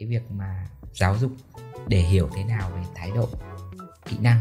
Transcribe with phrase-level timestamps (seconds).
[0.00, 1.32] cái việc mà giáo dục
[1.88, 3.28] để hiểu thế nào về thái độ
[4.04, 4.40] kỹ năng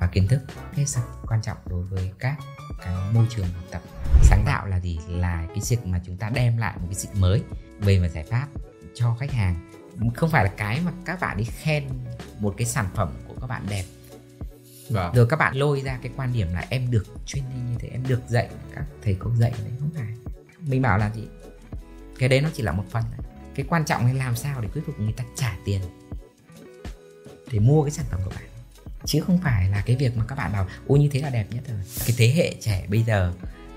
[0.00, 0.40] và kiến thức.
[0.72, 2.36] Hết sức quan trọng đối với các
[2.84, 3.82] cái môi trường học tập.
[4.22, 4.98] Sáng tạo là gì?
[5.08, 7.42] Là cái việc mà chúng ta đem lại một cái sự mới
[7.80, 8.46] về một giải pháp
[8.94, 9.70] cho khách hàng.
[10.14, 11.88] Không phải là cái mà các bạn đi khen
[12.38, 13.84] một cái sản phẩm của các bạn đẹp.
[14.90, 15.14] Vâng.
[15.14, 18.02] rồi các bạn lôi ra cái quan điểm là em được training như thế em
[18.08, 20.36] được dạy các thầy cô dạy đấy không phải.
[20.60, 21.28] Mình bảo là gì?
[22.18, 23.04] Cái đấy nó chỉ là một phần
[23.54, 25.80] cái quan trọng là làm sao để thuyết phục người ta trả tiền
[27.52, 28.44] để mua cái sản phẩm của bạn?
[29.04, 31.46] Chứ không phải là cái việc mà các bạn bảo ôi như thế là đẹp
[31.50, 31.80] nhất rồi.
[32.06, 33.32] Cái thế hệ trẻ bây giờ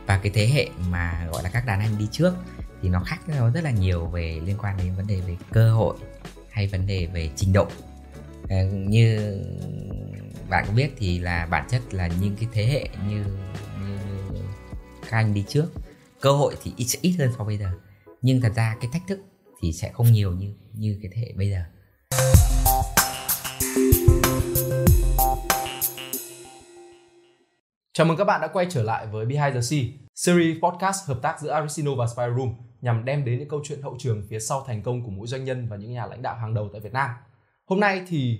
[0.05, 2.34] và cái thế hệ mà gọi là các đàn anh đi trước
[2.82, 5.73] thì nó khác nhau rất là nhiều về liên quan đến vấn đề về cơ
[5.73, 5.98] hội
[6.52, 7.68] hay vấn đề về trình độ.
[8.49, 9.38] À, như
[10.49, 13.26] bạn cũng biết thì là bản chất là những cái thế hệ như
[13.80, 13.98] như,
[14.34, 14.41] như
[15.10, 15.66] các anh đi trước
[16.21, 17.71] cơ hội thì ít ít hơn so bây giờ.
[18.21, 19.20] Nhưng thật ra cái thách thức
[19.66, 21.60] thì sẽ không nhiều như như cái thế hệ bây giờ
[27.94, 29.80] Chào mừng các bạn đã quay trở lại với Behind the Sea,
[30.16, 33.82] series podcast hợp tác giữa Arisino và Spy Room nhằm đem đến những câu chuyện
[33.82, 36.35] hậu trường phía sau thành công của mỗi doanh nhân và những nhà lãnh đạo
[36.35, 37.10] hàng đầu tại Việt Nam.
[37.66, 38.40] Hôm nay thì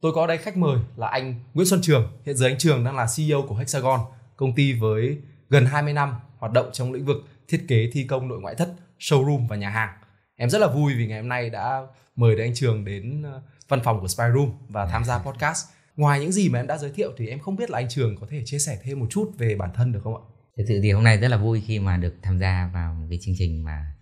[0.00, 2.12] tôi có đây khách mời là anh Nguyễn Xuân Trường.
[2.26, 4.00] Hiện giờ anh Trường đang là CEO của Hexagon,
[4.36, 5.18] công ty với
[5.48, 7.16] gần 20 năm hoạt động trong lĩnh vực
[7.48, 8.68] thiết kế thi công nội ngoại thất,
[8.98, 9.90] showroom và nhà hàng.
[10.36, 11.82] Em rất là vui vì ngày hôm nay đã
[12.16, 16.20] mời anh Trường đến ờ, văn phòng của Spy Room và tham gia podcast ngoài
[16.20, 18.26] những gì mà em đã giới thiệu thì em không biết là anh Trường có
[18.30, 20.22] thể chia sẻ thêm một chút về bản thân được không ạ?
[20.56, 23.06] Thực sự thì hôm nay rất là vui khi mà được tham gia vào một
[23.10, 23.92] cái chương trình mà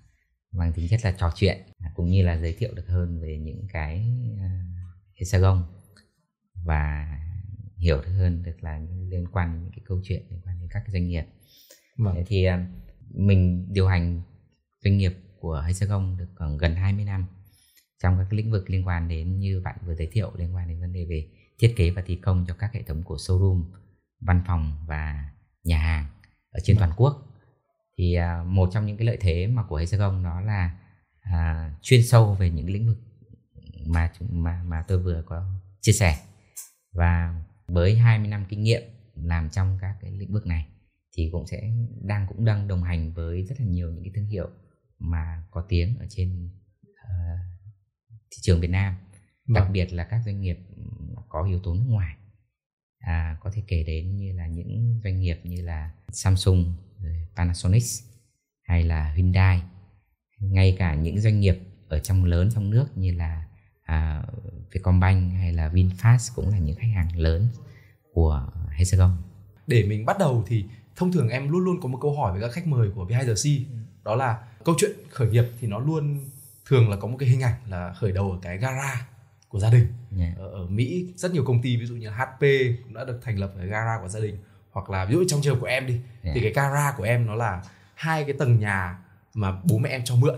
[0.52, 1.58] mang tính chất là trò chuyện
[1.94, 4.50] cũng như là giới thiệu được hơn về những cái uh,
[5.14, 5.64] hexagon
[6.64, 7.08] và
[7.76, 10.68] hiểu được hơn được là liên quan đến những cái câu chuyện liên quan đến
[10.72, 11.24] các cái doanh nghiệp.
[11.98, 12.24] Vâng.
[12.26, 12.54] Thì uh,
[13.10, 14.22] mình điều hành
[14.84, 15.12] doanh nghiệp
[15.44, 17.26] của Hexagon được khoảng gần 20 năm
[18.02, 20.80] trong các lĩnh vực liên quan đến như bạn vừa giới thiệu liên quan đến
[20.80, 21.28] vấn đề về
[21.58, 23.62] thiết kế và thi công cho các hệ thống của showroom,
[24.20, 25.30] văn phòng và
[25.64, 26.06] nhà hàng
[26.50, 27.22] ở trên toàn quốc.
[27.98, 30.78] Thì à, một trong những cái lợi thế mà của Hexagon đó là
[31.20, 32.98] à, chuyên sâu về những lĩnh vực
[33.86, 35.44] mà mà mà tôi vừa có
[35.80, 36.18] chia sẻ
[36.92, 38.82] và với 20 năm kinh nghiệm
[39.14, 40.66] làm trong các cái lĩnh vực này
[41.16, 41.70] thì cũng sẽ
[42.02, 44.48] đang cũng đang đồng hành với rất là nhiều những cái thương hiệu
[44.98, 46.50] mà có tiếng ở trên
[46.90, 47.40] uh,
[48.30, 48.94] thị trường Việt Nam.
[49.48, 49.72] Đặc vâng.
[49.72, 50.58] biệt là các doanh nghiệp
[51.28, 52.16] có yếu tố nước ngoài.
[52.98, 56.74] À, có thể kể đến như là những doanh nghiệp như là Samsung,
[57.36, 57.82] Panasonic
[58.62, 59.62] hay là Hyundai.
[60.38, 63.46] Ngay cả những doanh nghiệp ở trong lớn trong nước như là
[63.82, 64.22] à,
[64.72, 67.48] Vietcombank hay là VinFast cũng là những khách hàng lớn
[68.12, 69.22] của Hexagon.
[69.66, 70.64] Để mình bắt đầu thì
[70.96, 73.28] thông thường em luôn luôn có một câu hỏi với các khách mời của Behind
[73.28, 73.54] the Sea
[74.04, 76.20] đó là câu chuyện khởi nghiệp thì nó luôn
[76.66, 79.06] thường là có một cái hình ảnh là khởi đầu ở cái gara
[79.48, 80.38] của gia đình yeah.
[80.38, 82.40] ở, ở Mỹ rất nhiều công ty ví dụ như HP
[82.84, 84.38] cũng đã được thành lập ở gara của gia đình
[84.70, 86.34] hoặc là ví dụ trong trường của em đi yeah.
[86.34, 87.62] thì cái gara của em nó là
[87.94, 88.98] hai cái tầng nhà
[89.34, 90.34] mà bố mẹ em cho mượn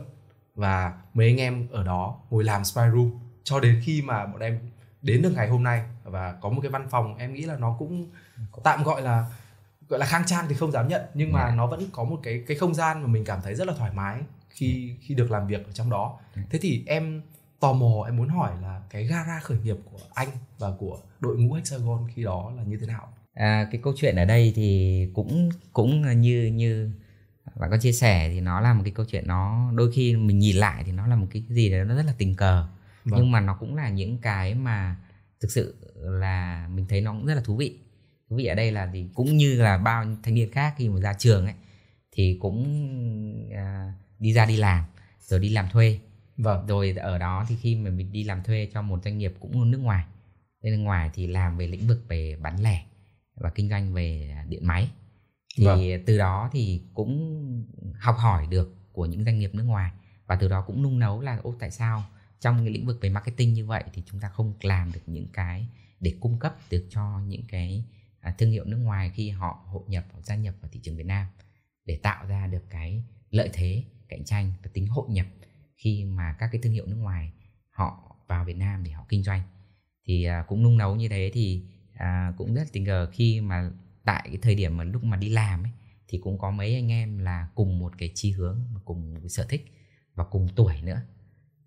[0.54, 3.10] và mấy anh em ở đó ngồi làm spy room
[3.44, 4.59] cho đến khi mà bọn em
[5.03, 7.77] đến được ngày hôm nay và có một cái văn phòng em nghĩ là nó
[7.78, 8.10] cũng
[8.65, 9.27] tạm gọi là
[9.88, 11.56] gọi là khang trang thì không dám nhận nhưng mà yeah.
[11.56, 13.91] nó vẫn có một cái cái không gian mà mình cảm thấy rất là thoải
[13.94, 16.19] mái khi khi được làm việc ở trong đó
[16.50, 17.22] thế thì em
[17.60, 21.36] tò mò em muốn hỏi là cái gara khởi nghiệp của anh và của đội
[21.36, 23.08] ngũ Hexagon khi đó là như thế nào?
[23.34, 26.91] À, cái câu chuyện ở đây thì cũng cũng như như
[27.54, 30.38] bạn có chia sẻ thì nó là một cái câu chuyện nó đôi khi mình
[30.38, 32.66] nhìn lại thì nó là một cái gì đó nó rất là tình cờ
[33.04, 33.20] vâng.
[33.20, 34.97] nhưng mà nó cũng là những cái mà
[35.41, 37.78] thực sự là mình thấy nó cũng rất là thú vị
[38.31, 39.09] thú vị ở đây là gì.
[39.14, 41.54] Cũng như là bao thanh niên khác khi mà ra trường ấy
[42.12, 42.64] thì cũng
[43.54, 44.84] à, đi ra đi làm
[45.20, 46.00] rồi đi làm thuê.
[46.36, 46.66] Vâng.
[46.66, 49.70] rồi ở đó thì khi mà mình đi làm thuê cho một doanh nghiệp cũng
[49.70, 50.04] nước ngoài.
[50.62, 52.84] Bên nước ngoài thì làm về lĩnh vực về bán lẻ
[53.34, 54.88] và kinh doanh về điện máy.
[55.56, 55.81] Thì vâng.
[56.06, 57.65] từ đó thì cũng
[57.98, 59.91] học hỏi được của những doanh nghiệp nước ngoài.
[60.26, 62.04] Và từ đó cũng nung nấu là ô tại sao
[62.41, 65.27] trong cái lĩnh vực về marketing như vậy thì chúng ta không làm được những
[65.33, 65.66] cái
[66.01, 67.84] để cung cấp được cho những cái
[68.27, 70.97] À, thương hiệu nước ngoài khi họ hội nhập hoặc gia nhập vào thị trường
[70.97, 71.27] Việt Nam
[71.84, 75.27] để tạo ra được cái lợi thế cạnh tranh và tính hội nhập
[75.77, 77.33] khi mà các cái thương hiệu nước ngoài
[77.71, 79.43] họ vào Việt Nam để họ kinh doanh
[80.05, 81.65] thì à, cũng nung nấu như thế thì
[81.95, 83.71] à, cũng rất tình cờ khi mà
[84.05, 85.73] tại cái thời điểm mà lúc mà đi làm ấy
[86.09, 89.21] thì cũng có mấy anh em là cùng một cái chi hướng và cùng một
[89.28, 89.73] sở thích
[90.15, 91.03] và cùng tuổi nữa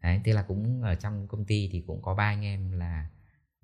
[0.01, 3.09] đấy thế là cũng ở trong công ty thì cũng có ba anh em là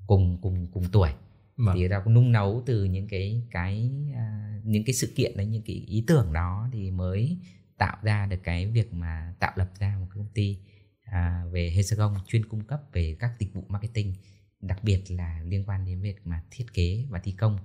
[0.07, 1.09] cùng cùng cùng tuổi.
[1.57, 1.75] Vâng.
[1.75, 5.45] thì ra cũng nung nấu từ những cái cái uh, những cái sự kiện đấy
[5.45, 7.37] những cái ý tưởng đó thì mới
[7.77, 10.59] tạo ra được cái việc mà tạo lập ra một công ty
[11.03, 14.13] à, về Hexagon chuyên cung cấp về các dịch vụ marketing
[14.61, 17.59] đặc biệt là liên quan đến việc mà thiết kế và thi công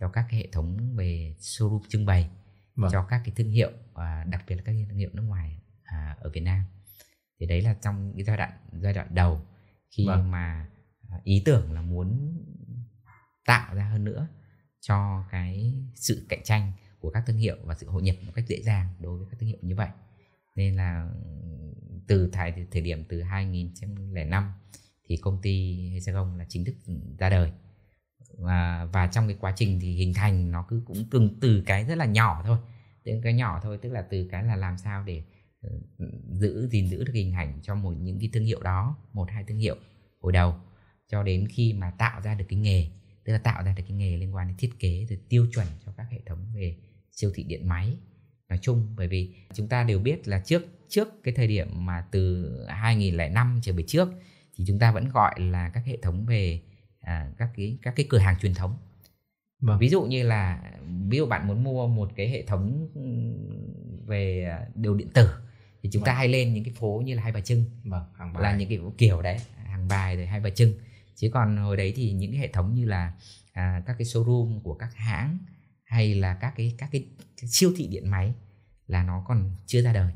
[0.00, 2.30] cho các cái hệ thống về showroom trưng bày
[2.74, 2.90] vâng.
[2.92, 6.16] cho các cái thương hiệu và đặc biệt là các thương hiệu nước ngoài à,
[6.20, 6.62] ở Việt Nam
[7.40, 9.42] thì đấy là trong cái giai đoạn giai đoạn đầu
[9.96, 10.30] khi vâng.
[10.30, 10.66] mà
[11.08, 12.38] à, ý tưởng là muốn
[13.46, 14.28] tạo ra hơn nữa
[14.80, 18.44] cho cái sự cạnh tranh của các thương hiệu và sự hội nhập một cách
[18.48, 19.88] dễ dàng đối với các thương hiệu như vậy.
[20.56, 21.10] Nên là
[22.06, 24.52] từ thời thời điểm từ 2005
[25.08, 26.74] thì công ty Hexagon là chính thức
[27.18, 27.52] ra đời.
[28.38, 31.84] Và và trong cái quá trình thì hình thành nó cứ, cũng từng, từ cái
[31.84, 32.58] rất là nhỏ thôi.
[33.04, 35.22] Từ cái nhỏ thôi, tức là từ cái là làm sao để
[35.62, 35.70] ờ,
[36.30, 39.44] giữ, gìn giữ được hình ảnh cho một, những cái thương hiệu đó, một, hai
[39.44, 39.76] thương hiệu
[40.20, 40.54] hồi đầu,
[41.08, 42.90] cho đến khi mà tạo ra được cái nghề
[43.24, 45.66] tức là tạo ra được cái nghề liên quan đến thiết kế rồi tiêu chuẩn
[45.86, 46.76] cho các hệ thống về
[47.10, 47.96] siêu thị điện máy
[48.48, 52.04] nói chung bởi vì chúng ta đều biết là trước trước cái thời điểm mà
[52.10, 54.08] từ 2005 trở về trước
[54.56, 56.60] thì chúng ta vẫn gọi là các hệ thống về
[57.00, 58.76] à, các cái các cái cửa hàng truyền thống
[59.60, 59.78] vâng.
[59.78, 60.72] ví dụ như là
[61.08, 62.88] ví dụ bạn muốn mua một cái hệ thống
[64.06, 65.28] về à, điều điện tử
[65.82, 66.06] thì chúng vâng.
[66.06, 68.42] ta hay lên những cái phố như là hai bà trưng vâng, hàng bài.
[68.42, 70.72] là những cái kiểu đấy hàng bài rồi hai bà trưng
[71.14, 73.12] chứ còn hồi đấy thì những cái hệ thống như là
[73.52, 75.38] à, các cái showroom của các hãng
[75.84, 77.06] hay là các cái các cái
[77.36, 78.34] siêu thị điện máy
[78.86, 80.12] là nó còn chưa ra đời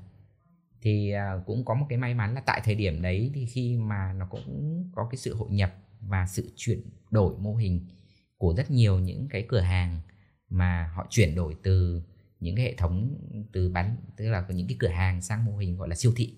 [0.83, 3.77] thì à, cũng có một cái may mắn là tại thời điểm đấy thì khi
[3.77, 7.89] mà nó cũng có cái sự hội nhập và sự chuyển đổi mô hình
[8.37, 10.01] của rất nhiều những cái cửa hàng
[10.49, 12.03] mà họ chuyển đổi từ
[12.41, 13.19] những cái hệ thống
[13.53, 16.35] từ bán tức là những cái cửa hàng sang mô hình gọi là siêu thị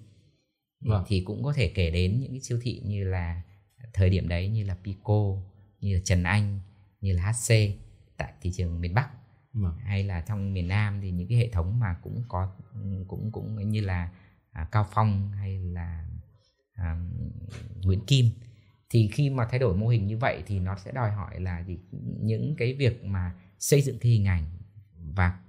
[0.80, 1.04] vâng.
[1.08, 3.42] thì cũng có thể kể đến những cái siêu thị như là
[3.92, 5.36] thời điểm đấy như là Pico
[5.80, 6.60] như là Trần Anh
[7.00, 7.54] như là HC
[8.16, 9.08] tại thị trường miền Bắc.
[9.52, 9.78] Vâng.
[9.78, 12.52] hay là trong miền Nam thì những cái hệ thống mà cũng có
[13.08, 14.10] cũng cũng như là
[14.52, 16.08] à, Cao Phong hay là
[16.74, 16.96] à,
[17.82, 18.26] Nguyễn Kim.
[18.90, 21.62] Thì khi mà thay đổi mô hình như vậy thì nó sẽ đòi hỏi là
[21.62, 21.78] gì?
[22.20, 24.44] Những cái việc mà xây dựng cái hình ảnh
[25.14, 25.40] và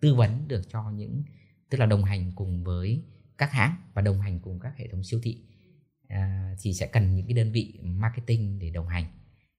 [0.00, 1.22] tư vấn được cho những
[1.70, 3.02] tức là đồng hành cùng với
[3.38, 5.42] các hãng và đồng hành cùng các hệ thống siêu thị
[6.08, 9.04] à, thì sẽ cần những cái đơn vị marketing để đồng hành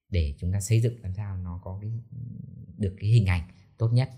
[0.08, 1.90] để chúng ta xây dựng làm sao nó có cái
[2.78, 3.42] được cái hình ảnh
[3.78, 4.10] tốt nhất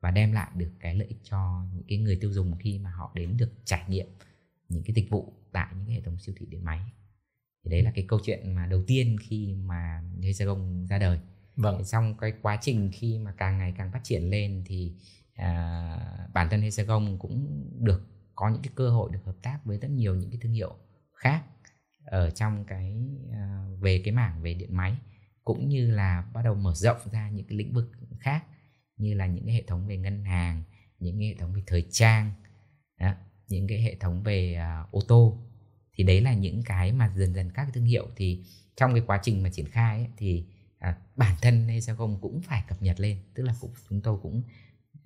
[0.00, 2.90] và đem lại được cái lợi ích cho những cái người tiêu dùng khi mà
[2.90, 4.06] họ đến được trải nghiệm
[4.68, 6.80] những cái dịch vụ tại những cái hệ thống siêu thị điện máy.
[7.64, 11.18] Thì đấy là cái câu chuyện mà đầu tiên khi mà Hexagon ra đời.
[11.56, 11.82] Vâng.
[11.84, 14.94] Trong cái quá trình khi mà càng ngày càng phát triển lên thì
[15.34, 19.78] à, bản thân Hexagon cũng được có những cái cơ hội được hợp tác với
[19.78, 20.74] rất nhiều những cái thương hiệu
[21.12, 21.44] khác
[22.04, 22.96] ở trong cái
[23.32, 24.96] à, về cái mảng về điện máy
[25.44, 28.44] cũng như là bắt đầu mở rộng ra những cái lĩnh vực khác
[28.96, 30.62] như là những cái hệ thống về ngân hàng
[31.00, 32.32] những cái hệ thống về thời trang
[32.98, 33.12] đó,
[33.48, 35.38] những cái hệ thống về uh, ô tô.
[35.94, 38.44] Thì đấy là những cái mà dần dần các cái thương hiệu thì
[38.76, 40.46] trong cái quá trình mà triển khai ấy, thì
[40.78, 44.00] à, bản thân hay sao không cũng phải cập nhật lên tức là cũng chúng
[44.00, 44.42] tôi cũng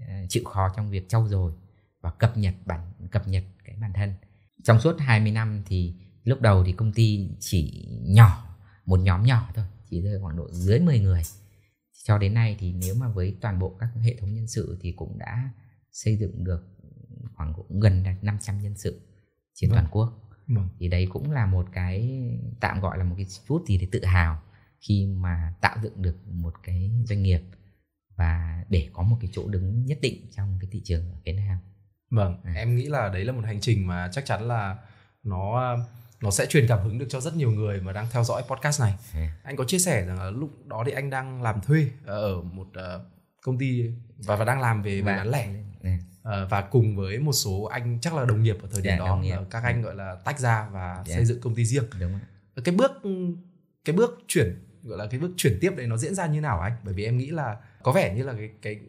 [0.02, 1.52] uh, chịu khó trong việc trau dồi
[2.00, 4.14] và cập nhật bản cập nhật cái bản thân.
[4.64, 5.94] Trong suốt 20 năm thì
[6.24, 8.56] lúc đầu thì công ty chỉ nhỏ
[8.86, 11.22] một nhóm nhỏ thôi chỉ rơi khoảng độ dưới 10 người
[12.04, 14.92] cho đến nay thì nếu mà với toàn bộ các hệ thống nhân sự thì
[14.92, 15.50] cũng đã
[15.92, 16.66] xây dựng được
[17.34, 19.00] khoảng cũng gần 500 nhân sự
[19.54, 19.76] trên vâng.
[19.76, 20.68] toàn quốc vâng.
[20.78, 22.20] thì đấy cũng là một cái
[22.60, 24.42] tạm gọi là một cái chút gì để tự hào
[24.80, 27.40] khi mà tạo dựng được một cái doanh nghiệp
[28.16, 31.32] và để có một cái chỗ đứng nhất định trong cái thị trường ở Việt
[31.32, 31.58] Nam.
[32.10, 32.52] Vâng, à.
[32.52, 34.78] em nghĩ là đấy là một hành trình mà chắc chắn là
[35.22, 35.76] nó
[36.20, 38.80] nó sẽ truyền cảm hứng được cho rất nhiều người mà đang theo dõi podcast
[38.80, 38.94] này.
[39.14, 39.32] À.
[39.42, 42.66] Anh có chia sẻ rằng là lúc đó thì anh đang làm thuê ở một
[42.68, 43.02] uh,
[43.42, 45.48] công ty và và đang làm về về bán lẻ.
[45.82, 45.98] À.
[46.22, 49.00] Uh, và cùng với một số anh chắc là đồng nghiệp ở thời điểm yeah,
[49.24, 51.06] dạ, đó các anh gọi là tách ra và yeah.
[51.06, 51.14] Dạ.
[51.14, 51.84] xây dựng công ty riêng.
[52.00, 52.18] Đúng.
[52.64, 52.92] Cái bước
[53.84, 56.60] cái bước chuyển gọi là cái bước chuyển tiếp đấy nó diễn ra như nào
[56.60, 56.72] anh?
[56.82, 58.80] Bởi vì em nghĩ là có vẻ như là cái cái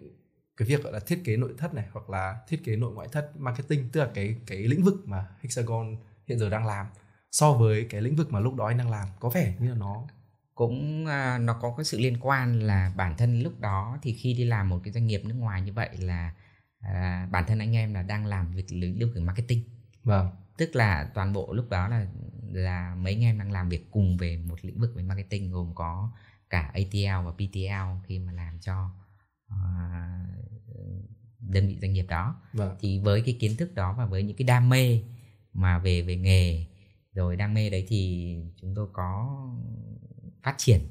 [0.58, 3.08] cái việc gọi là thiết kế nội thất này hoặc là thiết kế nội ngoại
[3.12, 6.86] thất marketing tức là cái cái lĩnh vực mà Hexagon hiện giờ đang làm
[7.36, 9.76] so với cái lĩnh vực mà lúc đó anh đang làm có vẻ như là
[9.76, 10.08] nó
[10.54, 14.34] cũng uh, nó có cái sự liên quan là bản thân lúc đó thì khi
[14.34, 16.34] đi làm một cái doanh nghiệp nước ngoài như vậy là
[16.80, 19.64] uh, bản thân anh em là đang làm việc lĩnh vực marketing.
[20.04, 20.30] Vâng.
[20.58, 22.08] Tức là toàn bộ lúc đó là
[22.52, 25.76] là mấy anh em đang làm việc cùng về một lĩnh vực về marketing gồm
[25.76, 26.12] có
[26.50, 28.90] cả ATL và PTL khi mà làm cho
[29.48, 29.56] uh,
[31.40, 32.42] đơn vị doanh nghiệp đó.
[32.54, 32.76] Vâng.
[32.80, 35.02] thì với cái kiến thức đó và với những cái đam mê
[35.54, 36.66] mà về về nghề
[37.16, 39.40] rồi đam mê đấy thì chúng tôi có
[40.44, 40.82] phát triển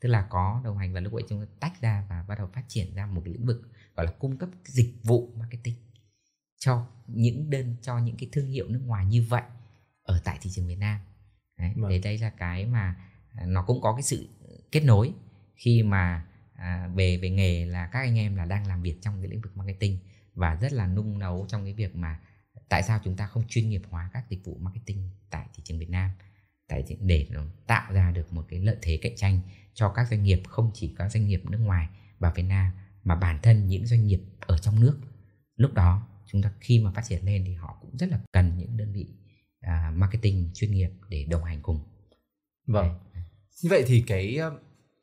[0.00, 2.48] tức là có đồng hành và lúc ấy chúng tôi tách ra và bắt đầu
[2.52, 3.62] phát triển ra một cái lĩnh vực
[3.96, 5.74] gọi là cung cấp dịch vụ marketing
[6.58, 9.42] cho những đơn cho những cái thương hiệu nước ngoài như vậy
[10.02, 11.00] ở tại thị trường Việt Nam
[11.58, 11.90] đấy, vâng.
[11.90, 12.96] đấy đây là cái mà
[13.46, 14.28] nó cũng có cái sự
[14.72, 15.12] kết nối
[15.54, 19.20] khi mà à, về về nghề là các anh em là đang làm việc trong
[19.20, 19.98] cái lĩnh vực marketing
[20.34, 22.20] và rất là nung nấu trong cái việc mà
[22.68, 25.78] tại sao chúng ta không chuyên nghiệp hóa các dịch vụ marketing tại thị trường
[25.78, 26.10] Việt Nam?
[26.68, 27.26] Tại để
[27.66, 29.40] tạo ra được một cái lợi thế cạnh tranh
[29.74, 32.72] cho các doanh nghiệp không chỉ các doanh nghiệp nước ngoài vào Việt Nam
[33.04, 34.98] mà bản thân những doanh nghiệp ở trong nước.
[35.56, 38.58] Lúc đó chúng ta khi mà phát triển lên thì họ cũng rất là cần
[38.58, 39.06] những đơn vị
[39.66, 41.80] uh, marketing chuyên nghiệp để đồng hành cùng.
[42.66, 42.98] Vâng.
[43.14, 43.24] Đấy.
[43.62, 44.38] như vậy thì cái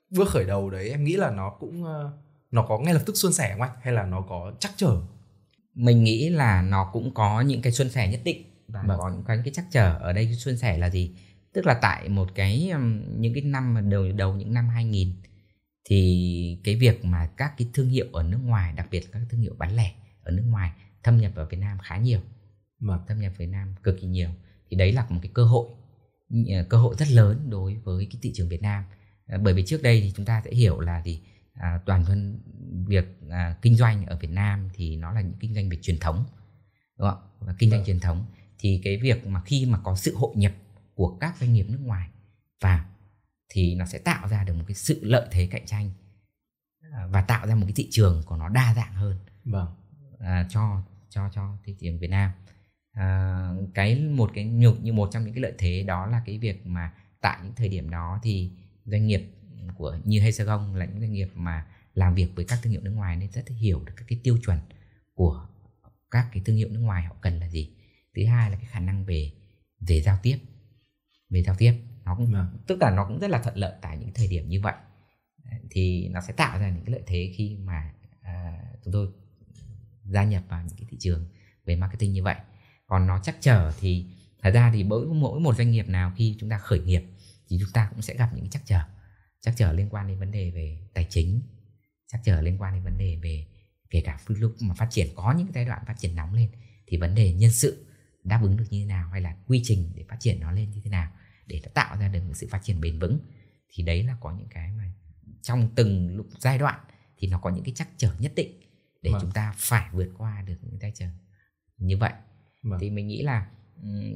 [0.10, 2.14] bước khởi đầu đấy em nghĩ là nó cũng uh,
[2.52, 3.78] nó có ngay lập tức suôn sẻ không anh?
[3.82, 5.02] Hay là nó có chắc trở
[5.76, 8.98] mình nghĩ là nó cũng có những cái xuân sẻ nhất định và vâng.
[9.00, 10.34] có những cái, cái chắc trở ở đây.
[10.34, 11.16] Xuân sẻ là gì?
[11.54, 12.72] Tức là tại một cái
[13.18, 15.14] những cái năm đầu đầu những năm 2000
[15.90, 19.42] thì cái việc mà các cái thương hiệu ở nước ngoài đặc biệt các thương
[19.42, 19.92] hiệu bán lẻ
[20.24, 20.72] ở nước ngoài
[21.04, 22.20] thâm nhập vào Việt Nam khá nhiều.
[22.80, 23.00] Vâng.
[23.08, 24.30] thâm nhập Việt Nam cực kỳ nhiều.
[24.70, 25.68] Thì đấy là một cái cơ hội
[26.70, 28.84] cơ hội rất lớn đối với cái thị trường Việt Nam.
[29.28, 31.22] À, bởi vì trước đây thì chúng ta sẽ hiểu là gì
[31.56, 32.40] à, toàn thân
[32.88, 36.00] việc à, kinh doanh ở Việt Nam thì nó là những kinh doanh về truyền
[36.00, 36.26] thống
[36.98, 37.86] đúng không và kinh doanh vâng.
[37.86, 38.26] truyền thống
[38.60, 40.52] thì cái việc mà khi mà có sự hội nhập
[40.96, 42.10] của các doanh nghiệp nước ngoài
[42.62, 42.86] vào
[43.50, 45.92] thì nó sẽ tạo ra được một cái sự lợi thế cạnh tranh
[46.92, 49.68] à, và tạo ra một cái thị trường của nó đa dạng hơn vâng.
[50.20, 52.32] à, cho cho cho thị trường Việt Nam
[52.92, 56.38] à, cái một cái nhục như một trong những cái lợi thế đó là cái
[56.38, 58.52] việc mà tại những thời điểm đó thì
[58.86, 59.32] doanh nghiệp
[59.78, 62.92] của như Hexagon là những doanh nghiệp mà làm việc với các thương hiệu nước
[62.92, 64.60] ngoài nên rất hiểu được các cái tiêu chuẩn
[65.14, 65.48] của
[66.12, 67.72] các cái thương hiệu nước ngoài họ cần là gì.
[68.16, 69.32] Thứ hai là cái khả năng về
[69.88, 70.38] về giao tiếp.
[71.30, 71.74] Về giao tiếp
[72.06, 72.48] nó cũng à.
[72.68, 74.76] tức là nó cũng rất là thuận lợi tại những thời điểm như vậy.
[75.70, 79.08] Thì nó sẽ tạo ra những cái lợi thế khi mà à, chúng tôi
[80.06, 81.26] gia nhập vào những cái thị trường
[81.66, 82.36] về marketing như vậy.
[82.88, 84.06] Còn nó chắc trở thì
[84.42, 87.04] thật ra thì mỗi mỗi một doanh nghiệp nào khi chúng ta khởi nghiệp
[87.50, 88.80] thì chúng ta cũng sẽ gặp những chắc trở
[89.46, 91.42] chắc trở liên quan đến vấn đề về tài chính
[92.08, 93.46] chắc trở liên quan đến vấn đề về
[93.90, 96.50] kể cả lúc mà phát triển có những giai đoạn phát triển nóng lên
[96.88, 97.86] thì vấn đề nhân sự
[98.24, 100.72] đáp ứng được như thế nào hay là quy trình để phát triển nó lên
[100.72, 101.12] như thế nào
[101.48, 103.20] để nó tạo ra được một sự phát triển bền vững
[103.74, 104.92] thì đấy là có những cái mà
[105.42, 106.80] trong từng lúc giai đoạn
[107.18, 108.62] thì nó có những cái chắc trở nhất định
[109.02, 109.22] để vâng.
[109.22, 111.08] chúng ta phải vượt qua được những cái trở
[111.78, 112.14] như vậy
[112.64, 112.80] vâng.
[112.80, 113.48] thì mình nghĩ là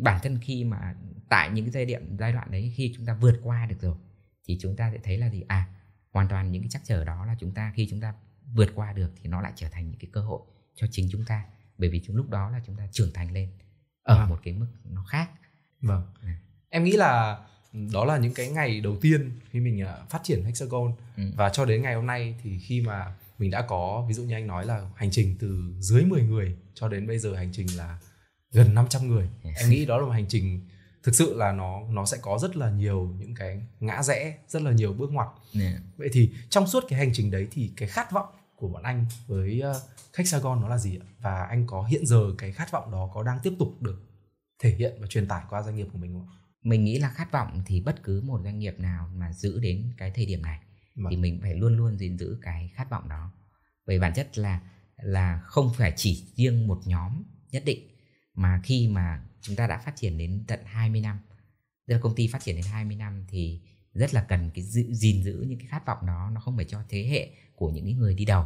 [0.01, 0.95] bản thân khi mà
[1.29, 3.95] tại những cái giai đoạn giai đoạn đấy khi chúng ta vượt qua được rồi
[4.49, 5.43] thì chúng ta sẽ thấy là gì?
[5.47, 5.67] À
[6.11, 8.13] hoàn toàn những cái chắc trở đó là chúng ta khi chúng ta
[8.53, 10.41] vượt qua được thì nó lại trở thành những cái cơ hội
[10.75, 11.45] cho chính chúng ta.
[11.77, 13.49] Bởi vì trong lúc đó là chúng ta trưởng thành lên
[14.03, 14.29] ở vâng.
[14.29, 15.29] một cái mức nó khác.
[15.81, 16.03] Vâng.
[16.21, 16.39] À.
[16.69, 17.39] em nghĩ là
[17.93, 20.93] đó là những cái ngày đầu tiên khi mình à, phát triển hexagon.
[21.17, 21.23] Ừ.
[21.35, 24.33] và cho đến ngày hôm nay thì khi mà mình đã có ví dụ như
[24.33, 27.67] anh nói là hành trình từ dưới 10 người cho đến bây giờ hành trình
[27.77, 27.99] là
[28.51, 29.29] gần 500 người.
[29.43, 30.61] Em nghĩ đó là một hành trình
[31.03, 34.61] thực sự là nó nó sẽ có rất là nhiều những cái ngã rẽ rất
[34.61, 35.27] là nhiều bước ngoặt
[35.59, 35.81] yeah.
[35.97, 39.05] vậy thì trong suốt cái hành trình đấy thì cái khát vọng của bọn anh
[39.27, 39.75] với uh,
[40.17, 43.23] Hexagon nó là gì ạ và anh có hiện giờ cái khát vọng đó có
[43.23, 44.01] đang tiếp tục được
[44.59, 46.27] thể hiện và truyền tải qua doanh nghiệp của mình không
[46.63, 49.93] mình nghĩ là khát vọng thì bất cứ một doanh nghiệp nào mà giữ đến
[49.97, 50.59] cái thời điểm này
[50.95, 51.05] vâng.
[51.09, 53.31] thì mình phải luôn luôn gìn giữ cái khát vọng đó
[53.85, 54.61] bởi bản chất là
[54.97, 57.79] là không phải chỉ riêng một nhóm nhất định
[58.33, 61.19] mà khi mà chúng ta đã phát triển đến tận 20 năm.
[61.87, 63.61] Tức là công ty phát triển đến 20 năm thì
[63.93, 66.65] rất là cần cái giữ, gìn giữ những cái khát vọng đó nó không phải
[66.65, 68.45] cho thế hệ của những cái người đi đầu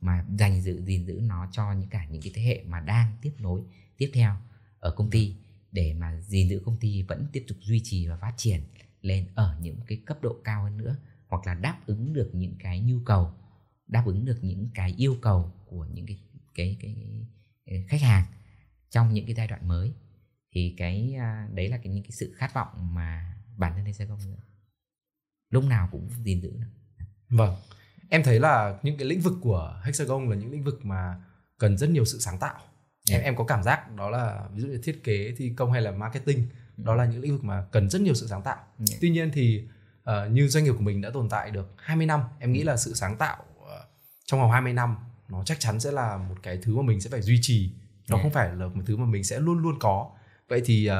[0.00, 3.16] mà dành giữ gìn giữ nó cho những cả những cái thế hệ mà đang
[3.22, 3.62] tiếp nối
[3.96, 4.36] tiếp theo
[4.78, 5.36] ở công ty
[5.72, 8.60] để mà gìn giữ công ty vẫn tiếp tục duy trì và phát triển
[9.00, 10.96] lên ở những cái cấp độ cao hơn nữa
[11.28, 13.32] hoặc là đáp ứng được những cái nhu cầu
[13.88, 16.18] đáp ứng được những cái yêu cầu của những cái
[16.54, 16.96] cái cái,
[17.66, 18.24] cái khách hàng
[18.90, 19.92] trong những cái giai đoạn mới
[20.52, 24.06] thì cái à, đấy là cái những cái sự khát vọng mà bản thân sẽ
[24.06, 24.18] không
[25.50, 26.52] lúc nào cũng gìn giữ.
[27.28, 27.56] Vâng.
[28.08, 31.22] Em thấy là những cái lĩnh vực của Hexagon là những lĩnh vực mà
[31.58, 32.60] cần rất nhiều sự sáng tạo.
[33.10, 33.22] Yeah.
[33.22, 35.82] Em em có cảm giác đó là ví dụ như thiết kế, thi công hay
[35.82, 36.82] là marketing, ừ.
[36.84, 38.56] đó là những lĩnh vực mà cần rất nhiều sự sáng tạo.
[38.78, 39.00] Yeah.
[39.00, 39.68] Tuy nhiên thì
[40.10, 42.64] uh, như doanh nghiệp của mình đã tồn tại được 20 năm, em nghĩ ừ.
[42.64, 43.64] là sự sáng tạo uh,
[44.24, 44.96] trong vòng 20 năm
[45.28, 47.70] nó chắc chắn sẽ là một cái thứ mà mình sẽ phải duy trì.
[48.08, 48.22] Nó yeah.
[48.22, 50.10] không phải là một thứ mà mình sẽ luôn luôn có
[50.52, 50.94] vậy thì uh,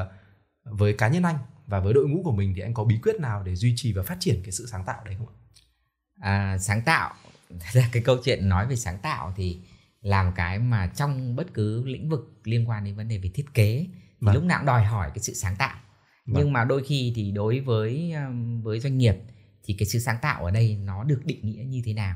[0.63, 3.15] với cá nhân anh và với đội ngũ của mình thì anh có bí quyết
[3.19, 5.35] nào để duy trì và phát triển cái sự sáng tạo đấy không ạ
[6.19, 7.13] à, sáng tạo
[7.49, 9.57] thật ra cái câu chuyện nói về sáng tạo thì
[10.01, 13.45] làm cái mà trong bất cứ lĩnh vực liên quan đến vấn đề về thiết
[13.53, 14.35] kế thì vâng.
[14.35, 15.75] lúc nào cũng đòi hỏi cái sự sáng tạo
[16.25, 16.43] vâng.
[16.43, 18.13] nhưng mà đôi khi thì đối với
[18.63, 19.15] với doanh nghiệp
[19.63, 22.15] thì cái sự sáng tạo ở đây nó được định nghĩa như thế nào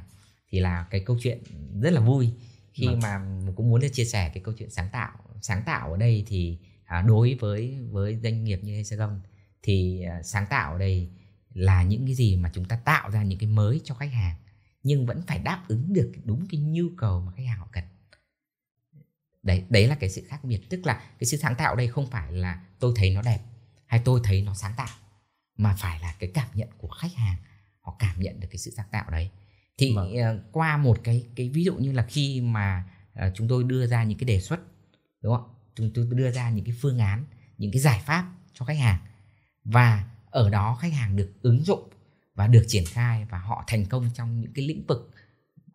[0.49, 1.43] thì là cái câu chuyện
[1.81, 2.33] rất là vui
[2.73, 2.99] khi vâng.
[2.99, 3.21] mà
[3.55, 7.01] cũng muốn chia sẻ cái câu chuyện sáng tạo sáng tạo ở đây thì à,
[7.01, 9.21] đối với với doanh nghiệp như Hexagon
[9.63, 11.09] thì à, sáng tạo ở đây
[11.53, 14.35] là những cái gì mà chúng ta tạo ra những cái mới cho khách hàng
[14.83, 17.83] nhưng vẫn phải đáp ứng được đúng cái nhu cầu mà khách hàng họ cần.
[19.43, 20.69] Đấy đấy là cái sự khác biệt.
[20.69, 23.39] Tức là cái sự sáng tạo đây không phải là tôi thấy nó đẹp
[23.85, 24.95] hay tôi thấy nó sáng tạo
[25.57, 27.35] mà phải là cái cảm nhận của khách hàng
[27.81, 29.29] họ cảm nhận được cái sự sáng tạo đấy.
[29.77, 30.13] Thì vâng.
[30.13, 33.87] uh, qua một cái cái ví dụ như là khi mà uh, chúng tôi đưa
[33.87, 34.59] ra những cái đề xuất
[35.21, 37.25] đúng không chúng tôi đưa ra những cái phương án
[37.57, 38.99] những cái giải pháp cho khách hàng.
[39.63, 41.89] Và ở đó khách hàng được ứng dụng
[42.35, 45.11] và được triển khai và họ thành công trong những cái lĩnh vực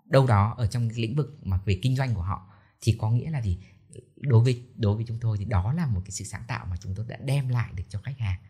[0.04, 2.52] đâu đó ở trong cái lĩnh vực mà về kinh doanh của họ.
[2.80, 3.58] Thì có nghĩa là gì?
[4.16, 6.76] Đối với đối với chúng tôi thì đó là một cái sự sáng tạo mà
[6.80, 8.40] chúng tôi đã đem lại được cho khách hàng.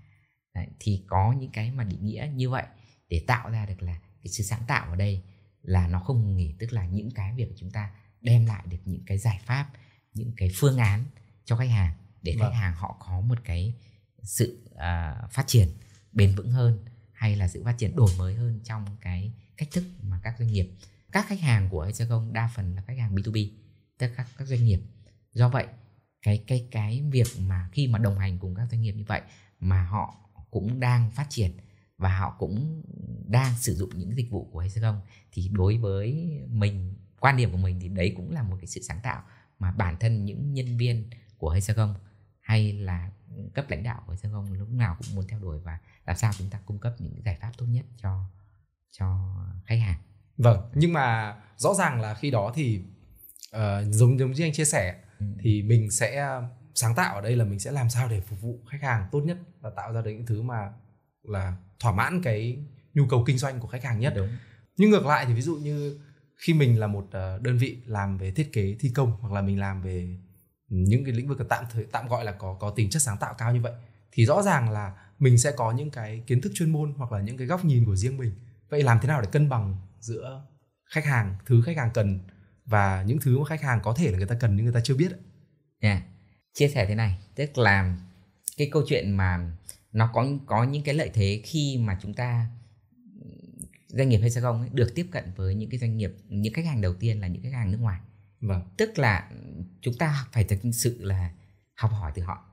[0.54, 2.64] Đấy, thì có những cái mà định nghĩa như vậy
[3.08, 5.22] để tạo ra được là cái sự sáng tạo ở đây
[5.62, 7.90] là nó không nghỉ tức là những cái việc chúng ta
[8.20, 9.68] đem lại được những cái giải pháp
[10.14, 11.04] những cái phương án
[11.52, 12.50] cho khách hàng để vâng.
[12.50, 13.74] khách hàng họ có một cái
[14.22, 15.68] sự uh, phát triển
[16.12, 19.84] bền vững hơn hay là sự phát triển đổi mới hơn trong cái cách thức
[20.02, 20.70] mà các doanh nghiệp
[21.12, 23.50] các khách hàng của Hexagon đa phần là khách hàng B2B
[23.98, 24.80] tức các các doanh nghiệp
[25.32, 25.66] do vậy
[26.22, 29.20] cái cái cái việc mà khi mà đồng hành cùng các doanh nghiệp như vậy
[29.60, 30.16] mà họ
[30.50, 31.52] cũng đang phát triển
[31.98, 32.82] và họ cũng
[33.26, 35.00] đang sử dụng những dịch vụ của Hexagon
[35.32, 38.82] thì đối với mình quan điểm của mình thì đấy cũng là một cái sự
[38.82, 39.22] sáng tạo
[39.58, 41.10] mà bản thân những nhân viên
[41.42, 41.94] của Hexagon
[42.40, 43.10] hay là
[43.54, 46.50] cấp lãnh đạo của Hexagon lúc nào cũng muốn theo đuổi và làm sao chúng
[46.50, 48.24] ta cung cấp những giải pháp tốt nhất cho
[48.90, 49.34] cho
[49.66, 49.98] khách hàng.
[50.36, 52.80] Vâng, nhưng mà rõ ràng là khi đó thì
[53.56, 55.26] uh, giống giống như anh chia sẻ ừ.
[55.40, 56.40] thì mình sẽ
[56.74, 59.20] sáng tạo ở đây là mình sẽ làm sao để phục vụ khách hàng tốt
[59.20, 60.72] nhất và tạo ra được những thứ mà
[61.22, 64.12] là thỏa mãn cái nhu cầu kinh doanh của khách hàng nhất.
[64.16, 64.28] Đúng.
[64.76, 66.00] Nhưng ngược lại thì ví dụ như
[66.36, 69.40] khi mình là một ờ, đơn vị làm về thiết kế thi công hoặc là
[69.40, 70.18] mình làm về
[70.72, 73.34] những cái lĩnh vực tạm thời, tạm gọi là có có tính chất sáng tạo
[73.38, 73.72] cao như vậy,
[74.12, 77.20] thì rõ ràng là mình sẽ có những cái kiến thức chuyên môn hoặc là
[77.20, 78.32] những cái góc nhìn của riêng mình
[78.68, 80.42] vậy làm thế nào để cân bằng giữa
[80.90, 82.20] khách hàng, thứ khách hàng cần
[82.64, 84.80] và những thứ mà khách hàng có thể là người ta cần nhưng người ta
[84.84, 85.12] chưa biết
[85.80, 86.02] yeah.
[86.54, 87.96] chia sẻ thế này, tức là
[88.56, 89.56] cái câu chuyện mà
[89.92, 92.46] nó có có những cái lợi thế khi mà chúng ta,
[93.88, 96.66] doanh nghiệp hay gia ấy, được tiếp cận với những cái doanh nghiệp, những khách
[96.66, 98.00] hàng đầu tiên là những khách hàng nước ngoài
[98.42, 98.62] vâng.
[98.76, 99.30] tức là
[99.80, 101.30] chúng ta phải thực sự là
[101.74, 102.44] học hỏi từ họ.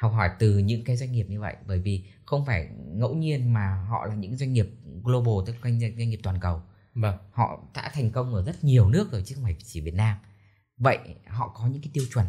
[0.00, 1.56] Học hỏi từ những cái doanh nghiệp như vậy.
[1.66, 4.66] Bởi vì không phải ngẫu nhiên mà họ là những doanh nghiệp
[5.02, 6.62] global tức là doanh nghiệp toàn cầu.
[6.94, 7.18] Vâng.
[7.32, 10.18] họ đã thành công ở rất nhiều nước rồi chứ không phải chỉ Việt Nam.
[10.76, 12.26] Vậy họ có những cái tiêu chuẩn.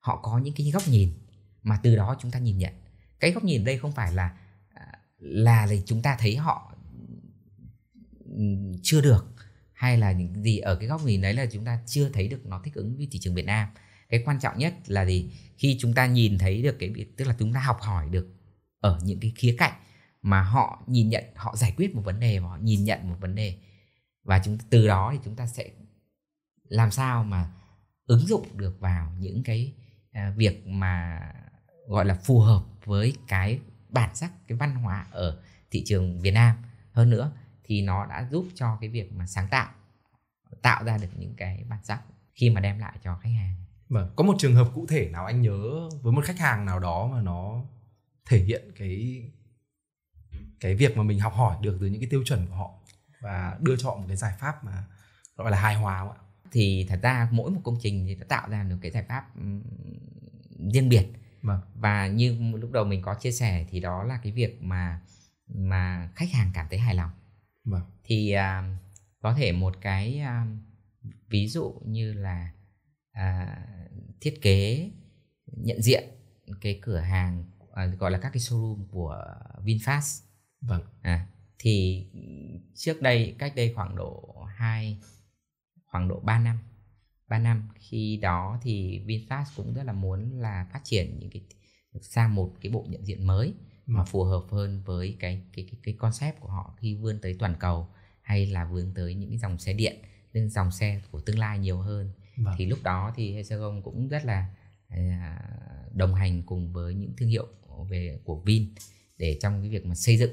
[0.00, 1.12] Họ có những cái góc nhìn
[1.62, 2.72] mà từ đó chúng ta nhìn nhận.
[3.20, 4.36] Cái góc nhìn đây không phải là
[5.18, 6.74] là, là chúng ta thấy họ
[8.82, 9.26] chưa được
[9.78, 12.46] hay là những gì ở cái góc nhìn đấy là chúng ta chưa thấy được
[12.46, 13.68] nó thích ứng với thị trường Việt Nam.
[14.08, 15.30] Cái quan trọng nhất là gì?
[15.58, 18.28] Khi chúng ta nhìn thấy được cái việc, tức là chúng ta học hỏi được
[18.80, 19.72] ở những cái khía cạnh
[20.22, 23.16] mà họ nhìn nhận, họ giải quyết một vấn đề mà họ nhìn nhận một
[23.20, 23.58] vấn đề.
[24.24, 25.70] Và chúng, từ đó thì chúng ta sẽ
[26.68, 27.50] làm sao mà
[28.06, 29.72] ứng dụng được vào những cái
[30.12, 31.20] à, việc mà
[31.88, 36.30] gọi là phù hợp với cái bản sắc, cái văn hóa ở thị trường Việt
[36.30, 36.56] Nam.
[36.92, 37.32] Hơn nữa
[37.68, 39.68] thì nó đã giúp cho cái việc mà sáng tạo
[40.62, 42.02] tạo ra được những cái bản sắc
[42.34, 43.54] khi mà đem lại cho khách hàng
[43.88, 46.78] Vâng, có một trường hợp cụ thể nào anh nhớ với một khách hàng nào
[46.78, 47.62] đó mà nó
[48.26, 49.22] thể hiện cái
[50.60, 52.70] cái việc mà mình học hỏi được từ những cái tiêu chuẩn của họ
[53.20, 54.84] và đưa cho họ một cái giải pháp mà
[55.36, 56.18] gọi là hài hòa không ạ?
[56.52, 59.26] Thì thật ra mỗi một công trình thì đã tạo ra được cái giải pháp
[60.72, 61.06] riêng biệt.
[61.42, 61.60] Vâng.
[61.74, 65.00] Và như lúc đầu mình có chia sẻ thì đó là cái việc mà
[65.54, 67.10] mà khách hàng cảm thấy hài lòng.
[67.68, 67.82] Vâng.
[68.04, 68.64] Thì uh,
[69.20, 70.58] có thể một cái uh,
[71.28, 72.52] ví dụ như là
[73.18, 73.48] uh,
[74.20, 74.90] thiết kế
[75.46, 76.04] nhận diện
[76.60, 79.24] cái cửa hàng à, gọi là các cái showroom của
[79.64, 80.22] VinFast.
[80.60, 80.82] Vâng.
[81.02, 81.26] À,
[81.58, 82.06] thì
[82.74, 85.00] trước đây cách đây khoảng độ 2
[85.84, 86.58] khoảng độ 3 năm
[87.28, 91.42] 3 năm khi đó thì VinFast cũng rất là muốn là phát triển những cái
[92.00, 93.54] sang một cái bộ nhận diện mới
[93.88, 97.36] mà phù hợp hơn với cái cái cái cái concept của họ khi vươn tới
[97.38, 97.88] toàn cầu
[98.22, 99.96] hay là vươn tới những dòng xe điện
[100.32, 102.54] những dòng xe của tương lai nhiều hơn vâng.
[102.58, 104.54] thì lúc đó thì Hexagon cũng rất là
[104.88, 105.42] à,
[105.92, 107.46] đồng hành cùng với những thương hiệu
[107.88, 108.74] về của Vin
[109.18, 110.32] để trong cái việc mà xây dựng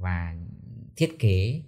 [0.00, 0.36] và
[0.96, 1.62] thiết kế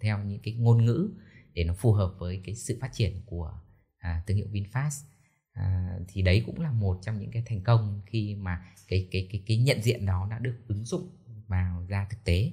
[0.00, 1.10] theo những cái ngôn ngữ
[1.54, 3.60] để nó phù hợp với cái sự phát triển của
[3.98, 5.04] à, thương hiệu VinFast
[5.52, 9.28] à, thì đấy cũng là một trong những cái thành công khi mà cái cái
[9.32, 11.08] cái cái nhận diện đó đã được ứng dụng
[11.46, 12.52] vào ra thực tế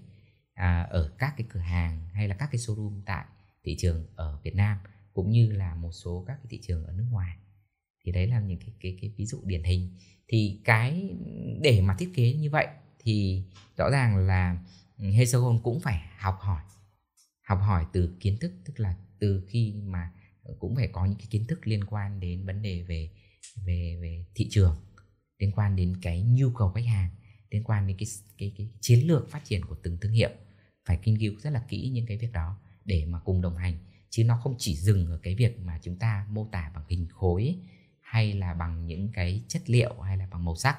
[0.54, 3.26] à, ở các cái cửa hàng hay là các cái showroom tại
[3.64, 4.78] thị trường ở Việt Nam
[5.14, 7.38] cũng như là một số các cái thị trường ở nước ngoài.
[8.04, 9.98] Thì đấy là những cái cái cái ví dụ điển hình.
[10.28, 11.16] Thì cái
[11.62, 12.68] để mà thiết kế như vậy
[13.00, 13.44] thì
[13.78, 14.58] rõ ràng là
[14.98, 16.62] ừ, Hexagon cũng phải học hỏi
[17.48, 20.12] học hỏi từ kiến thức tức là từ khi mà
[20.60, 23.10] cũng phải có những cái kiến thức liên quan đến vấn đề về
[23.66, 24.76] về về thị trường,
[25.40, 27.10] liên quan đến cái nhu cầu khách hàng,
[27.50, 28.08] liên quan đến cái
[28.38, 30.30] cái cái chiến lược phát triển của từng thương hiệu.
[30.86, 33.78] Phải nghiên cứu rất là kỹ những cái việc đó để mà cùng đồng hành,
[34.10, 37.08] chứ nó không chỉ dừng ở cái việc mà chúng ta mô tả bằng hình
[37.10, 37.56] khối
[38.02, 40.78] hay là bằng những cái chất liệu hay là bằng màu sắc,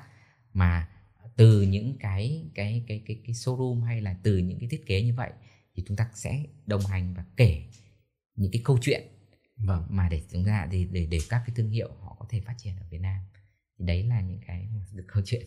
[0.52, 0.88] mà
[1.36, 5.02] từ những cái cái cái cái cái showroom hay là từ những cái thiết kế
[5.02, 5.30] như vậy
[5.74, 7.64] thì chúng ta sẽ đồng hành và kể
[8.36, 9.02] những cái câu chuyện
[9.58, 9.84] vâng.
[9.88, 12.54] mà để chúng ta để để để các cái thương hiệu họ có thể phát
[12.58, 13.20] triển ở Việt Nam
[13.78, 14.68] thì đấy là những cái
[15.06, 15.46] câu chuyện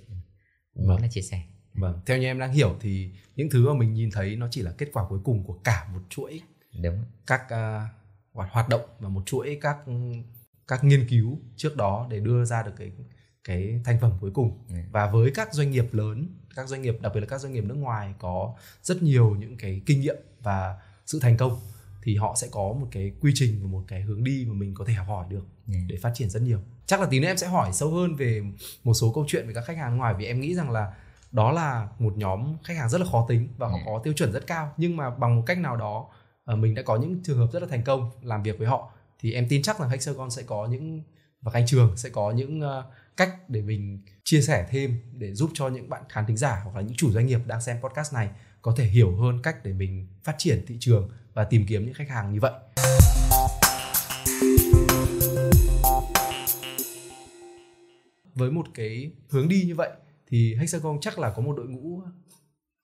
[0.74, 1.02] vâng.
[1.02, 1.44] là chia sẻ
[1.74, 4.62] vâng theo như em đang hiểu thì những thứ mà mình nhìn thấy nó chỉ
[4.62, 6.42] là kết quả cuối cùng của cả một chuỗi
[6.84, 9.78] đúng các uh, hoạt động và một chuỗi các
[10.68, 12.92] các nghiên cứu trước đó để đưa ra được cái
[13.44, 14.76] cái thành phẩm cuối cùng ừ.
[14.92, 17.64] và với các doanh nghiệp lớn các doanh nghiệp đặc biệt là các doanh nghiệp
[17.64, 21.60] nước ngoài có rất nhiều những cái kinh nghiệm và sự thành công
[22.04, 24.74] thì họ sẽ có một cái quy trình và một cái hướng đi mà mình
[24.74, 25.74] có thể học hỏi được ừ.
[25.88, 28.42] để phát triển rất nhiều chắc là tí nữa em sẽ hỏi sâu hơn về
[28.84, 30.94] một số câu chuyện về các khách hàng ngoài vì em nghĩ rằng là
[31.32, 33.84] đó là một nhóm khách hàng rất là khó tính và họ ừ.
[33.86, 36.08] có tiêu chuẩn rất cao nhưng mà bằng một cách nào đó
[36.46, 38.92] ờ, mình đã có những trường hợp rất là thành công làm việc với họ
[39.20, 41.04] thì em tin chắc rằng Hexagon sẽ có những
[41.42, 42.86] và anh Trường sẽ có những uh,
[43.18, 46.76] cách để mình chia sẻ thêm để giúp cho những bạn khán thính giả hoặc
[46.76, 48.30] là những chủ doanh nghiệp đang xem podcast này
[48.62, 51.94] có thể hiểu hơn cách để mình phát triển thị trường và tìm kiếm những
[51.94, 52.52] khách hàng như vậy.
[58.36, 59.90] Với một cái hướng đi như vậy
[60.28, 62.02] thì Hexagon chắc là có một đội ngũ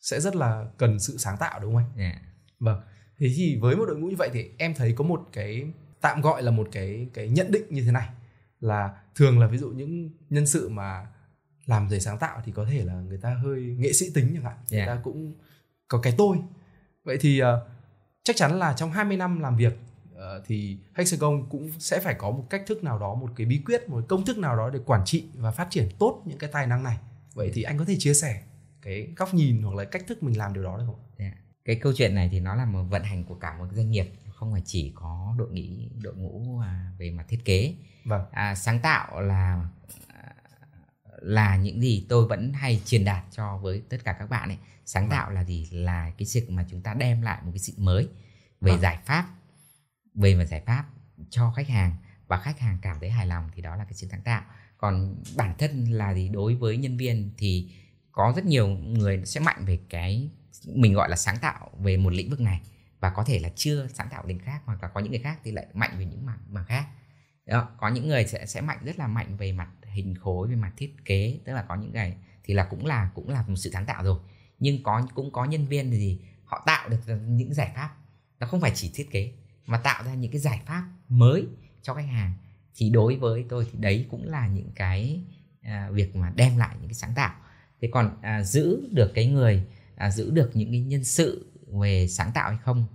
[0.02, 1.98] sẽ rất là cần sự sáng tạo đúng không anh?
[1.98, 2.22] Yeah.
[2.60, 2.82] Vâng.
[3.20, 5.64] Thế thì với một đội ngũ như vậy thì em thấy có một cái
[6.02, 8.10] tạm gọi là một cái cái nhận định như thế này
[8.60, 11.08] là thường là ví dụ những nhân sự mà
[11.66, 14.44] làm về sáng tạo thì có thể là người ta hơi nghệ sĩ tính chẳng
[14.44, 14.88] hạn người yeah.
[14.88, 15.34] ta cũng
[15.88, 16.38] có cái tôi
[17.04, 17.48] vậy thì uh,
[18.24, 19.80] chắc chắn là trong 20 năm làm việc
[20.14, 23.62] uh, thì Hexagon cũng sẽ phải có một cách thức nào đó một cái bí
[23.66, 26.50] quyết một công thức nào đó để quản trị và phát triển tốt những cái
[26.54, 26.98] tài năng này
[27.34, 28.42] vậy thì anh có thể chia sẻ
[28.82, 31.00] cái góc nhìn hoặc là cách thức mình làm điều đó được không?
[31.18, 31.34] Yeah.
[31.66, 34.10] cái câu chuyện này thì nó là một vận hành của cả một doanh nghiệp
[34.36, 38.22] không phải chỉ có đội nghĩ đội ngũ à, về mặt thiết kế vâng.
[38.32, 39.70] à, sáng tạo là
[41.22, 44.58] là những gì tôi vẫn hay truyền đạt cho với tất cả các bạn ấy.
[44.86, 45.12] Sáng vâng.
[45.12, 45.68] tạo là gì?
[45.72, 48.08] Là cái sự mà chúng ta đem lại một cái sự mới
[48.62, 48.82] về vâng.
[48.82, 49.28] giải pháp
[50.16, 50.86] về một giải pháp
[51.30, 51.96] cho khách hàng
[52.28, 54.42] và khách hàng cảm thấy hài lòng thì đó là cái sự sáng tạo.
[54.78, 56.30] Còn bản thân là gì?
[56.30, 57.72] Đối với nhân viên thì
[58.12, 60.30] có rất nhiều người sẽ mạnh về cái
[60.66, 62.62] mình gọi là sáng tạo về một lĩnh vực này
[63.00, 65.40] và có thể là chưa sáng tạo lĩnh khác hoặc là có những người khác
[65.44, 66.88] thì lại mạnh về những mảng mảng khác
[67.48, 70.56] đó, có những người sẽ sẽ mạnh rất là mạnh về mặt hình khối về
[70.56, 73.56] mặt thiết kế tức là có những người thì là cũng là cũng là một
[73.56, 74.20] sự sáng tạo rồi.
[74.60, 77.90] Nhưng có cũng có nhân viên thì gì họ tạo được những giải pháp.
[78.40, 79.32] Nó không phải chỉ thiết kế
[79.66, 81.48] mà tạo ra những cái giải pháp mới
[81.82, 82.34] cho khách hàng.
[82.76, 85.22] Thì đối với tôi thì đấy cũng là những cái
[85.62, 87.36] à, việc mà đem lại những cái sáng tạo.
[87.82, 89.64] Thế còn à, giữ được cái người
[89.96, 92.86] à, giữ được những cái nhân sự về sáng tạo hay không?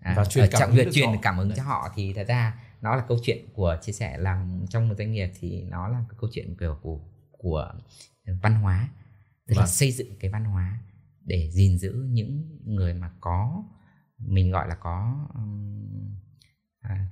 [0.00, 3.04] À, và truyền cảm, việc truyền cảm hứng cho họ thì thật ra nó là
[3.08, 6.30] câu chuyện của chia sẻ làm trong một doanh nghiệp thì nó là cái câu
[6.32, 7.72] chuyện của của, của
[8.42, 8.88] văn hóa.
[9.46, 9.62] Tức vâng.
[9.62, 10.80] là xây dựng cái văn hóa
[11.24, 13.64] để gìn giữ những người mà có
[14.18, 15.86] mình gọi là có um,
[16.80, 17.06] à,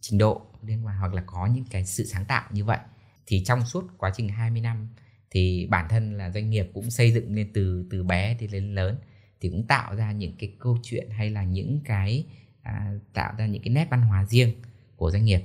[0.00, 2.78] trình độ liên quan hoặc là có những cái sự sáng tạo như vậy.
[3.26, 4.88] Thì trong suốt quá trình 20 năm
[5.30, 8.74] thì bản thân là doanh nghiệp cũng xây dựng lên từ từ bé đến lên
[8.74, 8.96] lớn
[9.40, 12.26] thì cũng tạo ra những cái câu chuyện hay là những cái
[12.62, 14.52] à, tạo ra những cái nét văn hóa riêng
[14.96, 15.42] của doanh nghiệp.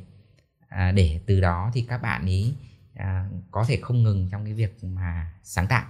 [0.67, 2.53] À, để từ đó thì các bạn ý
[2.95, 5.85] à, có thể không ngừng trong cái việc mà sáng tạo.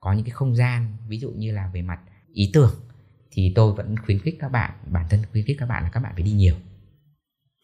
[0.00, 2.00] Có những cái không gian ví dụ như là về mặt
[2.32, 2.74] ý tưởng
[3.30, 6.00] thì tôi vẫn khuyến khích các bạn bản thân khuyến khích các bạn là các
[6.00, 6.56] bạn phải đi nhiều.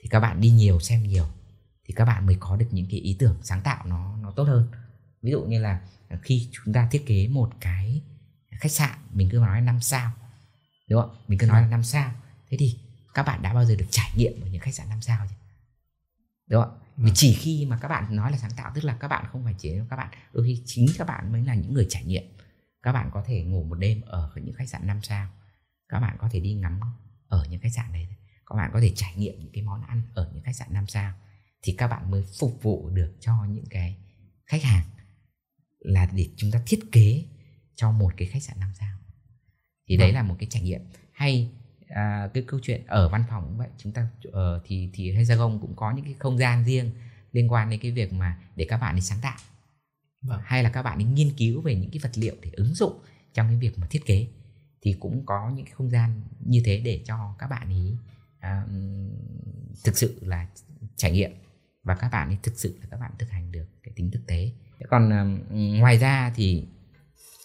[0.03, 1.25] Thì các bạn đi nhiều xem nhiều
[1.85, 4.45] thì các bạn mới có được những cái ý tưởng sáng tạo nó nó tốt
[4.45, 4.69] hơn.
[5.23, 5.81] Ví dụ như là
[6.23, 8.03] khi chúng ta thiết kế một cái
[8.51, 10.13] khách sạn mình cứ nói năm sao
[10.89, 11.17] đúng không?
[11.29, 12.13] Mình cứ nói là năm sao.
[12.51, 12.79] Thế thì
[13.15, 15.37] các bạn đã bao giờ được trải nghiệm ở những khách sạn năm sao chưa?
[16.47, 16.79] Đúng không?
[16.97, 17.13] Vì vâng.
[17.15, 19.55] chỉ khi mà các bạn nói là sáng tạo tức là các bạn không phải
[19.59, 22.25] chỉ các bạn đôi khi chính các bạn mới là những người trải nghiệm.
[22.83, 25.29] Các bạn có thể ngủ một đêm ở những khách sạn năm sao.
[25.89, 26.81] Các bạn có thể đi ngắm
[27.29, 28.07] ở những khách sạn đấy
[28.49, 30.87] các bạn có thể trải nghiệm những cái món ăn ở những khách sạn năm
[30.87, 31.15] sao.
[31.63, 33.97] Thì các bạn mới phục vụ được cho những cái
[34.47, 34.85] khách hàng
[35.79, 37.25] là để chúng ta thiết kế
[37.75, 38.99] cho một cái khách sạn năm sao.
[39.89, 40.15] Thì đấy vâng.
[40.15, 40.81] là một cái trải nghiệm
[41.13, 41.51] hay
[41.89, 43.69] à, cái câu chuyện ở văn phòng cũng vậy.
[43.79, 46.91] Chúng ta uh, thì thì Hexagon cũng có những cái không gian riêng
[47.33, 49.37] liên quan đến cái việc mà để các bạn đi sáng tạo.
[50.23, 50.41] Vâng.
[50.45, 53.01] hay là các bạn đi nghiên cứu về những cái vật liệu để ứng dụng
[53.35, 54.27] trong cái việc mà thiết kế.
[54.83, 57.95] Thì cũng có những cái không gian như thế để cho các bạn ý
[58.41, 58.67] à,
[59.85, 60.47] thực sự là
[60.97, 61.31] trải nghiệm
[61.83, 64.27] và các bạn ấy thực sự là các bạn thực hành được cái tính thực
[64.27, 64.53] tế.
[64.89, 66.65] Còn à, ngoài ra thì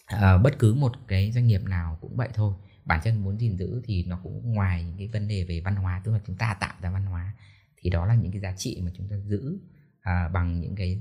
[0.05, 2.53] à, bất cứ một cái doanh nghiệp nào cũng vậy thôi
[2.85, 5.75] bản thân muốn gìn giữ thì nó cũng ngoài những cái vấn đề về văn
[5.75, 7.33] hóa tức là chúng ta tạo ra văn hóa
[7.77, 9.57] thì đó là những cái giá trị mà chúng ta giữ
[10.01, 10.99] à, bằng những cái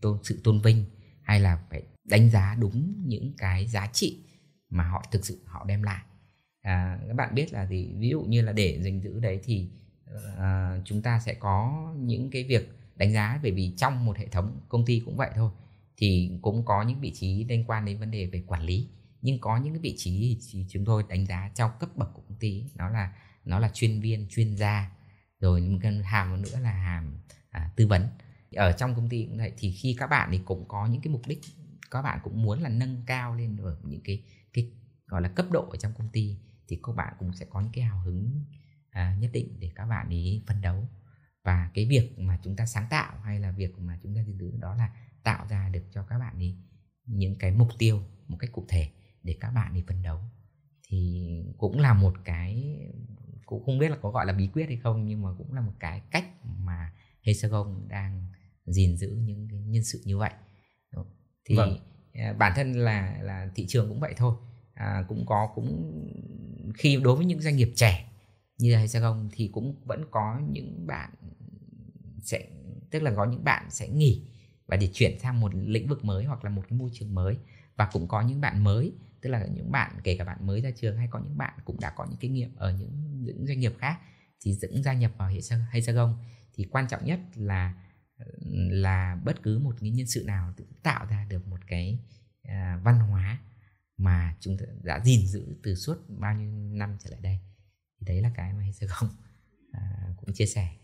[0.00, 0.84] tôn sự tôn vinh
[1.22, 4.24] hay là phải đánh giá đúng những cái giá trị
[4.70, 6.02] mà họ thực sự họ đem lại.
[6.62, 7.94] À, các bạn biết là gì?
[7.98, 9.70] Ví dụ như là để gìn giữ đấy thì
[10.14, 14.28] uh, chúng ta sẽ có những cái việc đánh giá bởi vì trong một hệ
[14.28, 15.50] thống công ty cũng vậy thôi
[15.96, 18.88] thì cũng có những vị trí liên quan đến vấn đề về quản lý
[19.22, 22.22] nhưng có những cái vị trí thì chúng tôi đánh giá trong cấp bậc của
[22.28, 23.12] công ty nó là
[23.44, 24.90] nó là chuyên viên chuyên gia
[25.40, 27.18] rồi một cái hàm nữa là hàm
[27.50, 28.06] à, tư vấn.
[28.54, 31.12] Ở trong công ty cũng vậy thì khi các bạn thì cũng có những cái
[31.12, 31.40] mục đích
[31.90, 34.70] các bạn cũng muốn là nâng cao lên ở những cái cái
[35.06, 37.72] gọi là cấp độ ở trong công ty thì các bạn cũng sẽ có những
[37.72, 38.44] cái hào hứng
[38.90, 40.88] à, nhất định để các bạn ý phấn đấu.
[41.44, 44.38] Và cái việc mà chúng ta sáng tạo hay là việc mà chúng ta gìn
[44.38, 44.90] giữ đó là
[45.22, 46.56] tạo ra được cho các bạn ý
[47.06, 48.90] những cái mục tiêu một cách cụ thể
[49.28, 50.18] để các bạn đi phấn đấu.
[50.88, 52.78] Thì cũng là một cái
[53.46, 55.60] cũng không biết là có gọi là bí quyết hay không nhưng mà cũng là
[55.60, 58.26] một cái cách mà Hexagon đang
[58.66, 60.30] gìn giữ những cái nhân sự như vậy.
[61.44, 61.78] Thì vâng.
[62.12, 64.36] À, bản thân là là thị trường cũng vậy thôi.
[64.74, 65.92] À, cũng có cũng
[66.74, 68.12] khi đối với những doanh nghiệp trẻ
[68.58, 71.10] như là Hexagon thì cũng vẫn có những bạn
[72.22, 72.48] sẽ
[72.90, 74.28] tức là có những bạn sẽ nghỉ
[74.66, 77.36] và để chuyển sang một lĩnh vực mới hoặc là một cái môi trường mới.
[77.76, 80.70] Và cũng có những bạn mới tức là những bạn kể cả bạn mới ra
[80.76, 83.60] trường hay có những bạn cũng đã có những kinh nghiệm ở những những doanh
[83.60, 83.98] nghiệp khác
[84.40, 86.18] thì dẫn gia nhập vào hệ Hexagon
[86.54, 87.74] thì quan trọng nhất là
[88.70, 91.98] là bất cứ một cái nhân sự nào tự tạo ra được một cái
[92.42, 93.38] à, văn hóa
[93.96, 97.38] mà chúng ta đã gìn giữ từ suốt bao nhiêu năm trở lại đây
[98.00, 99.10] thì đấy là cái mà Hexagon
[99.72, 100.78] à, cũng chia sẻ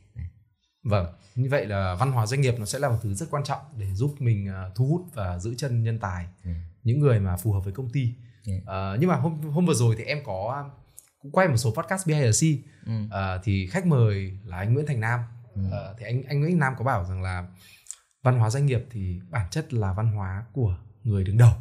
[0.85, 3.44] Vâng, như vậy là văn hóa doanh nghiệp nó sẽ là một thứ rất quan
[3.44, 6.57] trọng để giúp mình uh, thu hút và giữ chân nhân tài, yeah.
[6.83, 8.14] những người mà phù hợp với công ty.
[8.47, 8.63] Yeah.
[8.63, 10.71] Uh, nhưng mà hôm hôm vừa rồi thì em có
[11.23, 13.05] cũng quay một số podcast behind the scene, mm.
[13.05, 15.21] uh, thì khách mời là anh Nguyễn Thành Nam.
[15.55, 15.67] Mm.
[15.67, 17.47] Uh, thì anh anh Nguyễn Thành Nam có bảo rằng là
[18.23, 21.53] văn hóa doanh nghiệp thì bản chất là văn hóa của người đứng đầu,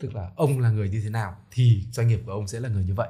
[0.00, 2.68] tức là ông là người như thế nào thì doanh nghiệp của ông sẽ là
[2.68, 3.08] người như vậy.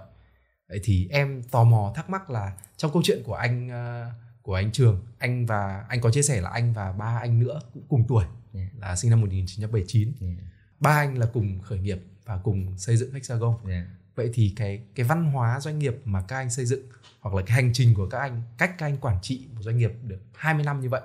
[0.68, 4.54] Vậy thì em tò mò thắc mắc là trong câu chuyện của anh uh, của
[4.54, 7.82] anh Trường anh và anh có chia sẻ là anh và ba anh nữa cũng
[7.88, 8.24] cùng tuổi
[8.54, 8.68] yeah.
[8.78, 10.34] là sinh năm 1979 yeah.
[10.80, 13.84] ba anh là cùng khởi nghiệp và cùng xây dựng Hexagon yeah.
[14.14, 16.82] vậy thì cái cái văn hóa doanh nghiệp mà các anh xây dựng
[17.20, 19.78] hoặc là cái hành trình của các anh cách các anh quản trị một doanh
[19.78, 21.02] nghiệp được 20 năm như vậy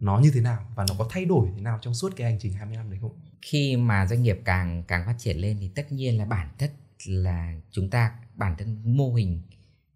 [0.00, 2.38] nó như thế nào và nó có thay đổi thế nào trong suốt cái hành
[2.40, 3.20] trình 20 năm đấy không?
[3.42, 6.72] Khi mà doanh nghiệp càng càng phát triển lên thì tất nhiên là bản chất
[7.06, 9.42] là chúng ta bản thân mô hình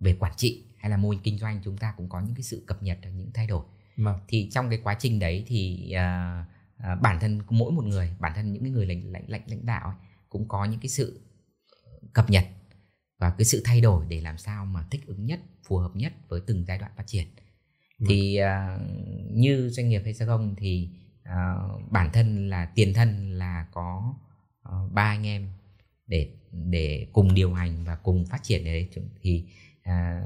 [0.00, 2.42] về quản trị hay là mô hình kinh doanh chúng ta cũng có những cái
[2.42, 3.64] sự cập nhật những thay đổi
[3.96, 4.18] vâng.
[4.28, 6.44] thì trong cái quá trình đấy thì à,
[6.78, 9.66] à, bản thân mỗi một người bản thân những cái người lãnh lãnh lãnh lãnh
[9.66, 9.96] đạo ấy,
[10.34, 11.20] cũng có những cái sự
[12.12, 12.44] cập nhật
[13.18, 16.12] và cái sự thay đổi để làm sao mà thích ứng nhất phù hợp nhất
[16.28, 17.26] với từng giai đoạn phát triển.
[17.98, 18.08] Vâng.
[18.08, 18.78] thì à,
[19.30, 20.90] như doanh nghiệp Hexagon thì
[21.22, 21.54] à,
[21.90, 24.14] bản thân là tiền thân là có
[24.68, 25.48] uh, ba anh em
[26.06, 28.88] để để cùng điều hành và cùng phát triển đấy.
[29.22, 29.44] Thì
[29.82, 30.22] à,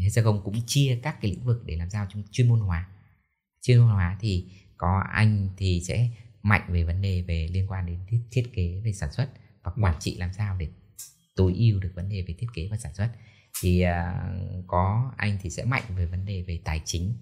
[0.00, 2.88] Hexagon cũng chia các cái lĩnh vực để làm sao chúng chuyên môn hóa.
[3.62, 6.10] Chuyên môn hóa thì có anh thì sẽ
[6.42, 9.28] mạnh về vấn đề về liên quan đến thiết, thiết kế về sản xuất
[9.62, 10.68] và quản trị làm sao để
[11.36, 13.08] tối ưu được vấn đề về thiết kế và sản xuất.
[13.62, 17.14] Thì uh, có anh thì sẽ mạnh về vấn đề về tài chính.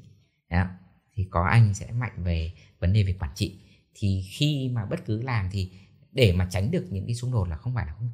[0.51, 0.67] Đó.
[1.15, 3.61] thì có anh sẽ mạnh về vấn đề về quản trị.
[3.95, 5.71] Thì khi mà bất cứ làm thì
[6.13, 8.11] để mà tránh được những cái xung đột là không phải là không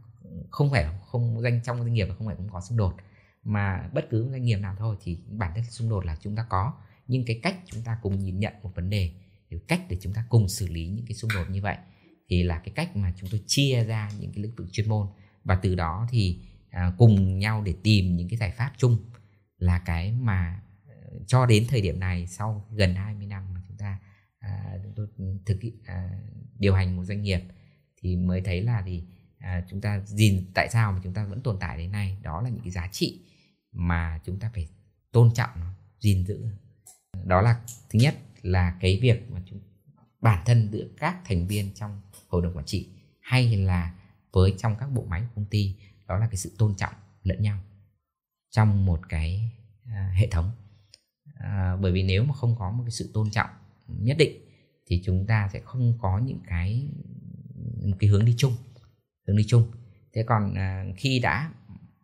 [0.50, 2.96] không phải là không danh trong doanh nghiệp là không phải cũng có xung đột.
[3.44, 6.46] Mà bất cứ doanh nghiệp nào thôi thì bản thân xung đột là chúng ta
[6.48, 6.74] có.
[7.06, 9.12] Nhưng cái cách chúng ta cùng nhìn nhận một vấn đề
[9.58, 11.76] cách để chúng ta cùng xử lý những cái xung đột như vậy
[12.28, 15.06] thì là cái cách mà chúng tôi chia ra những cái lĩnh vực chuyên môn.
[15.44, 16.38] Và từ đó thì
[16.70, 18.98] à, cùng nhau để tìm những cái giải pháp chung
[19.58, 20.94] là cái mà ờ,
[21.26, 23.98] cho đến thời điểm này sau gần 20 năm mà chúng ta
[24.38, 25.06] à, chúng tôi
[25.46, 26.10] thực hiện à,
[26.58, 27.40] điều hành một doanh nghiệp
[28.02, 29.02] thì mới thấy là thì
[29.38, 32.16] à, chúng ta gìn tại sao mà chúng ta vẫn tồn tại đến nay?
[32.22, 33.20] Đó là những cái giá trị
[33.72, 34.68] mà chúng ta phải
[35.12, 36.46] tôn trọng nó gìn giữ.
[37.24, 39.60] Đó là thứ nhất là cái việc mà chúng
[40.20, 42.88] bản thân giữa các thành viên trong hội đồng quản trị
[43.20, 43.94] hay là
[44.32, 45.76] với trong các bộ máy của công ty
[46.06, 47.58] đó là cái sự tôn trọng lẫn nhau
[48.50, 49.52] trong một cái
[49.84, 50.50] à, hệ thống.
[51.34, 53.50] À, bởi vì nếu mà không có một cái sự tôn trọng
[53.86, 54.32] nhất định
[54.86, 56.88] thì chúng ta sẽ không có những cái
[57.84, 58.56] một cái hướng đi chung
[59.26, 59.70] hướng đi chung.
[60.14, 61.52] Thế còn à, khi đã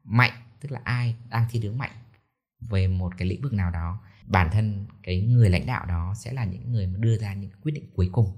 [0.05, 1.91] mạnh tức là ai đang thi đứng mạnh
[2.61, 6.33] về một cái lĩnh vực nào đó bản thân cái người lãnh đạo đó sẽ
[6.33, 8.37] là những người mà đưa ra những quyết định cuối cùng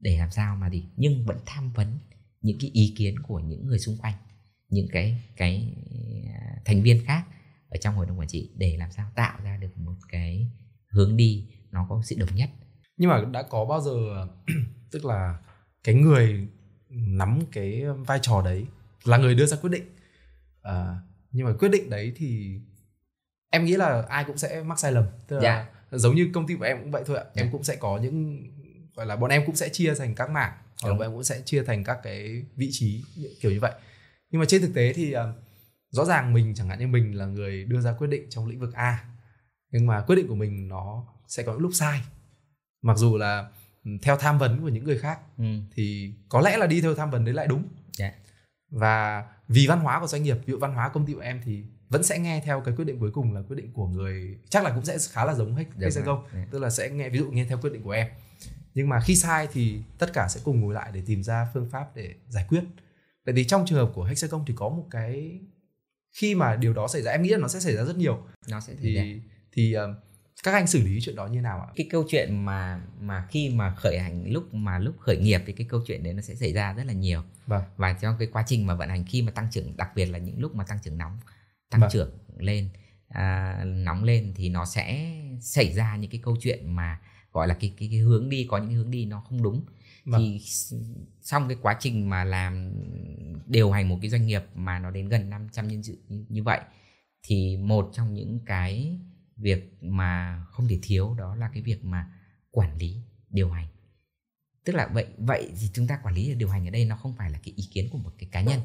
[0.00, 0.84] để làm sao mà gì.
[0.96, 1.98] Nhưng vẫn tham vấn
[2.40, 4.14] những cái ý kiến của những người xung quanh
[4.74, 5.74] những cái cái
[6.34, 7.24] à, thành viên khác
[7.68, 10.50] ở trong hội đồng quản trị để làm sao tạo ra được một cái
[10.90, 12.50] hướng đi nó có sự đồng nhất.
[12.96, 14.26] Nhưng mà đã có bao giờ
[14.90, 15.38] tức là
[15.84, 16.48] cái người
[16.90, 18.66] nắm cái vai trò đấy
[19.04, 19.84] là người đưa ra quyết định?
[20.62, 21.00] À,
[21.32, 22.60] nhưng mà quyết định đấy thì
[23.54, 25.66] em nghĩ là ai cũng sẽ mắc sai lầm tức là.
[25.90, 25.98] Dạ.
[25.98, 27.52] giống như công ty của em cũng vậy thôi ạ em dạ.
[27.52, 28.46] cũng sẽ có những
[28.94, 31.24] gọi là bọn em cũng sẽ chia thành các mảng hoặc là bọn em cũng
[31.24, 33.04] sẽ chia thành các cái vị trí
[33.40, 33.72] kiểu như vậy
[34.30, 35.20] nhưng mà trên thực tế thì uh,
[35.90, 38.60] rõ ràng mình chẳng hạn như mình là người đưa ra quyết định trong lĩnh
[38.60, 39.04] vực A
[39.70, 42.00] nhưng mà quyết định của mình nó sẽ có những lúc sai
[42.82, 43.48] mặc dù là
[43.84, 45.44] ừ, theo tham vấn của những người khác ừ.
[45.74, 47.62] thì có lẽ là đi theo tham vấn đấy lại đúng
[47.98, 48.14] yeah.
[48.14, 48.18] Dạ.
[48.70, 51.40] và vì văn hóa của doanh nghiệp ví dụ văn hóa công ty của em
[51.44, 54.38] thì vẫn sẽ nghe theo cái quyết định cuối cùng là quyết định của người
[54.48, 56.34] chắc là cũng sẽ khá là giống hết Hexagon yeah.
[56.34, 56.48] Dạ.
[56.50, 58.06] tức là sẽ nghe ví dụ nghe theo quyết định của em.
[58.74, 61.70] Nhưng mà khi sai thì tất cả sẽ cùng ngồi lại để tìm ra phương
[61.70, 62.60] pháp để giải quyết.
[63.26, 65.40] Tại vì trong trường hợp của Hexagon thì có một cái
[66.12, 68.26] khi mà điều đó xảy ra em nghĩ là nó sẽ xảy ra rất nhiều.
[68.48, 69.20] Nó sẽ thì
[69.52, 69.96] thì uh,
[70.42, 71.68] các anh xử lý chuyện đó như nào ạ?
[71.76, 75.52] Cái câu chuyện mà mà khi mà khởi hành lúc mà lúc khởi nghiệp thì
[75.52, 77.22] cái câu chuyện đấy nó sẽ xảy ra rất là nhiều.
[77.46, 77.62] Vâng.
[77.76, 80.18] và trong cái quá trình mà vận hành khi mà tăng trưởng đặc biệt là
[80.18, 81.18] những lúc mà tăng trưởng nóng
[81.74, 81.90] tăng vâng.
[81.90, 82.68] trưởng lên
[83.08, 87.00] à, nóng lên thì nó sẽ xảy ra những cái câu chuyện mà
[87.32, 89.64] gọi là cái cái, cái hướng đi có những hướng đi nó không đúng
[90.04, 90.20] vâng.
[90.20, 90.40] thì
[91.22, 92.72] trong cái quá trình mà làm
[93.46, 96.42] điều hành một cái doanh nghiệp mà nó đến gần 500 nhân sự như, như
[96.42, 96.60] vậy
[97.22, 98.98] thì một trong những cái
[99.36, 102.12] việc mà không thể thiếu đó là cái việc mà
[102.50, 102.96] quản lý
[103.30, 103.66] điều hành
[104.64, 107.14] tức là vậy vậy thì chúng ta quản lý điều hành ở đây nó không
[107.18, 108.60] phải là cái ý kiến của một cái cá nhân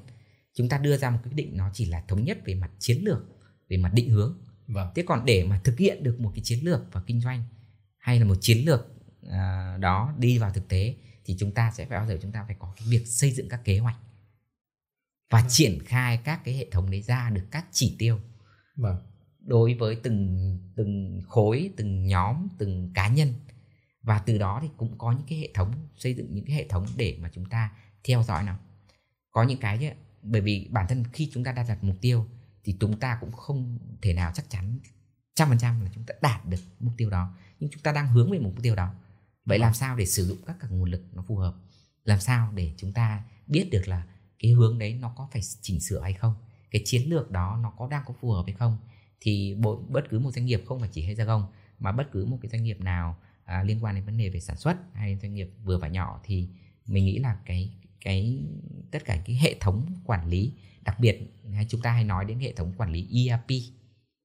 [0.54, 3.04] chúng ta đưa ra một quyết định nó chỉ là thống nhất về mặt chiến
[3.04, 3.20] lược
[3.70, 4.92] về mặt định hướng vâng.
[4.96, 7.44] thế còn để mà thực hiện được một cái chiến lược và kinh doanh
[7.98, 8.80] hay là một chiến lược
[9.26, 12.44] uh, đó đi vào thực tế thì chúng ta sẽ phải bao giờ chúng ta
[12.48, 13.98] phải có cái việc xây dựng các kế hoạch
[15.30, 15.50] và vâng.
[15.50, 18.20] triển khai các cái hệ thống đấy ra được các chỉ tiêu
[18.76, 18.98] vâng.
[19.40, 23.34] đối với từng từng khối từng nhóm từng cá nhân
[24.02, 26.68] và từ đó thì cũng có những cái hệ thống xây dựng những cái hệ
[26.68, 27.72] thống để mà chúng ta
[28.04, 28.60] theo dõi nó
[29.32, 32.26] có những cái bởi vì bản thân khi chúng ta đặt đặt mục tiêu
[32.64, 34.80] thì chúng ta cũng không thể nào chắc chắn
[35.36, 37.36] trăm phần trăm là chúng ta đạt được mục tiêu đó.
[37.60, 38.94] Nhưng chúng ta đang hướng về mục tiêu đó.
[39.46, 41.56] Vậy làm sao để sử dụng các các nguồn lực nó phù hợp?
[42.04, 44.04] Làm sao để chúng ta biết được là
[44.40, 46.36] cái hướng đấy nó có phải chỉnh sửa hay không?
[46.72, 48.78] Cái chiến lược đó nó có đang có phù hợp hay không?
[49.22, 51.48] Thì bộ, bất cứ một doanh nghiệp không phải chỉ hay gia công
[51.80, 54.40] mà bất cứ một cái doanh nghiệp nào à, liên quan đến vấn đề về
[54.40, 56.50] sản xuất hay doanh nghiệp vừa và nhỏ thì
[56.86, 58.40] mình nghĩ là cái cái
[58.92, 61.20] tất cả cái hệ thống quản lý đặc biệt
[61.54, 63.64] hay chúng ta hay nói đến hệ thống quản lý ERP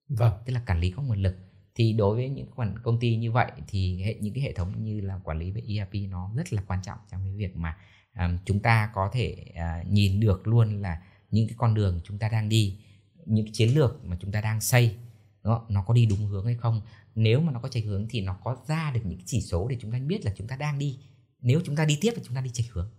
[0.08, 0.32] vâng.
[0.46, 1.36] Tức là quản lý các nguồn lực.
[1.74, 4.84] Thì đối với những quản công ty như vậy thì hệ, những cái hệ thống
[4.84, 7.76] như là quản lý về ERP nó rất là quan trọng trong cái việc mà
[8.18, 12.18] um, chúng ta có thể uh, nhìn được luôn là những cái con đường chúng
[12.18, 12.78] ta đang đi
[13.26, 14.96] những cái chiến lược mà chúng ta đang xây
[15.44, 16.82] nó nó có đi đúng hướng hay không.
[17.14, 19.76] Nếu mà nó có chệch hướng thì nó có ra được những chỉ số để
[19.80, 20.98] chúng ta biết là chúng ta đang đi.
[21.40, 22.90] Nếu chúng ta đi tiếp thì chúng ta đi chệch hướng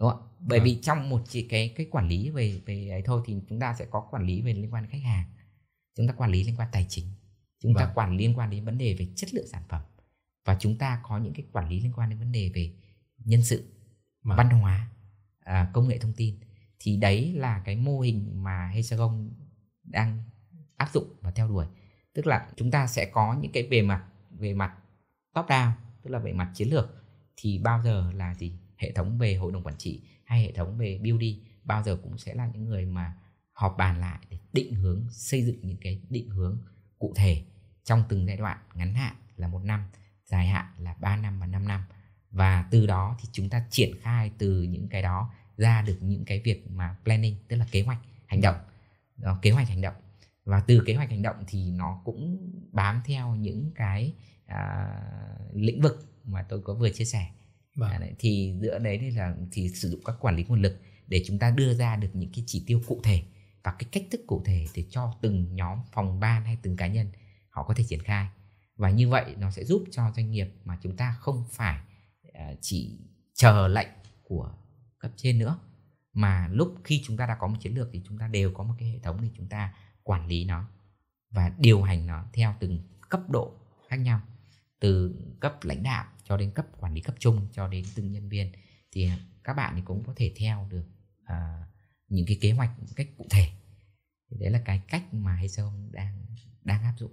[0.00, 0.64] đúng không bởi à.
[0.64, 3.74] vì trong một chỉ cái cái quản lý về về ấy thôi thì chúng ta
[3.74, 5.24] sẽ có quản lý về liên quan đến khách hàng
[5.96, 7.06] chúng ta quản lý liên quan tài chính
[7.62, 7.84] chúng vâng.
[7.84, 9.82] ta quản lý liên quan đến vấn đề về chất lượng sản phẩm
[10.44, 12.72] và chúng ta có những cái quản lý liên quan đến vấn đề về
[13.24, 13.64] nhân sự
[14.22, 14.36] vâng.
[14.36, 14.90] văn hóa
[15.40, 16.40] à, công nghệ thông tin
[16.78, 19.30] thì đấy là cái mô hình mà Hexagon
[19.82, 20.22] đang
[20.76, 21.66] áp dụng và theo đuổi
[22.12, 24.74] tức là chúng ta sẽ có những cái bề mặt về mặt
[25.34, 25.70] top down
[26.02, 27.04] tức là về mặt chiến lược
[27.36, 30.78] thì bao giờ là gì hệ thống về hội đồng quản trị hay hệ thống
[30.78, 31.24] về BD
[31.64, 33.14] bao giờ cũng sẽ là những người mà
[33.52, 36.58] họp bàn lại để định hướng xây dựng những cái định hướng
[36.98, 37.44] cụ thể
[37.84, 39.84] trong từng giai đoạn ngắn hạn là một năm
[40.30, 41.84] dài hạn là 3 năm và 5 năm.
[42.30, 46.24] Và từ đó thì chúng ta triển khai từ những cái đó ra được những
[46.24, 48.56] cái việc mà planning tức là kế hoạch hành động.
[49.16, 49.94] Đó, kế hoạch hành động.
[50.44, 54.14] Và từ kế hoạch hành động thì nó cũng bám theo những cái
[54.46, 54.88] à,
[55.52, 57.26] lĩnh vực mà tôi có vừa chia sẻ
[57.74, 57.90] vâng.
[57.90, 61.22] à, thì giữa đấy thì là thì sử dụng các quản lý nguồn lực để
[61.26, 63.22] chúng ta đưa ra được những cái chỉ tiêu cụ thể
[63.62, 66.86] và cái cách thức cụ thể để cho từng nhóm phòng ban hay từng cá
[66.86, 67.10] nhân
[67.48, 68.28] họ có thể triển khai
[68.76, 71.80] và như vậy nó sẽ giúp cho doanh nghiệp mà chúng ta không phải
[72.32, 72.98] à, chỉ
[73.34, 73.88] chờ lệnh
[74.22, 74.54] của
[74.98, 75.58] cấp trên nữa
[76.12, 78.64] mà lúc khi chúng ta đã có một chiến lược thì chúng ta đều có
[78.64, 80.68] một cái hệ thống để chúng ta quản lý nó
[81.30, 83.54] và điều hành nó theo từng cấp độ
[83.88, 84.20] khác nhau
[84.80, 88.28] từ cấp lãnh đạo cho đến cấp quản lý cấp trung cho đến từng nhân
[88.28, 88.52] viên
[88.92, 89.10] thì
[89.44, 90.84] các bạn thì cũng có thể theo được
[91.24, 91.62] à,
[92.08, 93.48] những cái kế hoạch một cách cụ thể
[94.30, 96.26] thì đấy là cái cách mà Hezon đang
[96.64, 97.10] đang áp dụng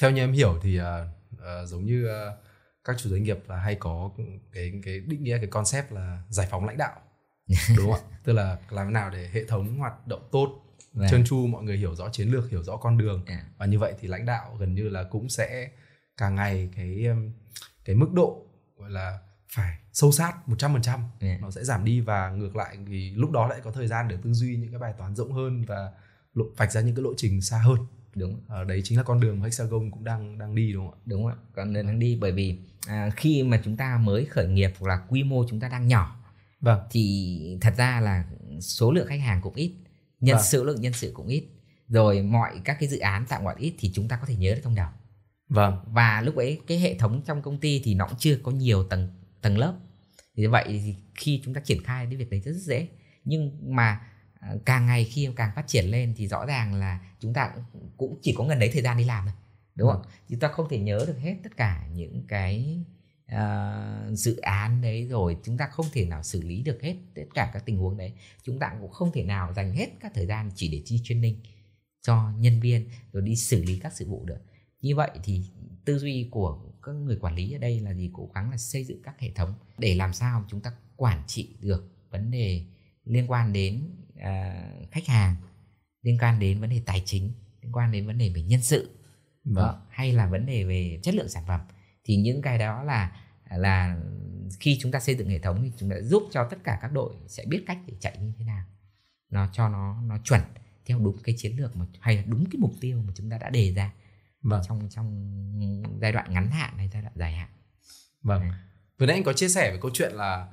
[0.00, 0.84] theo như em hiểu thì uh,
[1.32, 2.38] uh, giống như uh,
[2.84, 4.10] các chủ doanh nghiệp là hay có
[4.52, 7.00] cái cái định nghĩa cái concept là giải phóng lãnh đạo
[7.76, 11.08] đúng không ạ tức là làm thế nào để hệ thống hoạt động tốt Vâng.
[11.10, 13.44] trơn tru mọi người hiểu rõ chiến lược hiểu rõ con đường yeah.
[13.58, 15.70] và như vậy thì lãnh đạo gần như là cũng sẽ
[16.16, 17.06] càng ngày cái
[17.84, 18.47] cái mức độ
[18.78, 19.18] gọi là
[19.52, 21.42] phải sâu sát 100% yeah.
[21.42, 24.16] nó sẽ giảm đi và ngược lại thì lúc đó lại có thời gian để
[24.22, 25.92] tư duy những cái bài toán rộng hơn và
[26.56, 27.78] vạch ra những cái lộ trình xa hơn.
[28.14, 28.40] Đúng.
[28.48, 31.02] À, đấy chính là con đường mà hexagon cũng đang đang đi đúng không ạ?
[31.04, 34.48] Đúng ạ con đường đang đi bởi vì à, khi mà chúng ta mới khởi
[34.48, 36.24] nghiệp hoặc là quy mô chúng ta đang nhỏ
[36.60, 36.80] vâng.
[36.90, 38.24] thì thật ra là
[38.60, 39.74] số lượng khách hàng cũng ít
[40.20, 40.44] nhân vâng.
[40.44, 41.48] sự lượng nhân sự cũng ít.
[41.88, 44.54] Rồi mọi các cái dự án tạm gọi ít thì chúng ta có thể nhớ
[44.54, 44.88] được trong đầu
[45.48, 45.78] vâng.
[45.86, 48.84] Và lúc ấy cái hệ thống trong công ty thì nó cũng chưa có nhiều
[48.84, 49.08] tầng
[49.42, 49.74] tầng lớp.
[50.36, 52.88] Thì vậy thì khi chúng ta triển khai cái việc đấy rất, rất dễ.
[53.24, 54.00] Nhưng mà
[54.40, 57.50] à, càng ngày khi càng phát triển lên thì rõ ràng là chúng ta
[57.96, 59.34] cũng chỉ có gần đấy thời gian đi làm thôi
[59.74, 60.02] đúng không?
[60.02, 60.08] Ừ.
[60.28, 62.84] Chúng ta không thể nhớ được hết tất cả những cái
[63.34, 65.36] uh, dự án đấy rồi.
[65.44, 68.12] Chúng ta không thể nào xử lý được hết tất cả các tình huống đấy.
[68.42, 71.40] Chúng ta cũng không thể nào dành hết các thời gian chỉ để chi training
[72.02, 74.38] cho nhân viên rồi đi xử lý các sự vụ được
[74.80, 75.42] như vậy thì
[75.84, 78.10] tư duy của các người quản lý ở đây là gì?
[78.12, 81.56] Cố gắng là xây dựng các hệ thống để làm sao chúng ta quản trị
[81.60, 82.64] được vấn đề
[83.04, 85.36] liên quan đến uh, khách hàng
[86.02, 88.98] liên quan đến vấn đề tài chính liên quan đến vấn đề về nhân sự
[89.44, 89.54] vâng.
[89.54, 91.60] đó, hay là vấn đề về chất lượng sản phẩm.
[92.04, 94.00] Thì những cái đó là là
[94.60, 96.92] khi chúng ta xây dựng hệ thống thì chúng ta giúp cho tất cả các
[96.92, 98.64] đội sẽ biết cách để chạy như thế nào.
[99.30, 100.40] Nó cho nó nó chuẩn
[100.86, 103.38] theo đúng cái chiến lược mà hay là đúng cái mục tiêu mà chúng ta
[103.38, 103.92] đã đề ra
[104.42, 104.62] vâng.
[104.68, 107.48] trong trong giai đoạn ngắn hạn hay giai đoạn dài hạn.
[108.22, 108.40] Vâng.
[108.40, 108.50] Đấy.
[108.98, 110.48] vừa nãy anh có chia sẻ về câu chuyện là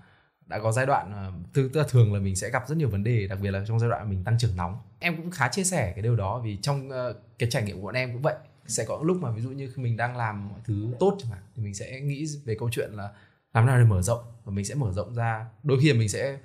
[0.46, 3.04] đã có giai đoạn ờ, tức là thường là mình sẽ gặp rất nhiều vấn
[3.04, 4.78] đề đặc biệt là trong giai đoạn mình tăng trưởng nóng.
[5.00, 7.86] Em cũng khá chia sẻ cái điều đó vì trong ờ, cái trải nghiệm của
[7.86, 8.36] bọn em cũng vậy.
[8.68, 11.32] Sẽ có lúc mà ví dụ như khi mình đang làm mọi thứ tốt chẳng
[11.32, 13.10] hạn thì mình sẽ nghĩ về câu chuyện là
[13.54, 15.46] làm nào để mở rộng và mình sẽ mở rộng ra.
[15.64, 16.38] Đôi khi mình sẽ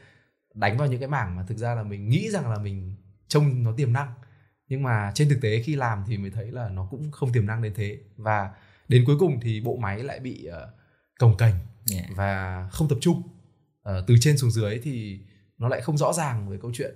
[0.55, 2.95] đánh vào những cái mảng mà thực ra là mình nghĩ rằng là mình
[3.29, 4.13] trông nó tiềm năng
[4.71, 7.47] nhưng mà trên thực tế khi làm thì mới thấy là nó cũng không tiềm
[7.47, 8.51] năng đến thế và
[8.89, 10.75] đến cuối cùng thì bộ máy lại bị uh,
[11.19, 11.55] cồng kềnh
[11.93, 12.07] yeah.
[12.17, 13.23] và không tập trung
[13.89, 15.21] uh, từ trên xuống dưới thì
[15.59, 16.95] nó lại không rõ ràng về câu chuyện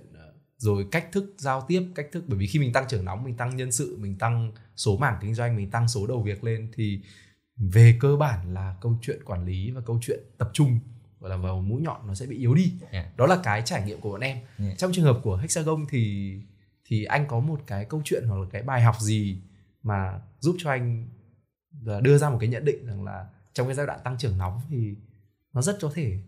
[0.57, 3.37] rồi cách thức giao tiếp cách thức bởi vì khi mình tăng trưởng nóng mình
[3.37, 6.71] tăng nhân sự mình tăng số mảng kinh doanh mình tăng số đầu việc lên
[6.75, 7.01] thì
[7.57, 10.79] về cơ bản là câu chuyện quản lý và câu chuyện tập trung
[11.19, 13.17] gọi là vào mũi nhọn nó sẽ bị yếu đi yeah.
[13.17, 14.77] đó là cái trải nghiệm của bọn em yeah.
[14.77, 16.33] trong trường hợp của hexagon thì
[16.85, 19.41] thì anh có một cái câu chuyện hoặc là cái bài học gì
[19.83, 21.07] mà giúp cho anh
[22.01, 24.61] đưa ra một cái nhận định rằng là trong cái giai đoạn tăng trưởng nóng
[24.69, 24.95] thì
[25.53, 26.19] nó rất có thể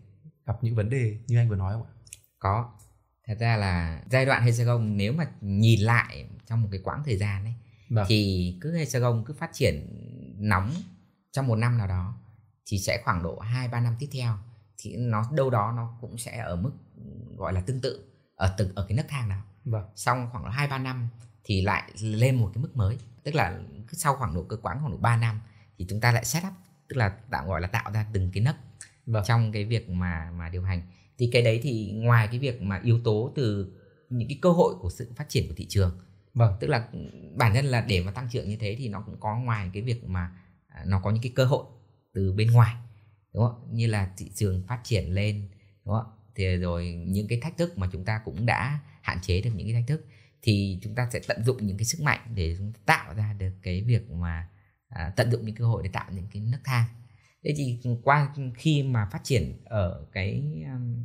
[0.46, 1.92] gặp những vấn đề như anh vừa nói không ạ
[2.38, 2.72] có
[3.26, 7.16] thật ra là giai đoạn hexagon nếu mà nhìn lại trong một cái quãng thời
[7.16, 7.54] gian ấy
[7.90, 8.06] vâng.
[8.08, 9.86] thì cứ hexagon cứ phát triển
[10.38, 10.70] nóng
[11.32, 12.14] trong một năm nào đó
[12.66, 14.38] thì sẽ khoảng độ 2 3 năm tiếp theo
[14.78, 16.72] thì nó đâu đó nó cũng sẽ ở mức
[17.36, 18.04] gọi là tương tự
[18.34, 19.42] ở từng ở cái nấc thang nào.
[19.70, 19.84] Vâng.
[19.96, 21.08] Xong khoảng 2 3 năm
[21.44, 22.98] thì lại lên một cái mức mới.
[23.22, 23.60] Tức là
[23.92, 25.40] sau khoảng độ cơ quãng khoảng độ 3 năm
[25.78, 26.52] thì chúng ta lại set up
[26.88, 28.56] tức là tạo gọi là tạo ra từng cái nấc
[29.06, 29.24] vâng.
[29.26, 30.82] trong cái việc mà mà điều hành
[31.18, 33.72] thì cái đấy thì ngoài cái việc mà yếu tố từ
[34.10, 36.00] những cái cơ hội của sự phát triển của thị trường
[36.34, 36.88] vâng tức là
[37.34, 39.82] bản thân là để mà tăng trưởng như thế thì nó cũng có ngoài cái
[39.82, 40.30] việc mà
[40.68, 41.64] à, nó có những cái cơ hội
[42.12, 42.74] từ bên ngoài
[43.34, 45.48] đúng không như là thị trường phát triển lên
[45.84, 49.40] đúng không thì rồi những cái thách thức mà chúng ta cũng đã hạn chế
[49.40, 50.06] được những cái thách thức
[50.42, 53.32] thì chúng ta sẽ tận dụng những cái sức mạnh để chúng ta tạo ra
[53.38, 54.48] được cái việc mà
[54.88, 56.84] à, tận dụng những cơ hội để tạo những cái nấc thang.
[57.44, 61.04] Thế thì qua khi mà phát triển ở cái um,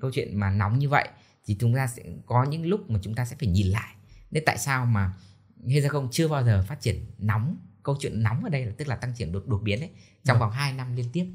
[0.00, 1.08] câu chuyện mà nóng như vậy
[1.44, 3.94] thì chúng ta sẽ có những lúc mà chúng ta sẽ phải nhìn lại.
[4.30, 5.12] Nên tại sao mà
[5.68, 8.96] Hexagon chưa bao giờ phát triển nóng câu chuyện nóng ở đây là tức là
[8.96, 9.90] tăng trưởng đột đột biến đấy
[10.24, 10.40] trong ừ.
[10.40, 11.26] vòng 2 năm liên tiếp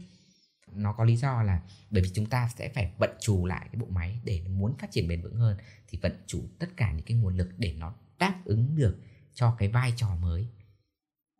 [0.77, 3.81] nó có lý do là bởi vì chúng ta sẽ phải vận chủ lại cái
[3.81, 5.57] bộ máy để muốn phát triển bền vững hơn
[5.87, 8.97] thì vận chủ tất cả những cái nguồn lực để nó đáp ứng được
[9.33, 10.47] cho cái vai trò mới.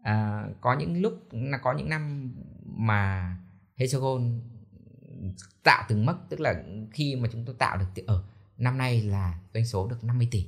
[0.04, 2.34] À, có những lúc là có những năm
[2.66, 3.38] mà
[3.76, 4.42] Hexagon
[5.64, 8.24] tạo từng mức tức là khi mà chúng tôi tạo được ở
[8.58, 10.48] năm nay là doanh số được 50 tỷ.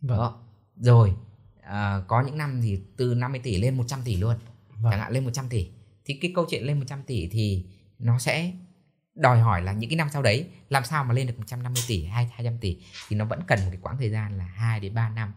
[0.00, 0.18] Vâng.
[0.18, 0.42] đó.
[0.76, 1.14] Rồi
[1.62, 4.36] à, có những năm thì từ 50 tỷ lên 100 tỷ luôn.
[4.68, 4.90] Vâng.
[4.90, 5.70] chẳng hạn lên 100 tỷ.
[6.04, 7.66] Thì cái câu chuyện lên 100 tỷ thì
[8.04, 8.52] nó sẽ
[9.14, 12.04] đòi hỏi là những cái năm sau đấy làm sao mà lên được 150 tỷ
[12.04, 14.94] hay 200 tỷ thì nó vẫn cần một cái quãng thời gian là 2 đến
[14.94, 15.32] 3 năm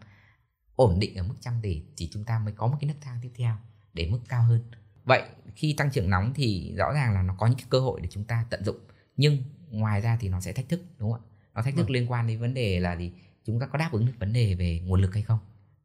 [0.76, 3.18] ổn định ở mức trăm tỷ thì chúng ta mới có một cái nấc thang
[3.22, 3.56] tiếp theo
[3.94, 4.62] để mức cao hơn.
[5.04, 5.22] Vậy
[5.54, 8.08] khi tăng trưởng nóng thì rõ ràng là nó có những cái cơ hội để
[8.10, 8.78] chúng ta tận dụng
[9.16, 11.26] nhưng ngoài ra thì nó sẽ thách thức đúng không ạ?
[11.54, 11.92] Nó thách thức ừ.
[11.92, 13.12] liên quan đến vấn đề là gì?
[13.44, 15.38] Chúng ta có đáp ứng được vấn đề về nguồn lực hay không?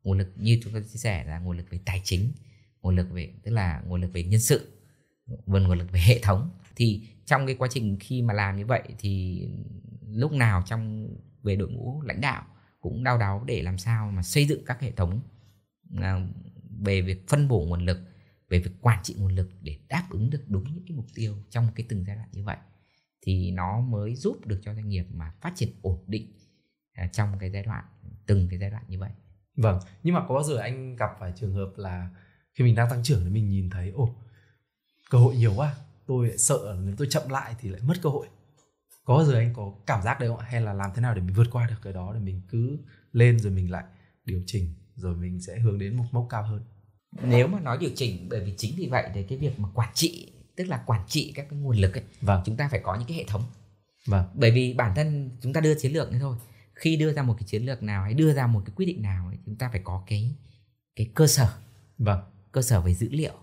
[0.04, 2.32] Nguồn lực như chúng ta chia sẻ là nguồn lực về tài chính
[2.82, 4.74] nguồn lực về tức là nguồn lực về nhân sự
[5.46, 8.66] nguồn nguồn lực về hệ thống thì trong cái quá trình khi mà làm như
[8.66, 9.42] vậy thì
[10.10, 11.10] lúc nào trong,
[11.44, 12.44] về đội ngũ lãnh đạo
[12.82, 15.22] cũng đau đáu để làm sao mà xây dựng các hệ thống
[16.02, 16.28] à,
[16.80, 18.00] về việc phân bổ nguồn lực,
[18.50, 21.36] về việc quản trị nguồn lực để đáp ứng được đúng những cái mục tiêu
[21.50, 22.58] trong cái từng giai đoạn như vậy.
[23.22, 26.34] Thì nó mới giúp được cho doanh nghiệp mà phát triển ổn định
[26.94, 27.86] à, trong cái giai đoạn,
[28.26, 29.12] từng cái giai đoạn như vậy.
[29.56, 32.10] Vâng nhưng mà có bao giờ anh gặp phải trường hợp là
[32.54, 34.16] khi mình đang tăng trưởng thì mình nhìn thấy, ồ,
[35.10, 35.76] cơ hội nhiều quá
[36.08, 38.28] tôi sợ nếu tôi chậm lại thì lại mất cơ hội.
[39.06, 41.22] Có bao giờ anh có cảm giác đấy không hay là làm thế nào để
[41.22, 42.78] mình vượt qua được cái đó để mình cứ
[43.12, 43.84] lên rồi mình lại
[44.26, 46.62] điều chỉnh rồi mình sẽ hướng đến một mốc cao hơn?
[47.22, 49.90] Nếu mà nói điều chỉnh bởi vì chính vì vậy thì cái việc mà quản
[49.94, 52.42] trị tức là quản trị các cái nguồn lực ấy vâng.
[52.46, 53.44] chúng ta phải có những cái hệ thống.
[54.08, 54.26] Vâng.
[54.34, 56.38] bởi vì bản thân chúng ta đưa chiến lược thôi.
[56.74, 59.02] Khi đưa ra một cái chiến lược nào hay đưa ra một cái quyết định
[59.02, 60.36] nào ấy, chúng ta phải có cái
[60.96, 61.54] cái cơ sở.
[61.98, 62.20] Vâng.
[62.52, 63.34] cơ sở về dữ liệu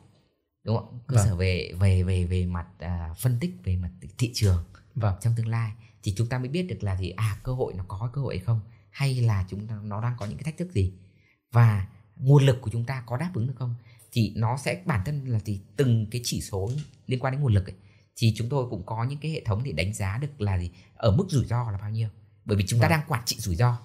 [0.64, 0.98] đúng không?
[1.06, 1.26] Cơ vâng.
[1.26, 5.14] sở về về về về mặt uh, phân tích về mặt thị trường vâng.
[5.20, 5.72] trong tương lai.
[6.02, 7.10] Thì chúng ta mới biết được là gì?
[7.10, 8.60] À cơ hội nó có cơ hội hay không?
[8.90, 10.92] Hay là chúng ta nó đang có những cái thách thức gì?
[11.52, 11.86] Và
[12.16, 13.74] nguồn lực của chúng ta có đáp ứng được không?
[14.12, 16.70] Thì nó sẽ bản thân là gì từng cái chỉ số
[17.06, 17.74] liên quan đến nguồn lực ấy,
[18.16, 20.70] thì chúng tôi cũng có những cái hệ thống để đánh giá được là gì?
[20.94, 22.08] Ở mức rủi ro là bao nhiêu?
[22.44, 22.98] Bởi vì chúng ta vâng.
[22.98, 23.78] đang quản trị rủi ro.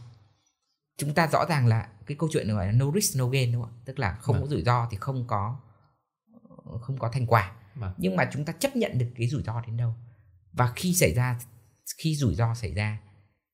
[0.98, 3.62] Chúng ta rõ ràng là cái câu chuyện gọi là no risk no gain đúng
[3.62, 4.44] không tức là không vâng.
[4.44, 5.60] có rủi ro thì không có
[6.82, 7.52] không có thành quả.
[7.76, 7.94] Vâng.
[7.98, 9.96] nhưng mà chúng ta chấp nhận được cái rủi ro đến đâu.
[10.54, 11.40] Và khi xảy ra
[11.98, 13.00] khi rủi ro xảy ra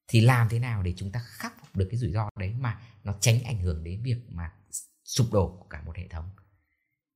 [0.07, 2.81] thì làm thế nào để chúng ta khắc phục được cái rủi ro đấy mà
[3.03, 4.53] nó tránh ảnh hưởng đến việc mà
[5.03, 6.29] sụp đổ của cả một hệ thống?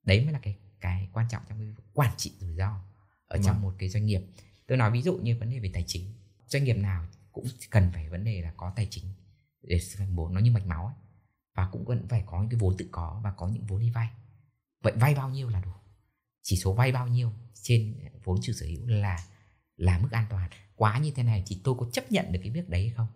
[0.03, 2.81] Đấy mới là cái cái quan trọng trong cái quản trị rủi ro
[3.27, 3.61] ở trong vâng.
[3.61, 4.21] một cái doanh nghiệp.
[4.67, 6.13] Tôi nói ví dụ như vấn đề về tài chính.
[6.47, 9.05] Doanh nghiệp nào cũng cần phải vấn đề là có tài chính
[9.61, 10.95] để phân bố nó như mạch máu ấy.
[11.55, 13.89] và cũng vẫn phải có những cái vốn tự có và có những vốn đi
[13.89, 14.09] vay.
[14.81, 15.71] Vậy vay bao nhiêu là đủ
[16.45, 17.31] chỉ số vay bao nhiêu
[17.61, 19.25] trên vốn chủ sở hữu là
[19.77, 20.49] là mức an toàn.
[20.75, 23.07] Quá như thế này thì tôi có chấp nhận được cái việc đấy hay không?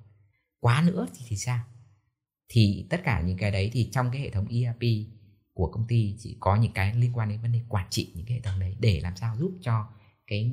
[0.59, 1.63] Quá nữa thì thì sao?
[2.49, 4.82] Thì tất cả những cái đấy thì trong cái hệ thống ERP
[5.53, 8.25] của công ty chỉ có những cái liên quan đến vấn đề quản trị những
[8.25, 9.89] cái hệ thống đấy để làm sao giúp cho
[10.27, 10.51] cái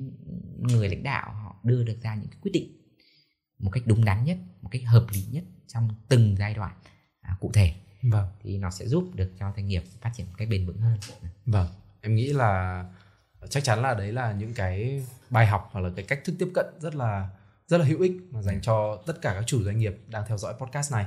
[0.58, 2.76] người lãnh đạo họ đưa được ra những cái quyết định
[3.58, 6.74] một cách đúng đắn nhất một cách hợp lý nhất trong từng giai đoạn
[7.20, 7.74] à, cụ thể.
[8.02, 8.28] Vâng.
[8.42, 10.98] thì nó sẽ giúp được cho doanh nghiệp phát triển một cách bền vững hơn.
[11.46, 11.68] Vâng
[12.00, 12.84] em nghĩ là
[13.50, 16.48] chắc chắn là đấy là những cái bài học hoặc là cái cách thức tiếp
[16.54, 17.28] cận rất là
[17.66, 20.38] rất là hữu ích mà dành cho tất cả các chủ doanh nghiệp đang theo
[20.38, 21.06] dõi podcast này.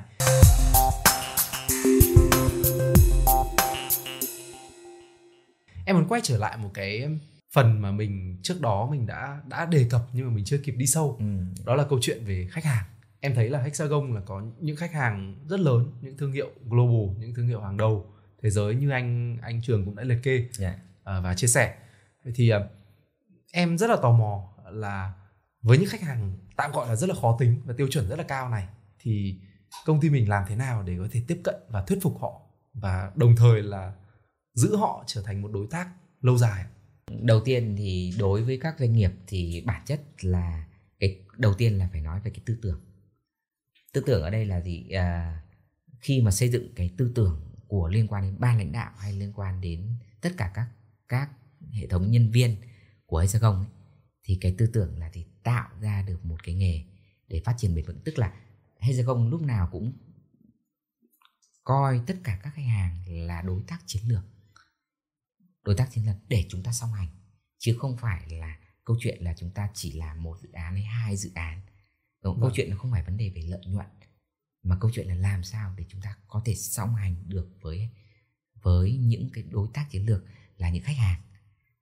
[5.85, 7.09] Em muốn quay trở lại một cái
[7.53, 10.73] phần mà mình trước đó mình đã đã đề cập nhưng mà mình chưa kịp
[10.77, 11.15] đi sâu.
[11.19, 11.25] Ừ.
[11.65, 12.85] đó là câu chuyện về khách hàng.
[13.19, 17.17] Em thấy là Hexagon là có những khách hàng rất lớn những thương hiệu global
[17.19, 18.05] những thương hiệu hàng đầu
[18.41, 20.51] thế giới như anh anh trường cũng đã liệt kê yeah.
[20.51, 20.71] Dạ.
[21.17, 21.75] uh, và chia sẻ
[22.35, 22.61] thì uh,
[23.51, 25.13] em rất là tò mò là
[25.61, 28.15] với những khách hàng tạm gọi là rất là khó tính và tiêu chuẩn rất
[28.15, 28.67] là cao này
[28.99, 29.39] thì
[29.85, 32.41] công ty mình làm thế nào để có thể tiếp cận và thuyết phục họ
[32.73, 33.93] và đồng thời là
[34.53, 35.89] giữ họ trở thành một đối tác
[36.21, 36.65] lâu dài
[37.21, 40.65] đầu tiên thì đối với các doanh nghiệp thì bản chất là
[40.99, 42.81] cái đầu tiên là phải nói về cái tư tưởng
[43.93, 45.41] tư tưởng ở đây là gì à,
[45.99, 49.13] khi mà xây dựng cái tư tưởng của liên quan đến ban lãnh đạo hay
[49.13, 50.69] liên quan đến tất cả các
[51.07, 51.29] các
[51.71, 52.55] hệ thống nhân viên
[53.05, 53.67] của Hexagon ấy,
[54.23, 56.83] thì cái tư tưởng là thì tạo ra được một cái nghề
[57.27, 57.99] để phát triển bền vững.
[58.05, 58.33] Tức là
[58.79, 59.93] Hexagon lúc nào cũng
[61.63, 64.23] coi tất cả các khách hàng là đối tác chiến lược.
[65.63, 67.09] Đối tác chiến lược để chúng ta song hành
[67.57, 70.83] chứ không phải là câu chuyện là chúng ta chỉ làm một dự án hay
[70.83, 71.61] hai dự án.
[72.23, 72.41] Đúng, vâng.
[72.41, 73.87] câu chuyện nó không phải vấn đề về lợi nhuận
[74.63, 77.89] mà câu chuyện là làm sao để chúng ta có thể song hành được với
[78.61, 80.23] với những cái đối tác chiến lược
[80.57, 81.21] là những khách hàng?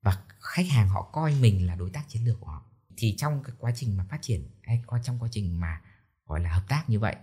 [0.01, 2.65] Và khách hàng họ coi mình là đối tác chiến lược của họ.
[2.97, 5.81] Thì trong cái quá trình mà phát triển, hay trong quá trình mà
[6.25, 7.15] gọi là hợp tác như vậy,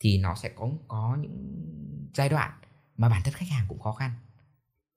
[0.00, 1.64] thì nó sẽ có có những
[2.14, 2.52] giai đoạn
[2.96, 4.10] mà bản thân khách hàng cũng khó khăn.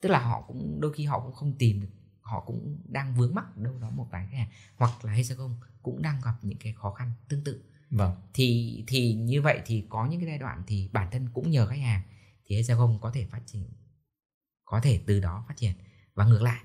[0.02, 1.92] Tức là họ cũng, đôi khi họ cũng không tìm được,
[2.22, 6.02] họ cũng đang vướng mắc đâu đó một vài khách hàng, hoặc là Hexagon cũng
[6.02, 8.16] đang gặp những cái khó khăn tương tự vâng.
[8.34, 11.68] Thì thì như vậy thì có những cái giai đoạn thì bản thân cũng nhờ
[11.68, 12.02] khách hàng
[12.46, 13.70] thì Hexagon có thể phát triển,
[14.66, 15.74] có thể từ đó phát triển.
[16.14, 16.62] Và ngược lại,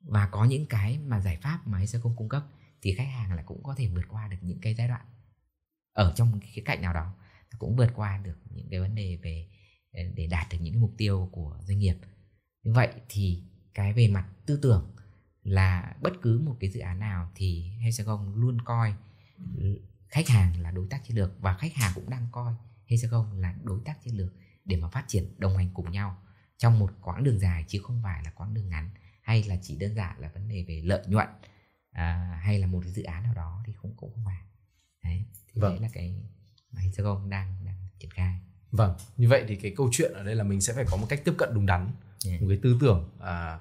[0.00, 2.46] và có những cái mà giải pháp mà Hexagon cung cấp
[2.82, 5.06] thì khách hàng là cũng có thể vượt qua được những cái giai đoạn
[5.92, 7.14] ở trong cái cạnh nào đó,
[7.58, 9.48] cũng vượt qua được những cái vấn đề về
[9.92, 11.96] ờ, để đạt được những cái mục tiêu của doanh nghiệp.
[12.62, 13.42] Như vậy thì
[13.74, 14.96] cái về mặt tư tưởng
[15.42, 18.94] là bất cứ một cái dự án nào thì Hexagon luôn coi
[20.10, 22.54] khách hàng là đối tác chiến lược và khách hàng cũng đang coi
[22.86, 24.32] Hexagon là đối tác chiến lược
[24.64, 26.22] để mà phát triển đồng hành cùng nhau
[26.56, 28.90] trong một quãng đường dài chứ không phải là quãng đường ngắn
[29.22, 31.28] hay là chỉ đơn giản là vấn đề về lợi nhuận
[31.90, 34.40] à, hay là một cái dự án nào đó thì cũng cũng không phải
[35.04, 35.72] đấy thì vâng.
[35.72, 36.22] đấy là cái
[36.72, 38.40] mà Hexagon đang đang triển khai
[38.70, 41.06] vâng như vậy thì cái câu chuyện ở đây là mình sẽ phải có một
[41.08, 41.92] cách tiếp cận đúng đắn
[42.26, 42.42] yeah.
[42.42, 43.60] một cái tư tưởng à,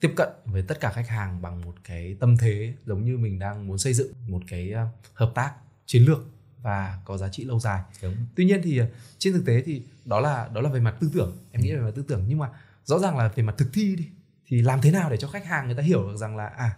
[0.00, 3.38] tiếp cận với tất cả khách hàng bằng một cái tâm thế giống như mình
[3.38, 5.54] đang muốn xây dựng một cái uh, hợp tác
[5.86, 6.26] chiến lược
[6.62, 7.82] và có giá trị lâu dài.
[8.02, 8.16] Đúng.
[8.36, 11.10] Tuy nhiên thì uh, trên thực tế thì đó là đó là về mặt tư
[11.14, 12.48] tưởng, em nghĩ về mặt tư tưởng nhưng mà
[12.84, 14.08] rõ ràng là về mặt thực thi đi
[14.46, 16.76] thì làm thế nào để cho khách hàng người ta hiểu được rằng là à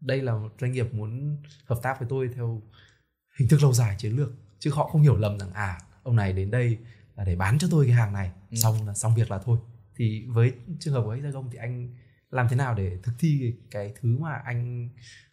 [0.00, 1.36] đây là một doanh nghiệp muốn
[1.66, 2.62] hợp tác với tôi theo
[3.38, 6.32] hình thức lâu dài chiến lược chứ họ không hiểu lầm rằng à ông này
[6.32, 6.78] đến đây
[7.16, 8.56] là để bán cho tôi cái hàng này ừ.
[8.56, 9.58] xong là xong việc là thôi
[9.96, 11.94] thì với trường hợp của Hexagon thì anh
[12.30, 14.88] làm thế nào để thực thi cái thứ mà anh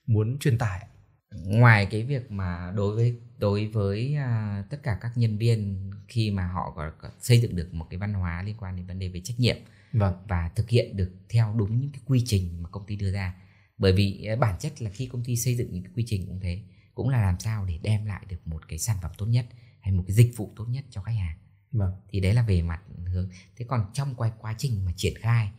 [0.06, 0.88] muốn truyền tải
[1.32, 6.32] ngoài cái việc mà đối với đối với uh, tất cả các nhân viên khi
[6.32, 9.00] mà họ có, có xây dựng được một cái văn hóa liên quan đến vấn
[9.00, 9.58] đề về trách nhiệm
[9.94, 10.14] vâng.
[10.28, 13.36] và thực hiện được theo đúng những cái quy trình mà công ty đưa ra
[13.78, 16.28] bởi vì à, bản chất là khi công ty xây dựng những cái quy trình
[16.28, 16.62] cũng thế
[16.96, 19.46] cũng là làm sao để đem lại được một cái sản phẩm tốt nhất
[19.82, 21.38] hay một cái dịch vụ tốt nhất cho khách hàng
[21.72, 21.94] vâng.
[22.10, 25.52] thì đấy là về mặt hướng thế còn trong quá, quá trình mà triển khai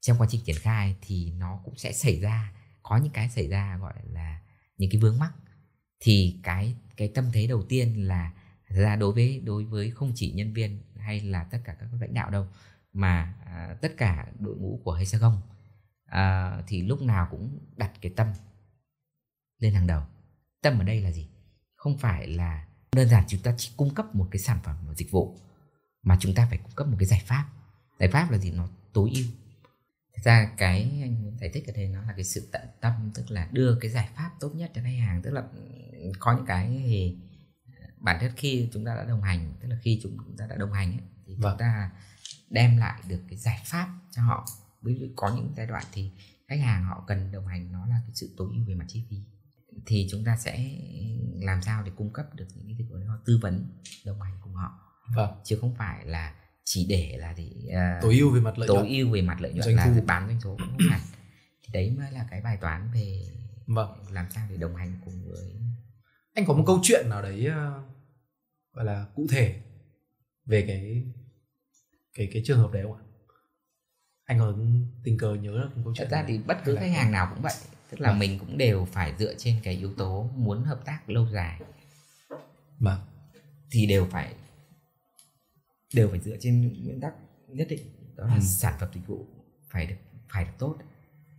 [0.00, 2.52] trong quá trình triển khai thì nó cũng sẽ xảy ra
[2.82, 4.40] có những cái xảy ra gọi là
[4.78, 5.32] những cái vướng mắc
[6.00, 8.32] thì cái cái tâm thế đầu tiên là
[8.68, 12.14] ra đối với đối với không chỉ nhân viên hay là tất cả các lãnh
[12.14, 12.46] đạo đâu
[12.92, 15.40] mà à, tất cả đội ngũ của Hexagon
[16.06, 18.28] à, thì lúc nào cũng đặt cái tâm
[19.58, 20.02] lên hàng đầu.
[20.62, 21.28] Tâm ở đây là gì?
[21.74, 24.94] Không phải là đơn giản chúng ta chỉ cung cấp một cái sản phẩm một
[24.96, 25.36] dịch vụ
[26.02, 27.46] mà chúng ta phải cung cấp một cái giải pháp.
[27.98, 28.50] Giải pháp là gì?
[28.50, 29.24] Nó tối ưu.
[30.16, 33.10] Thật ra cái anh muốn giải thích ở đây nó là cái sự tận tâm
[33.14, 35.42] tức là đưa cái giải pháp tốt nhất cho khách hàng tức là
[36.18, 37.16] có những cái thì
[37.98, 40.72] bản chất khi chúng ta đã đồng hành tức là khi chúng ta đã đồng
[40.72, 41.52] hành ấy, thì vâng.
[41.52, 41.90] chúng ta
[42.50, 44.46] đem lại được cái giải pháp cho họ
[44.82, 46.12] ví dụ có những giai đoạn thì
[46.48, 49.04] khách hàng họ cần đồng hành nó là cái sự tối ưu về mặt chi
[49.10, 49.16] phí
[49.86, 50.78] thì chúng ta sẽ
[51.40, 52.96] làm sao để cung cấp được những cái dịch vụ
[53.26, 54.78] tư vấn đồng hành cùng họ
[55.16, 55.30] vâng.
[55.44, 56.34] chứ không phải là
[56.68, 58.88] chỉ để là thì uh, tối ưu về mặt lợi tối nhuận.
[58.88, 61.00] ưu về mặt lợi nhuận doanh là bán doanh số cũng không hẳn
[61.62, 63.22] thì đấy mới là cái bài toán về
[63.66, 63.88] vâng.
[64.10, 65.52] làm sao để đồng hành cùng với
[66.34, 67.84] anh có một câu chuyện nào đấy uh,
[68.72, 69.60] gọi là cụ thể
[70.46, 71.04] về cái
[72.14, 73.02] cái cái trường hợp đấy không ạ
[74.24, 74.54] anh có
[75.04, 77.42] tình cờ nhớ được câu chuyện thật ra thì bất cứ khách hàng nào cũng
[77.42, 77.54] vậy
[77.90, 78.18] tức là vâng.
[78.18, 81.60] mình cũng đều phải dựa trên cái yếu tố muốn hợp tác lâu dài
[82.78, 83.00] vâng.
[83.70, 84.34] thì đều phải
[85.94, 87.14] đều phải dựa trên những nguyên tắc
[87.48, 87.80] nhất định
[88.16, 88.40] đó là ừ.
[88.40, 89.26] sản phẩm dịch vụ
[89.68, 89.96] phải được
[90.28, 90.76] phải được tốt.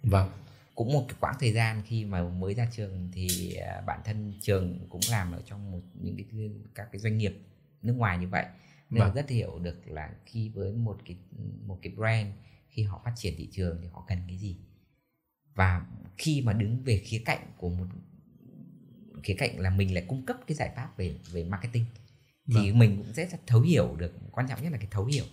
[0.04, 0.30] Vâng.
[0.76, 4.34] Cũng một cái quãng thời gian khi mà mới ra trường thì à, bản thân
[4.42, 7.38] trường cũng làm ở trong một những cái các cái doanh nghiệp
[7.82, 8.46] nước ngoài như vậy.
[8.90, 9.16] Nên vâng.
[9.16, 11.18] rất hiểu được là khi với một cái
[11.66, 12.28] một cái brand
[12.70, 14.58] khi họ phát triển thị trường thì họ cần cái gì.
[15.56, 15.86] Và
[16.18, 17.86] khi mà đứng về khía cạnh của một
[19.24, 21.86] khía cạnh là mình lại cung cấp cái giải pháp về về marketing
[22.48, 22.80] thì vâng.
[22.80, 25.26] mình cũng sẽ thấu hiểu được quan trọng nhất là cái thấu hiểu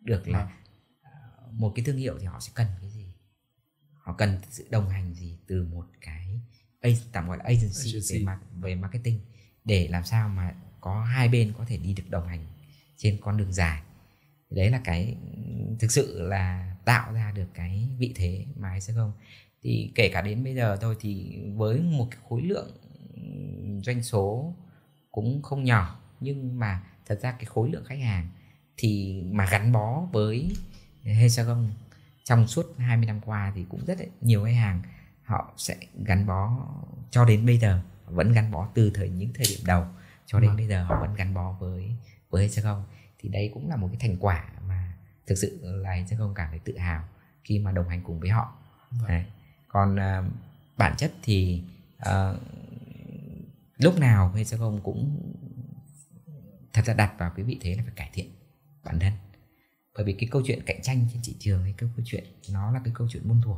[0.00, 1.58] được là vâng.
[1.58, 3.12] một cái thương hiệu thì họ sẽ cần cái gì
[3.92, 6.40] họ cần sự đồng hành gì từ một cái
[7.12, 8.24] tạm gọi là agency, agency.
[8.24, 9.20] về về marketing
[9.64, 12.46] để làm sao mà có hai bên có thể đi được đồng hành
[12.96, 13.82] trên con đường dài
[14.50, 15.16] đấy là cái
[15.80, 19.12] thực sự là tạo ra được cái vị thế mà sẽ không
[19.62, 22.76] thì kể cả đến bây giờ thôi thì với một cái khối lượng
[23.84, 24.54] doanh số
[25.10, 28.28] cũng không nhỏ nhưng mà thật ra cái khối lượng khách hàng
[28.76, 30.56] thì mà gắn bó với
[31.02, 31.70] Hexagon
[32.24, 34.82] trong suốt 20 năm qua thì cũng rất nhiều khách hàng
[35.24, 36.66] họ sẽ gắn bó
[37.10, 39.84] cho đến bây giờ vẫn gắn bó từ thời những thời điểm đầu
[40.26, 40.56] cho đến vâng.
[40.56, 41.96] bây giờ họ vẫn gắn bó với
[42.30, 42.84] với Hexagon
[43.18, 44.92] thì đây cũng là một cái thành quả mà
[45.26, 47.04] thực sự là Hexagon cảm thấy tự hào
[47.44, 48.56] khi mà đồng hành cùng với họ
[48.90, 49.22] vâng.
[49.68, 50.32] còn uh,
[50.76, 51.62] bản chất thì
[52.08, 52.36] uh,
[53.78, 55.20] lúc nào Hexagon cũng
[56.76, 58.30] thật ra đặt vào cái vị thế là phải cải thiện
[58.84, 59.12] bản thân.
[59.94, 62.70] Bởi vì cái câu chuyện cạnh tranh trên thị trường hay cái câu chuyện nó
[62.70, 63.56] là cái câu chuyện muôn thuở.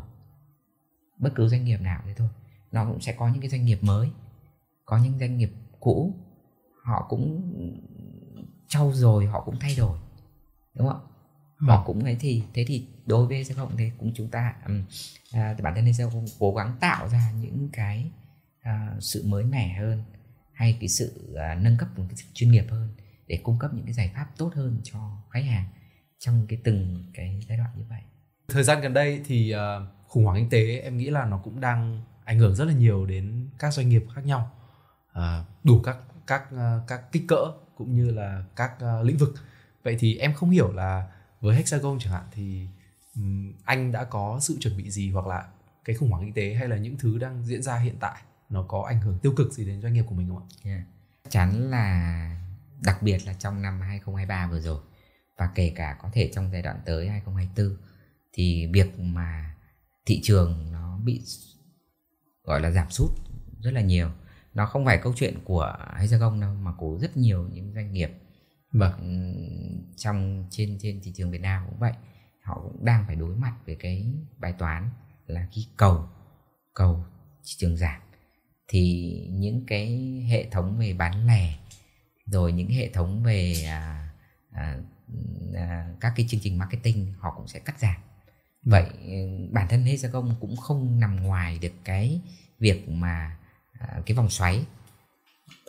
[1.19, 2.29] Bất cứ doanh nghiệp nào thế thôi
[2.73, 4.11] nó cũng sẽ có những cái doanh nghiệp mới
[4.85, 6.15] có những doanh nghiệp cũ
[6.83, 7.53] họ cũng
[8.69, 9.99] trau rồi họ cũng thay đổi
[10.75, 11.07] đúng không
[11.59, 11.83] họ vâng.
[11.87, 14.55] cũng ấy thì thế thì đối với sẽ không thế cũng chúng ta
[15.33, 18.11] à, bản thân sẽ không cố gắng tạo ra những cái
[18.61, 20.05] à, sự mới mẻ hơn
[20.53, 22.89] hay cái sự à, nâng cấp một cái sự chuyên nghiệp hơn
[23.29, 24.99] để cung cấp những cái giải pháp tốt hơn cho
[25.31, 25.65] khách hàng
[26.19, 28.01] trong cái từng cái giai đoạn như vậy
[28.49, 29.59] thời gian gần đây thì uh,
[30.09, 33.07] khủng hoảng kinh tế em nghĩ là nó cũng đang ảnh hưởng rất là nhiều
[33.07, 34.51] đến các doanh nghiệp khác nhau
[35.19, 35.23] uh,
[35.65, 37.45] đủ các các uh, các kích cỡ
[37.77, 39.35] cũng như là các uh, lĩnh vực
[39.83, 41.11] vậy thì em không hiểu là
[41.41, 42.67] với hexagon chẳng hạn thì
[43.17, 45.49] um, anh đã có sự chuẩn bị gì hoặc là
[45.85, 48.63] cái khủng hoảng kinh tế hay là những thứ đang diễn ra hiện tại nó
[48.63, 50.47] có ảnh hưởng tiêu cực gì đến doanh nghiệp của mình không ạ?
[50.65, 50.83] Yeah.
[51.29, 52.48] Chắn là
[52.83, 54.81] đặc biệt là trong năm 2023 vừa rồi
[55.37, 57.77] và kể cả có thể trong giai đoạn tới 2024
[58.33, 59.55] thì việc mà
[60.07, 61.23] thị trường nó bị
[62.45, 63.11] gọi là giảm sút
[63.61, 64.11] rất là nhiều.
[64.55, 68.11] Nó không phải câu chuyện của Hexagon đâu mà của rất nhiều những doanh nghiệp
[68.73, 69.35] vâng.
[69.97, 71.93] trong trên trên thị trường Việt Nam cũng vậy.
[72.43, 74.91] Họ cũng đang phải đối mặt với cái bài toán
[75.27, 76.09] là khi cầu
[76.75, 77.05] cầu
[77.45, 78.01] thị trường giảm.
[78.69, 79.87] Thì những cái
[80.31, 81.59] hệ thống về bán lẻ
[82.31, 84.11] rồi những hệ thống về à,
[84.53, 84.79] à,
[85.55, 87.97] à, các cái chương trình marketing họ cũng sẽ cắt giảm.
[88.63, 88.91] Vậy
[89.51, 92.21] bản thân Hexagon cũng không nằm ngoài được cái
[92.59, 93.39] việc mà
[93.73, 94.65] à, cái vòng xoáy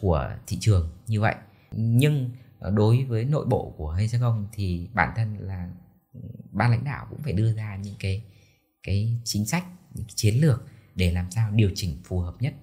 [0.01, 1.35] của thị trường như vậy.
[1.71, 2.31] Nhưng
[2.73, 5.69] đối với nội bộ của Hexagon thì bản thân là
[6.51, 8.23] ban lãnh đạo cũng phải đưa ra những cái
[8.83, 10.63] cái chính sách những cái chiến lược
[10.95, 12.53] để làm sao điều chỉnh phù hợp nhất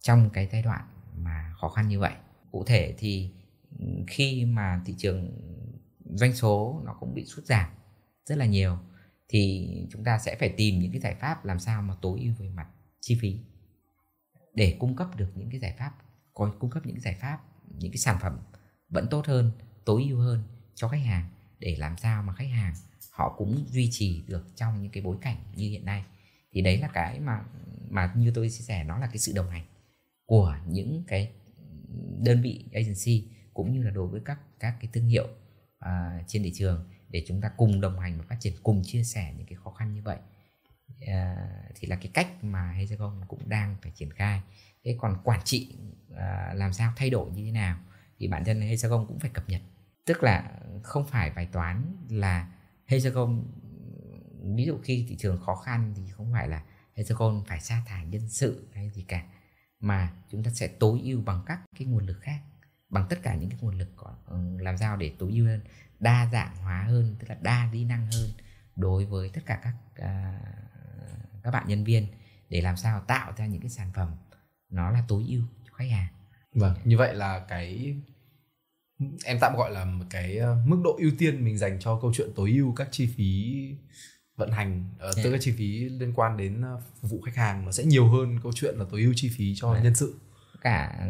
[0.00, 0.82] trong cái giai đoạn
[1.16, 2.12] mà khó khăn như vậy
[2.52, 3.30] cụ thể thì
[3.78, 5.30] ừ, khi mà thị trường
[6.14, 7.70] doanh số nó cũng bị sút giảm
[8.24, 8.78] rất là nhiều,
[9.28, 12.34] thì chúng ta sẽ phải tìm những cái giải pháp làm sao mà tối ưu
[12.38, 12.68] về mặt
[13.00, 13.38] chi phí
[14.54, 15.92] để cung cấp được những cái giải pháp,
[16.34, 17.38] có cung cấp những cái giải pháp,
[17.78, 18.38] những cái sản phẩm
[18.88, 19.50] vẫn tốt hơn,
[19.84, 20.42] tối ưu hơn
[20.74, 21.28] cho khách hàng
[21.58, 22.74] để làm sao mà khách hàng
[23.10, 26.04] họ cũng duy trì được trong những cái bối cảnh như hiện nay.
[26.52, 27.40] Thì đấy là cái mà
[27.90, 29.64] mà như tôi chia sẻ, nó là cái sự đồng hành
[30.26, 31.32] của những cái
[32.18, 35.28] đơn vị agency cũng như là đối với các các cái thương hiệu
[35.84, 39.04] uh, trên thị trường để chúng ta cùng đồng hành và phát triển cùng chia
[39.04, 40.18] sẻ những cái khó khăn như vậy.
[41.02, 44.40] Uh, thì là cái cách mà Hexagon cũng đang phải triển khai.
[44.84, 45.74] Thế còn quản trị
[46.12, 46.18] uh,
[46.54, 47.78] làm sao thay đổi như thế nào
[48.18, 49.62] thì bản thân Hexagon cũng phải cập nhật.
[50.04, 52.52] Tức là không phải bài toán là
[52.86, 53.44] Hexagon
[54.56, 56.64] ví dụ khi thị trường khó khăn thì không phải là
[56.94, 59.26] Hexagon phải sa thải nhân sự hay gì cả
[59.82, 62.40] mà chúng ta sẽ tối ưu bằng các cái nguồn lực khác
[62.88, 65.60] bằng tất cả những cái nguồn lực có, ừ, làm sao để tối ưu hơn
[66.00, 68.30] đa dạng hóa hơn tức là đa đi năng hơn
[68.76, 72.06] đối với tất cả các uh, các bạn nhân viên
[72.48, 74.08] để làm sao tạo ra những cái sản phẩm
[74.70, 76.08] nó là tối ưu cho khách hàng.
[76.54, 77.96] Vâng như vậy là cái
[79.24, 82.12] em tạm gọi là một cái ờ, mức độ ưu tiên mình dành cho câu
[82.14, 83.70] chuyện tối ưu các chi phí
[84.42, 85.16] vận hành uh, yeah.
[85.24, 86.62] tức các chi phí liên quan đến
[87.00, 89.54] phục vụ khách hàng nó sẽ nhiều hơn câu chuyện là tối ưu chi phí
[89.56, 89.84] cho yeah.
[89.84, 90.14] nhân sự.
[90.60, 91.08] Cả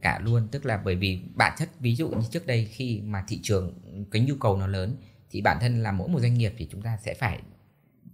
[0.00, 3.24] cả luôn tức là bởi vì bản chất ví dụ như trước đây khi mà
[3.28, 3.74] thị trường
[4.10, 4.96] cái nhu cầu nó lớn
[5.30, 7.40] thì bản thân là mỗi một doanh nghiệp thì chúng ta sẽ phải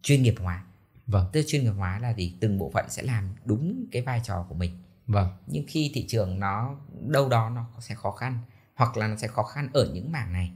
[0.02, 0.64] chuyên nghiệp hóa.
[1.07, 1.26] Vâng.
[1.32, 2.34] Tức chuyên nghiệp hóa là gì?
[2.40, 4.70] Từng bộ phận sẽ làm đúng cái vai trò của mình.
[5.07, 5.28] Vâng.
[5.46, 6.76] Nhưng khi thị trường nó
[7.09, 8.38] đâu đó nó sẽ khó khăn
[8.74, 10.52] hoặc là nó sẽ khó khăn ở những mảng này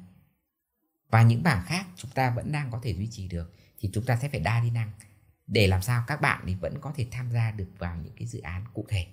[1.11, 4.05] và những mảng khác chúng ta vẫn đang có thể duy trì được thì chúng
[4.05, 4.93] ta sẽ phải đa đi năng
[5.47, 8.27] để làm sao các bạn thì vẫn có thể tham gia được vào những cái
[8.27, 9.07] dự án cụ thể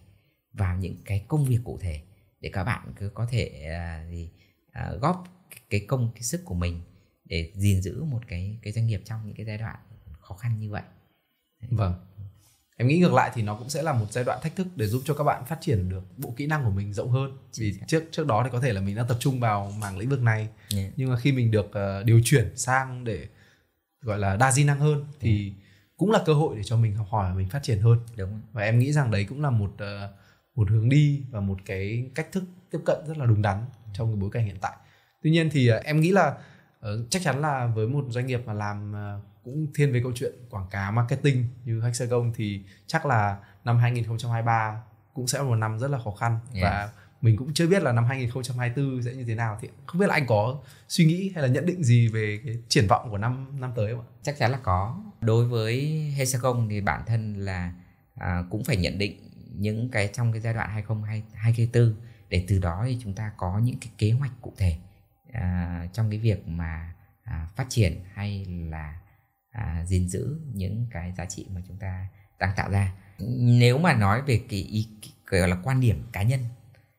[0.54, 2.02] vào những cái công việc cụ thể
[2.42, 4.30] để các bạn cứ có thể uh, gì,
[4.70, 5.28] uh, góp
[5.70, 6.82] cái công cái sức của mình
[7.26, 9.76] để gìn giữ một cái cái doanh nghiệp trong những cái giai đoạn
[10.20, 10.84] khó khăn như vậy.
[11.70, 11.94] Vâng.
[12.78, 14.88] Em nghĩ ngược lại thì nó cũng sẽ là một giai đoạn thách thức để
[14.88, 17.38] giúp cho các bạn phát triển được bộ kỹ năng của mình rộng hơn.
[17.58, 20.10] Vì trước trước đó thì có thể là mình đã tập trung vào mảng lĩnh
[20.10, 20.94] vực này, yeah.
[20.96, 23.28] nhưng mà khi mình được uh, điều chuyển sang để
[24.08, 25.58] gọi là đa di năng hơn thì yeah.
[25.98, 28.00] cũng là cơ hội để cho mình học hỏi và mình phát triển hơn.
[28.18, 28.42] Đúng.
[28.52, 30.12] Và em nghĩ rằng đấy cũng là một uh,
[30.56, 34.08] một hướng đi và một cái cách thức tiếp cận rất là đúng đắn trong
[34.08, 34.74] cái bối cảnh hiện tại
[35.24, 36.28] tuy nhiên thì uh, em nghĩ là
[36.80, 38.94] uh, chắc chắn là với một doanh nghiệp mà làm
[39.44, 44.82] cũng thiên về câu chuyện quảng cáo marketing như Hexagon thì chắc là năm 2023
[45.14, 46.64] cũng sẽ là một năm rất là khó khăn yeah.
[46.64, 46.90] và
[47.22, 50.14] mình cũng chưa biết là năm 2024 sẽ như thế nào thì không biết là
[50.14, 53.60] anh có suy nghĩ hay là nhận định gì về cái triển vọng của năm
[53.60, 54.08] năm tới không ạ?
[54.22, 55.02] Chắc chắn là có.
[55.22, 55.82] Đối với
[56.18, 57.74] Hexagon thì bản thân là
[58.16, 61.96] à, cũng phải nhận định những cái trong cái giai đoạn 2024
[62.30, 64.78] để từ đó thì chúng ta có những cái kế hoạch cụ thể
[65.32, 66.94] à, trong cái việc mà
[67.24, 69.00] à, phát triển hay là
[69.52, 72.08] à, gìn giữ những cái giá trị mà chúng ta
[72.40, 72.94] đang tạo ra
[73.30, 74.88] nếu mà nói về cái ý
[75.26, 76.40] gọi là quan điểm cá nhân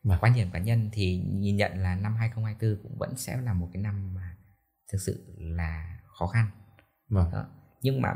[0.03, 0.19] vâng.
[0.21, 3.69] quan điểm cá nhân thì nhìn nhận là năm 2024 cũng vẫn sẽ là một
[3.73, 4.37] cái năm mà
[4.93, 6.47] thực sự là khó khăn.
[7.09, 7.31] Vâng.
[7.33, 7.47] Đó.
[7.83, 8.15] nhưng mà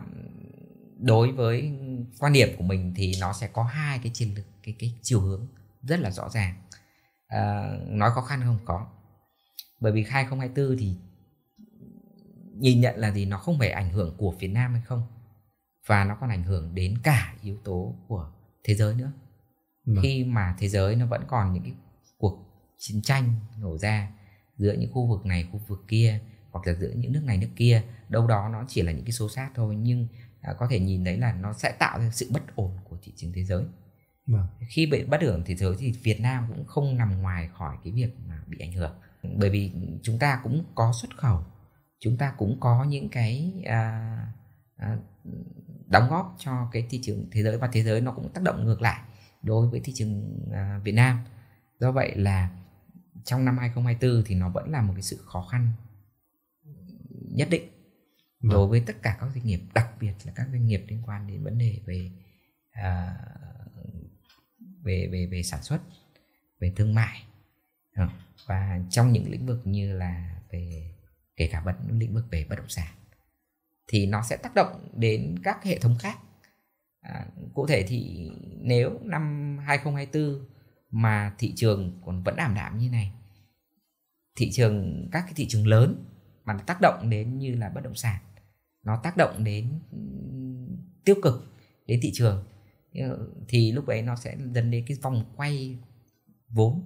[0.99, 1.79] đối với
[2.19, 5.21] quan điểm của mình thì nó sẽ có hai cái chiến lược cái cái chiều
[5.21, 5.47] hướng
[5.83, 6.55] rất là rõ ràng.
[7.27, 8.59] À, nói khó khăn không?
[8.65, 8.87] Có.
[9.81, 10.97] Bởi vì 2024 thì
[12.59, 13.27] nhìn nhận là gì?
[13.27, 15.03] Nó không phải ảnh hưởng của Việt Nam hay không.
[15.87, 18.33] Và nó còn ảnh hưởng đến cả yếu tố của
[18.65, 19.13] thế giới nữa
[19.85, 20.03] vâng.
[20.03, 21.73] khi mà thế giới nó vẫn còn những cái
[22.19, 22.39] cuộc
[22.79, 24.13] chiến tranh nổ ra
[24.57, 26.21] giữa những khu vực này khu vực kia
[26.51, 29.13] hoặc là giữa những nước này nước kia đâu đó nó chỉ là những cái
[29.13, 30.09] số sát thôi nhưng
[30.41, 33.13] à, có thể nhìn thấy là nó sẽ tạo ra sự bất ổn của thị
[33.17, 33.65] trường thế giới
[34.27, 34.47] vâng.
[34.69, 37.93] khi bị bất ổn thế giới thì Việt Nam cũng không nằm ngoài khỏi cái
[37.93, 39.73] việc mà bị ảnh hưởng bởi vì
[40.03, 41.45] chúng ta cũng có xuất khẩu
[42.01, 44.17] chúng ta cũng có những cái à,
[44.77, 44.97] à,
[45.87, 48.65] đóng góp cho cái thị trường thế giới và thế giới nó cũng tác động
[48.65, 49.01] ngược lại
[49.43, 51.19] đối với thị trường à, Việt Nam.
[51.81, 52.51] Do vậy là
[53.25, 55.73] trong năm 2024 thì nó vẫn là một cái sự khó khăn
[57.31, 57.63] nhất định
[58.41, 58.53] vâng.
[58.53, 61.27] đối với tất cả các doanh nghiệp đặc biệt là các doanh nghiệp liên quan
[61.27, 62.11] đến vấn đề về
[62.71, 63.17] à,
[64.83, 65.81] về về về sản xuất
[66.61, 67.23] về thương mại.
[68.47, 70.95] Và trong những lĩnh vực như là về
[71.37, 72.95] kể cả bất lĩnh vực về bất động sản
[73.89, 76.19] thì nó sẽ tác động đến các hệ thống khác
[77.03, 78.31] à, cụ thể thì
[78.61, 80.47] nếu năm 2024
[80.91, 83.13] mà thị trường còn vẫn ảm đạm như này
[84.37, 86.05] thị trường các cái thị trường lớn
[86.45, 88.23] mà nó tác động đến như là bất động sản
[88.83, 89.81] nó tác động đến
[91.05, 91.53] tiêu cực
[91.87, 92.45] đến thị trường
[93.49, 95.79] thì lúc ấy nó sẽ dần đến cái vòng quay
[96.49, 96.83] vốn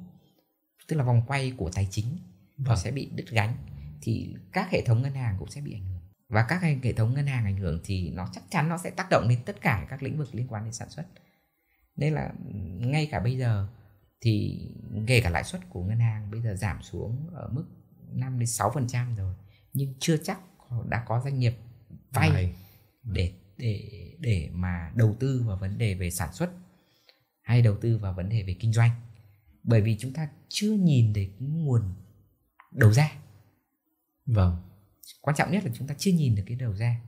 [0.89, 2.19] tức là vòng quay của tài chính
[2.59, 2.79] nó vâng.
[2.79, 3.57] sẽ bị đứt gánh
[4.01, 5.95] thì các hệ thống ngân hàng cũng sẽ bị ảnh hưởng
[6.29, 9.07] và các hệ thống ngân hàng ảnh hưởng thì nó chắc chắn nó sẽ tác
[9.11, 11.07] động đến tất cả các lĩnh vực liên quan đến sản xuất.
[11.97, 12.33] Nên là
[12.79, 13.68] ngay cả bây giờ
[14.20, 14.61] thì
[15.07, 17.64] kể cả lãi suất của ngân hàng bây giờ giảm xuống ở mức
[18.12, 19.35] 5 đến 6 phần trăm rồi
[19.72, 20.41] nhưng chưa chắc
[20.89, 21.55] đã có doanh nghiệp
[22.11, 22.55] vay
[23.03, 26.51] để để để mà đầu tư vào vấn đề về sản xuất
[27.43, 28.91] hay đầu tư vào vấn đề về kinh doanh.
[29.62, 31.95] Bởi vì chúng ta chưa nhìn thấy nguồn
[32.72, 33.12] đầu ra.
[34.27, 34.57] Vâng
[35.21, 37.01] quan trọng nhất là chúng ta chưa nhìn được cái đầu ra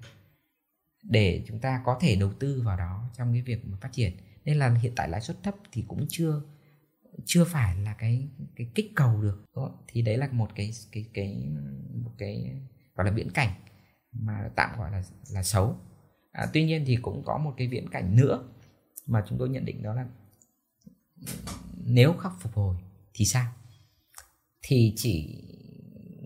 [1.02, 4.16] để chúng ta có thể đầu tư vào đó trong cái việc mà phát triển.
[4.44, 6.42] Nên là hiện tại lãi suất thấp thì cũng chưa
[7.24, 9.44] chưa phải là cái cái kích cầu được
[9.88, 11.48] thì đấy là một cái cái cái
[11.94, 12.60] một cái
[12.94, 13.50] gọi là viễn cảnh
[14.12, 15.76] mà tạm gọi là là xấu.
[16.32, 18.48] À, tuy nhiên thì cũng có một cái viễn cảnh nữa
[19.06, 20.06] mà chúng tôi nhận định đó là
[21.84, 22.76] nếu khắc phục hồi
[23.14, 23.52] thì sao?
[24.62, 25.42] Thì chỉ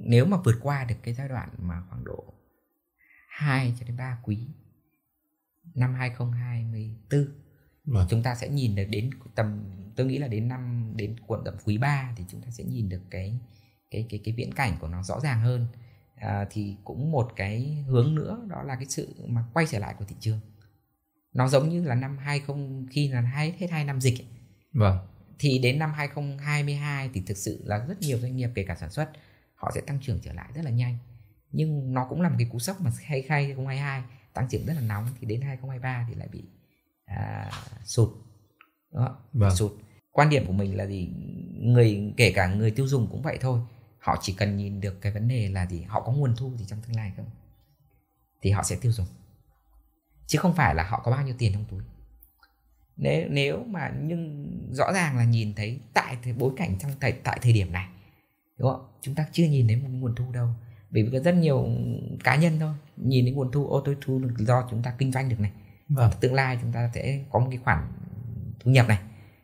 [0.04, 2.24] nếu mà vượt qua được cái giai đoạn mà khoảng độ
[3.28, 4.38] 2 cho đến 3 quý
[5.74, 7.26] năm 2024
[7.84, 8.06] vâng.
[8.10, 9.64] chúng ta sẽ nhìn được đến tầm
[9.96, 12.88] tôi nghĩ là đến năm đến quận tầm quý 3 thì chúng ta sẽ nhìn
[12.88, 13.38] được cái
[13.90, 15.66] cái cái cái viễn cảnh của nó rõ ràng hơn
[16.16, 19.94] à, thì cũng một cái hướng nữa đó là cái sự mà quay trở lại
[19.98, 20.40] của thị trường
[21.32, 22.56] nó giống như là năm 20
[22.90, 24.26] khi là hai hết hai năm dịch ấy.
[24.72, 24.98] Vâng.
[25.38, 28.90] Thì đến năm 2022 thì thực sự là rất nhiều doanh nghiệp kể cả sản
[28.90, 29.10] xuất
[29.62, 30.98] họ sẽ tăng trưởng trở lại rất là nhanh.
[31.52, 34.02] Nhưng nó cũng là một cái cú sốc mà hay khai 2022
[34.34, 36.44] tăng trưởng rất là nóng thì đến 2023 thì lại bị
[37.04, 37.50] à,
[37.84, 38.08] sụt.
[38.92, 39.56] Đó, vâng.
[39.56, 39.72] sụt.
[40.10, 41.08] Quan điểm của mình là gì?
[41.60, 43.60] Người kể cả người tiêu dùng cũng vậy thôi.
[43.98, 45.82] Họ chỉ cần nhìn được cái vấn đề là gì?
[45.82, 47.26] Họ có nguồn thu gì trong tương lai không?
[48.42, 49.06] Thì họ sẽ tiêu dùng.
[50.26, 51.80] Chứ không phải là họ có bao nhiêu tiền trong túi
[52.96, 57.38] nếu nếu mà nhưng rõ ràng là nhìn thấy tại bối cảnh trong thời, tại
[57.42, 57.88] thời điểm này
[58.62, 58.86] đúng không?
[59.00, 60.48] Chúng ta chưa nhìn thấy một nguồn thu đâu.
[60.90, 61.68] Bởi vì có rất nhiều
[62.24, 62.74] cá nhân thôi.
[62.96, 65.52] Nhìn thấy nguồn thu ô tôi thu được do chúng ta kinh doanh được này.
[65.88, 66.10] Vâng.
[66.20, 67.92] tương lai chúng ta sẽ có một cái khoản
[68.60, 68.98] thu nhập này.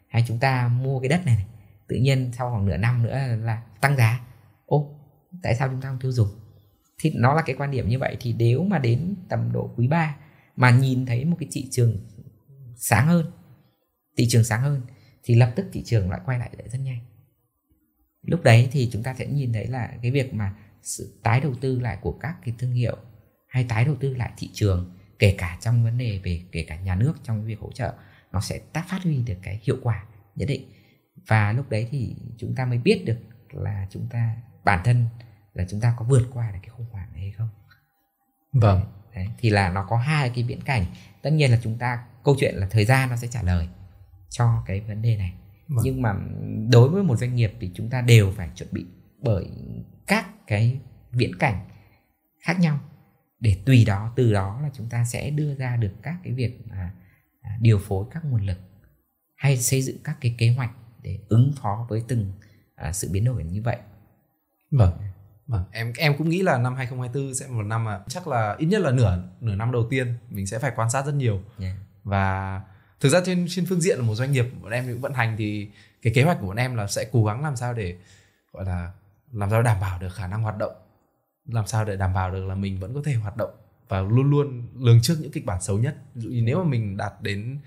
[0.08, 1.46] Hay chúng ta mua cái đất này, này.
[1.88, 4.20] Tự nhiên sau khoảng nửa năm nữa là tăng giá.
[4.66, 4.94] Ô
[5.42, 6.28] tại sao chúng ta không tiêu dùng?
[6.98, 8.16] Thì nó là cái quan điểm như vậy.
[8.20, 10.16] Thì nếu mà đến tầm độ quý 3
[10.56, 11.96] mà nhìn thấy một cái thị trường
[12.76, 13.30] sáng hơn
[14.18, 14.82] thị trường sáng hơn
[15.22, 16.98] thì lập tức thị trường lại quay lại rất nhanh
[18.22, 21.54] lúc đấy thì chúng ta sẽ nhìn thấy là cái việc mà sự tái đầu
[21.60, 22.96] tư lại của các cái thương hiệu
[23.48, 26.76] hay tái đầu tư lại thị trường kể cả trong vấn đề về kể cả
[26.76, 27.94] nhà nước trong việc hỗ trợ
[28.32, 30.04] nó sẽ tác phát huy được cái hiệu quả
[30.36, 30.70] nhất định.
[31.26, 33.18] Và lúc đấy thì chúng ta mới biết được
[33.50, 35.06] là chúng ta bản thân
[35.54, 37.48] là chúng ta có vượt qua được cái khủng hoảng này hay không.
[38.52, 38.80] Vâng.
[39.14, 40.84] Đấy, thì là nó có hai cái viễn cảnh.
[41.22, 43.68] Tất nhiên là chúng ta câu chuyện là thời gian nó sẽ trả lời
[44.30, 45.32] cho cái vấn đề này
[45.68, 45.84] vâng.
[45.84, 46.14] nhưng mà
[46.70, 48.86] đối với một doanh nghiệp thì chúng ta đều phải chuẩn bị
[49.22, 49.50] bởi
[50.06, 50.80] các cái
[51.12, 51.68] viễn cảnh
[52.42, 52.80] khác nhau
[53.40, 56.66] để tùy đó từ đó là chúng ta sẽ đưa ra được các cái việc
[56.66, 56.94] mà
[57.40, 58.58] à, điều phối các nguồn lực
[59.36, 60.70] hay xây dựng các cái kế hoạch
[61.02, 62.32] để ứng phó với từng
[62.74, 63.78] à, sự biến đổi như vậy.
[64.70, 64.92] Vâng.
[65.48, 68.66] Vâng, em em cũng nghĩ là năm 2024 sẽ một năm mà chắc là ít
[68.66, 71.42] nhất là nửa nửa năm đầu tiên mình sẽ phải quan sát rất nhiều.
[71.58, 71.76] Yeah.
[72.02, 72.62] Và
[73.00, 75.68] thực ra trên trên phương diện là một doanh nghiệp bọn em vận hành thì
[76.02, 77.96] cái kế hoạch của bọn em là sẽ cố gắng làm sao để
[78.52, 78.92] gọi là
[79.32, 80.72] làm sao đảm bảo được khả năng hoạt động
[81.48, 83.50] làm sao để đảm bảo được là mình vẫn có thể hoạt động
[83.88, 85.96] và luôn luôn lường trước những kịch bản xấu nhất.
[86.14, 87.58] Ví dụ như nếu mà mình đạt đến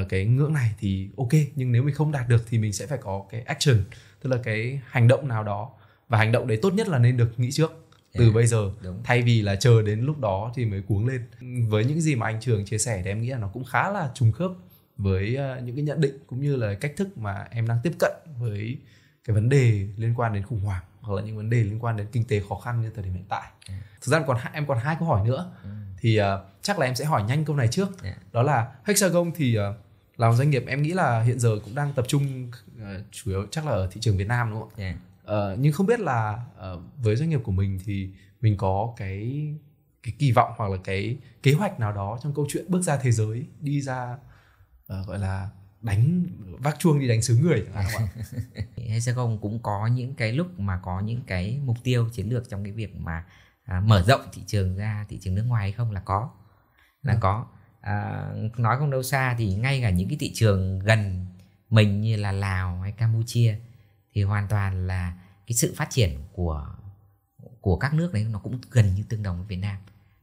[0.00, 2.86] uh, cái ngưỡng này thì ok nhưng nếu mình không đạt được thì mình sẽ
[2.86, 3.84] phải có cái action
[4.22, 5.70] tức là cái hành động nào đó.
[6.08, 7.72] Và hành động đấy tốt nhất là nên được nghĩ trước
[8.12, 8.70] từ yeah, bây giờ.
[8.82, 9.00] đúng.
[9.04, 11.26] thay vì là chờ đến lúc đó thì mới cuống lên.
[11.68, 13.90] Với những gì mà anh trường chia sẻ thì em nghĩ là nó cũng khá
[13.90, 14.50] là trùng khớp
[14.96, 17.92] với uh, những cái nhận định cũng như là cách thức mà em đang tiếp
[17.98, 18.78] cận với
[19.24, 21.96] cái vấn đề liên quan đến khủng hoảng hoặc là những vấn đề liên quan
[21.96, 23.82] đến kinh tế khó khăn như thời điểm hiện tại yeah.
[24.00, 25.70] thực ra còn em còn hai câu hỏi nữa mm.
[26.00, 26.24] thì uh,
[26.62, 28.16] chắc là em sẽ hỏi nhanh câu này trước yeah.
[28.32, 29.62] đó là hexagon thì uh,
[30.16, 33.30] là một doanh nghiệp em nghĩ là hiện giờ cũng đang tập trung uh, chủ
[33.30, 34.78] yếu chắc là ở thị trường Việt Nam đúng không ạ?
[34.78, 34.96] Yeah.
[35.52, 36.40] Uh, nhưng không biết là
[36.72, 39.48] uh, với doanh nghiệp của mình thì mình có cái
[40.02, 42.96] cái kỳ vọng hoặc là cái kế hoạch nào đó trong câu chuyện bước ra
[42.96, 44.16] thế giới đi ra
[44.92, 46.26] uh, gọi là đánh
[46.58, 48.24] vác chuông đi đánh xứ người chẳng hạn không ạ?
[48.88, 52.28] hay sẽ không cũng có những cái lúc mà có những cái mục tiêu chiến
[52.28, 53.24] lược trong cái việc mà
[53.64, 56.30] à, mở rộng thị trường ra thị trường nước ngoài hay không là có
[57.02, 57.18] là ừ.
[57.20, 57.46] có
[57.80, 58.26] à,
[58.56, 61.26] nói không đâu xa thì ngay cả những cái thị trường gần
[61.70, 63.58] mình như là Lào hay Campuchia
[64.12, 65.14] thì hoàn toàn là
[65.46, 66.76] cái sự phát triển của
[67.60, 69.76] của các nước đấy nó cũng gần như tương đồng với Việt Nam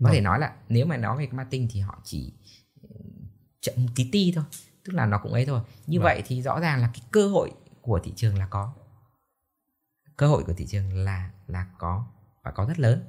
[0.03, 0.24] có thể vâng.
[0.24, 2.34] nói là nếu mà nói về marketing thì họ chỉ
[3.64, 4.43] chậm tí ti thôi
[4.84, 5.61] tức là nó cũng ấy thôi.
[5.88, 6.03] Như vâng.
[6.03, 7.51] vậy thì rõ ràng là cái cơ hội
[7.82, 8.74] của thị trường là có.
[10.18, 12.05] Cơ hội của thị trường là là có
[12.43, 13.03] và có rất lớn.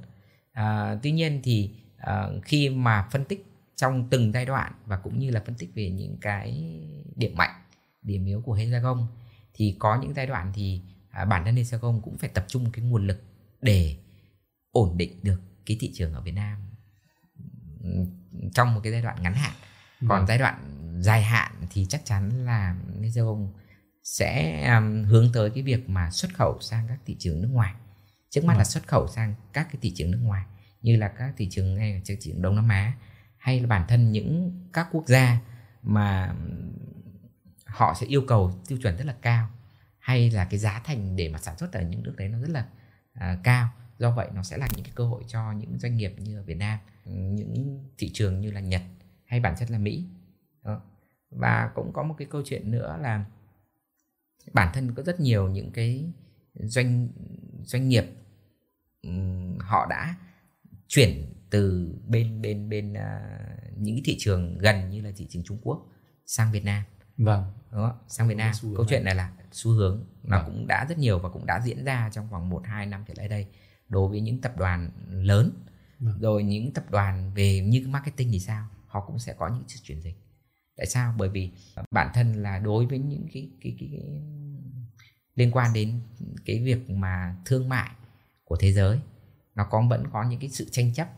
[0.52, 3.46] À, tuy nhiên thì à, khi mà phân tích
[3.76, 6.74] trong từng giai đoạn và cũng như là phân tích về những cái
[7.16, 7.62] điểm mạnh
[8.02, 9.06] điểm yếu của Hexagon
[9.54, 12.84] thì có những giai đoạn thì à, bản thân Hexagon cũng phải tập trung cái
[12.84, 13.22] nguồn lực
[13.60, 13.96] để
[14.70, 16.58] ổn định được cái thị trường ở Việt Nam
[18.54, 19.52] trong một cái giai đoạn ngắn hạn
[20.08, 20.24] còn ừ.
[20.28, 20.60] giai đoạn
[21.00, 23.52] dài hạn thì chắc chắn là Hexagon
[24.04, 27.74] sẽ um, hướng tới cái việc mà xuất khẩu sang các thị trường nước ngoài
[28.30, 28.58] trước mắt ừ.
[28.58, 30.44] là xuất khẩu sang các cái thị trường nước ngoài
[30.82, 32.92] như là các thị trường ngay thị trường Đông Nam Á
[33.36, 35.40] hay là bản thân những các quốc gia
[35.82, 36.34] mà
[37.66, 39.48] họ sẽ yêu cầu tiêu chuẩn rất là cao
[39.98, 42.50] hay là cái giá thành để mà sản xuất ở những nước đấy nó rất
[42.50, 42.66] là
[43.14, 46.14] à, cao do vậy nó sẽ là những cái cơ hội cho những doanh nghiệp
[46.18, 48.82] như ở Việt Nam những thị trường như là Nhật
[49.26, 50.04] hay bản chất là Mỹ.
[50.64, 50.80] Đó.
[51.30, 53.24] và cũng có một cái câu chuyện nữa là
[54.52, 56.12] bản thân có rất nhiều những cái
[56.54, 57.08] doanh
[57.62, 58.04] doanh nghiệp
[59.58, 60.14] họ đã
[60.88, 65.58] chuyển từ bên bên bên uh, những thị trường gần như là thị trường Trung
[65.62, 65.86] Quốc
[66.26, 66.82] sang Việt Nam.
[67.16, 67.52] Vâng.
[67.72, 68.52] Đó sang Việt Nam.
[68.76, 70.46] câu chuyện này là xu hướng nó vâng.
[70.46, 73.14] cũng đã rất nhiều và cũng đã diễn ra trong vòng 1 2 năm trở
[73.16, 73.46] lại đây
[73.88, 75.50] đối với những tập đoàn lớn.
[75.98, 76.18] Vâng.
[76.20, 79.80] rồi những tập đoàn về như marketing thì sao họ cũng sẽ có những sự
[79.82, 80.16] chuyển dịch.
[80.76, 81.14] Tại sao?
[81.18, 81.50] Bởi vì
[81.90, 84.22] bản thân là đối với những cái cái, cái, cái
[85.34, 86.00] liên quan đến
[86.44, 87.90] cái việc mà thương mại
[88.44, 88.98] của thế giới
[89.54, 91.08] nó có vẫn có những cái sự tranh chấp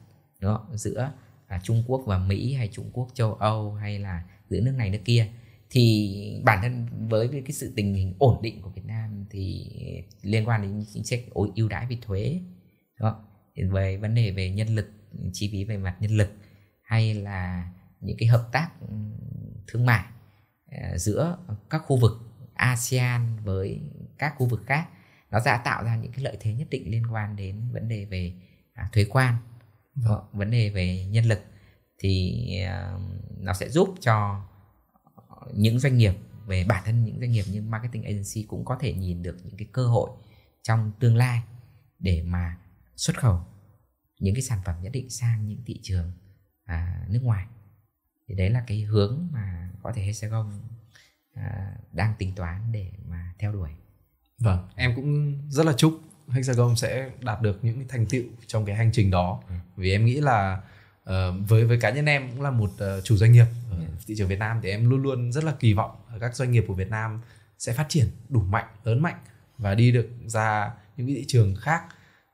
[0.41, 1.13] đó giữa
[1.47, 4.91] à, Trung Quốc và Mỹ hay Trung Quốc châu Âu hay là giữa nước này
[4.91, 5.29] nước kia.
[5.71, 9.71] Thì bản thân với cái sự tình hình ổn định của Việt Nam thì
[10.23, 11.21] liên quan đến chính sách
[11.55, 12.41] ưu đãi về thuế
[13.01, 13.25] đó
[13.57, 14.91] về vấn đề về nhân lực
[15.33, 16.31] chi phí về mặt nhân lực
[16.87, 18.71] hay là những cái hợp tác
[19.67, 20.05] thương mại
[20.69, 21.39] uh, giữa
[21.71, 22.13] các khu vực
[22.55, 23.81] ASEAN với
[24.19, 24.89] các khu vực khác
[25.31, 28.05] nó đã tạo ra những cái lợi thế nhất định liên quan đến vấn đề
[28.05, 28.33] về
[28.73, 29.35] à, thuế quan
[29.95, 30.25] vâng.
[30.33, 31.41] vấn đề về nhân lực
[31.99, 33.01] thì uh,
[33.39, 34.47] nó sẽ giúp cho
[35.55, 36.15] những doanh nghiệp
[36.47, 39.57] về bản thân những doanh nghiệp như marketing agency cũng có thể nhìn được những
[39.57, 40.11] cái cơ hội
[40.63, 41.43] trong tương lai
[41.99, 42.59] để mà
[42.97, 43.41] xuất khẩu
[44.21, 46.13] những cái sản phẩm nhất định sang những thị trường
[46.67, 47.47] à, nước ngoài
[48.29, 50.53] thì đấy là cái hướng mà có thể Hexagon
[51.35, 53.71] à, đang tính toán để mà theo đuổi
[54.39, 58.77] vâng em cũng rất là chúc Hexagon sẽ đạt được những thành tựu trong cái
[58.77, 59.55] hành trình đó ừ.
[59.77, 60.63] vì em nghĩ là
[61.03, 61.15] uh,
[61.49, 63.85] với với cá nhân em cũng là một uh, chủ doanh nghiệp ở ừ.
[64.07, 65.91] thị trường Việt Nam thì em luôn luôn rất là kỳ vọng
[66.21, 67.21] các doanh nghiệp của Việt Nam
[67.59, 69.19] sẽ phát triển đủ mạnh lớn mạnh
[69.59, 71.85] và đi được ra những cái thị trường khác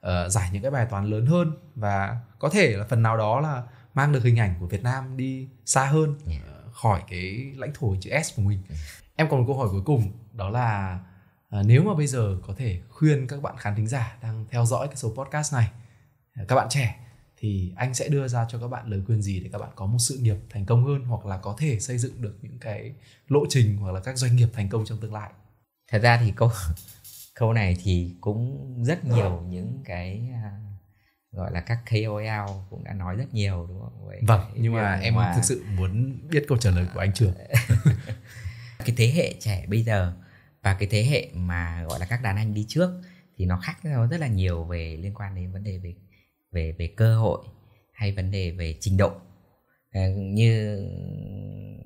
[0.06, 3.40] uh, giải những cái bài toán lớn hơn và có thể là phần nào đó
[3.40, 3.62] là
[3.94, 6.42] mang được hình ảnh của Việt Nam đi xa hơn yeah.
[6.66, 8.62] uh, khỏi cái lãnh thổ chữ S của mình.
[8.68, 8.80] Yeah.
[9.16, 11.00] Em còn một câu hỏi cuối cùng đó là
[11.60, 14.64] uh, nếu mà bây giờ có thể khuyên các bạn khán thính giả đang theo
[14.64, 15.70] dõi cái số podcast này,
[16.42, 16.98] uh, các bạn trẻ
[17.36, 19.86] thì anh sẽ đưa ra cho các bạn lời khuyên gì để các bạn có
[19.86, 22.94] một sự nghiệp thành công hơn hoặc là có thể xây dựng được những cái
[23.28, 25.30] lộ trình hoặc là các doanh nghiệp thành công trong tương lai.
[25.90, 26.50] Thật ra thì câu
[27.34, 30.30] câu này thì cũng rất nhiều những cái
[31.32, 34.06] gọi là các KOL cũng đã nói rất nhiều đúng không?
[34.06, 35.32] Vậy vâng, nhưng mà em mà...
[35.34, 37.34] thực sự muốn biết câu trả lời của anh Trường.
[38.78, 40.12] cái thế hệ trẻ bây giờ
[40.62, 42.90] và cái thế hệ mà gọi là các đàn anh đi trước
[43.36, 45.94] thì nó khác nhau rất là nhiều về liên quan đến vấn đề về
[46.52, 47.38] về về cơ hội
[47.92, 49.12] hay vấn đề về trình độ
[49.90, 50.78] à, như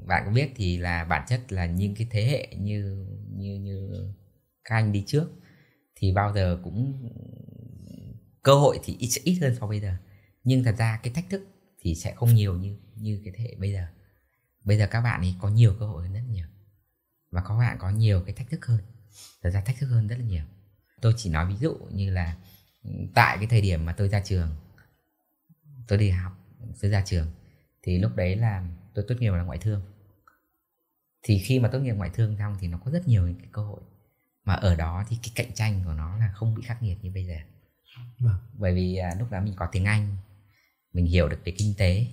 [0.07, 3.90] bạn có biết thì là bản chất là những cái thế hệ như như như
[4.64, 5.26] các anh đi trước
[5.97, 7.11] thì bao giờ cũng
[8.47, 9.97] cơ hội thì ít ít hơn so bây giờ.
[10.44, 11.47] Nhưng thật ra cái thách thức
[11.80, 13.86] thì sẽ không nhiều như như cái thế hệ bây giờ.
[14.64, 16.47] Bây giờ các bạn ấy có nhiều cơ hội hơn rất nhiều.
[17.30, 18.80] Và các bạn có nhiều cái thách thức hơn.
[19.42, 20.44] Thật ra thách thức hơn rất là nhiều.
[21.01, 22.36] Tôi chỉ nói ví dụ như là
[22.84, 24.49] ừ, tại cái thời điểm mà tôi ra trường,
[25.88, 26.32] tôi đi học,
[26.80, 27.26] tôi ra trường,
[27.82, 29.82] thì lúc đấy là tôi tốt nghiệp là ngoại thương.
[31.22, 33.49] Thì khi mà tốt nghiệp ngoại thương xong thì nó có rất nhiều những cái
[33.53, 33.80] cơ hội.
[34.44, 37.11] Mà ở đó thì cái cạnh tranh của nó là không bị khắc nghiệt như
[37.11, 37.36] bây giờ
[38.18, 38.36] vâng.
[38.53, 40.16] bởi vì à, lúc đó mình có tiếng anh
[40.92, 42.07] mình hiểu được về kinh tế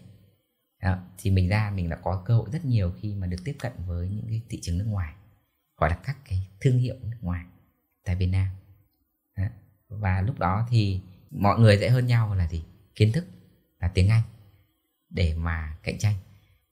[0.82, 3.56] đó, thì mình ra mình đã có cơ hội rất nhiều khi mà được tiếp
[3.60, 5.14] cận với những cái thị trường nước ngoài
[5.78, 7.46] gọi là các cái thương hiệu nước ngoài
[8.06, 8.48] tại Việt Nam
[9.38, 9.44] đó.
[9.90, 12.64] và lúc đó thì mọi người dễ hơn nhau là gì
[12.96, 13.26] kiến thức
[13.80, 14.24] là tiếng Anh
[15.10, 16.16] để mà cạnh tranh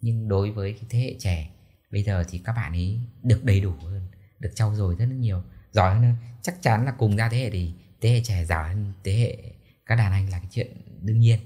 [0.01, 1.49] nhưng đối với cái thế hệ trẻ
[1.91, 4.07] bây giờ thì các bạn ấy được đầy đủ hơn
[4.39, 7.49] được trau dồi rất là nhiều giỏi hơn chắc chắn là cùng ra thế hệ
[7.49, 9.53] thì thế hệ trẻ giỏi hơn thế hệ
[9.85, 11.39] các đàn anh là cái chuyện đương nhiên.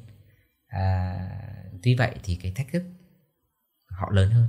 [0.68, 1.18] À,
[1.84, 2.84] tuy vậy thì cái thách thức
[3.90, 4.48] họ lớn hơn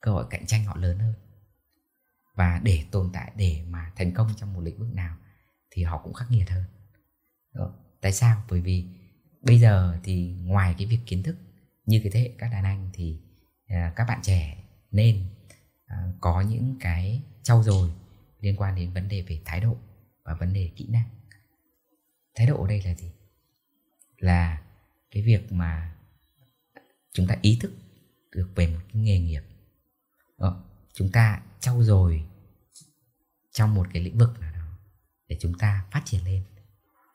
[0.00, 1.14] cơ hội cạnh tranh họ lớn hơn.
[2.34, 5.16] Và để tồn tại để mà thành công trong một lĩnh vực nào
[5.70, 6.64] thì họ cũng khắc nghiệt hơn.
[7.54, 7.74] Đó.
[8.00, 8.42] tại sao?
[8.50, 8.86] Bởi vì
[9.42, 11.36] bây giờ thì ngoài cái việc kiến thức
[11.86, 13.20] như cái thế hệ các đàn anh thì
[13.66, 15.24] à, các bạn trẻ nên
[15.86, 17.90] à, có những cái trau dồi
[18.40, 19.76] liên quan đến vấn đề về thái độ
[20.30, 21.08] và vấn đề kỹ năng.
[22.34, 23.12] Thái độ ở đây là gì?
[24.16, 24.62] Là
[25.10, 25.94] cái việc mà
[27.12, 27.72] chúng ta ý thức
[28.30, 29.42] được về một cái nghề nghiệp.
[30.38, 30.64] Đó.
[30.92, 32.24] chúng ta trau dồi
[33.52, 34.78] trong một cái lĩnh vực nào đó
[35.28, 36.42] để chúng ta phát triển lên.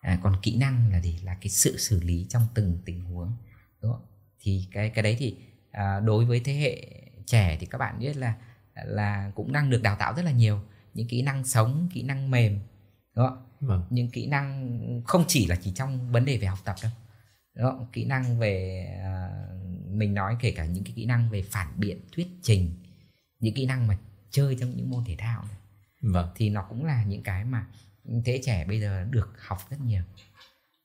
[0.01, 1.20] À, còn kỹ năng là gì?
[1.24, 3.38] Là cái sự xử lý trong từng tình huống
[3.82, 4.05] đúng không?
[4.39, 5.38] thì cái cái đấy thì
[5.72, 8.36] à, đối với thế hệ trẻ thì các bạn biết là
[8.86, 10.59] là cũng đang được đào tạo rất là nhiều.
[10.93, 12.59] Những kỹ năng sống kỹ năng mềm
[13.16, 13.41] đúng không?
[13.59, 13.84] Vâng.
[13.89, 16.91] những kỹ năng không chỉ là chỉ trong vấn đề về học tập đâu
[17.55, 17.88] đúng không?
[17.93, 21.99] kỹ năng về uh, mình nói kể cả những cái kỹ năng về phản biện
[22.11, 22.76] thuyết trình
[23.39, 23.97] những kỹ năng mà
[24.32, 25.57] chơi trong những môn thể thao này.
[26.01, 26.30] Vâng.
[26.36, 27.68] thì nó cũng là những cái mà
[28.26, 30.03] thế trẻ bây giờ được học rất nhiều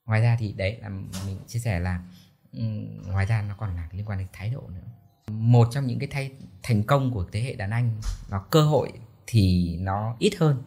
[0.06, 0.88] ngoài ra thì đấy là
[1.26, 2.04] mình chia sẻ là
[2.52, 4.90] um, ngoài ra nó còn là liên quan đến thái độ nữa
[5.30, 6.30] một trong những cái thay
[6.62, 8.00] thành công của thế hệ đàn anh
[8.30, 8.92] nó cơ hội
[9.26, 10.62] thì nó ít hơn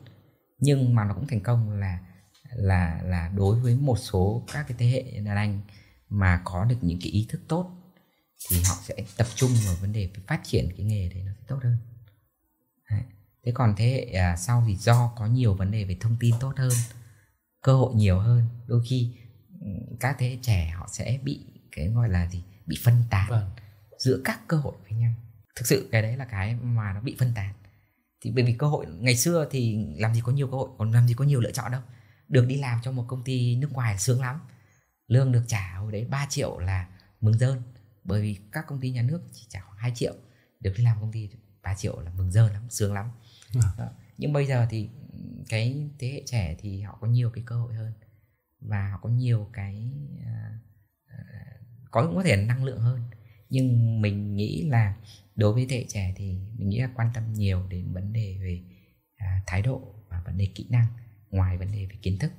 [0.64, 1.99] nhưng mà nó cũng thành công là
[2.55, 5.61] là là đối với một số các cái thế hệ đàn anh
[6.09, 7.72] mà có được những cái ý thức tốt
[8.49, 11.43] thì họ sẽ tập trung vào vấn đề phát triển cái nghề đấy nó sẽ
[11.47, 11.78] tốt hơn
[12.89, 13.01] đấy.
[13.45, 16.36] thế còn thế hệ à, sau thì do có nhiều vấn đề về thông tin
[16.39, 16.72] tốt hơn
[17.61, 19.16] cơ hội nhiều hơn đôi khi
[19.99, 23.49] các thế hệ trẻ họ sẽ bị cái gọi là gì bị phân tán vâng.
[23.97, 25.14] giữa các cơ hội với nhau
[25.55, 27.53] thực sự cái đấy là cái mà nó bị phân tán
[28.24, 30.91] thì bởi vì cơ hội ngày xưa thì làm gì có nhiều cơ hội còn
[30.91, 31.82] làm gì có nhiều lựa chọn đâu.
[32.28, 34.39] Được đi làm cho một công ty nước ngoài sướng lắm.
[35.07, 36.88] Lương được trả hồi đấy 3 triệu là
[37.21, 37.61] mừng rơn.
[38.03, 40.13] Bởi vì các công ty nhà nước chỉ trả khoảng 2 triệu.
[40.59, 41.30] Được đi làm công ty
[41.61, 43.09] 3 triệu là mừng rơn lắm sướng lắm.
[43.78, 43.89] À.
[44.17, 44.89] nhưng bây giờ thì
[45.49, 47.93] cái thế hệ trẻ thì họ có nhiều cái cơ hội hơn.
[48.59, 50.61] Và họ có nhiều cái uh,
[51.91, 53.01] có cũng có thể năng lượng hơn
[53.54, 54.96] nhưng mình nghĩ là
[55.36, 58.38] đối với thế hệ trẻ thì mình nghĩ là quan tâm nhiều đến vấn đề
[58.42, 58.62] về
[59.16, 60.86] à, thái độ và vấn đề kỹ năng
[61.30, 62.32] ngoài vấn đề về kiến thức.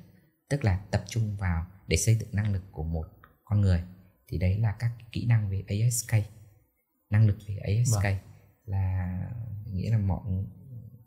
[0.49, 3.07] Tức là tập trung vào để xây dựng năng lực của một
[3.45, 3.83] con người
[4.29, 6.15] thì đấy là các kỹ năng về ASK
[7.11, 8.17] năng lực về ASK vâng.
[8.65, 9.19] là
[9.73, 10.23] nghĩa là mọi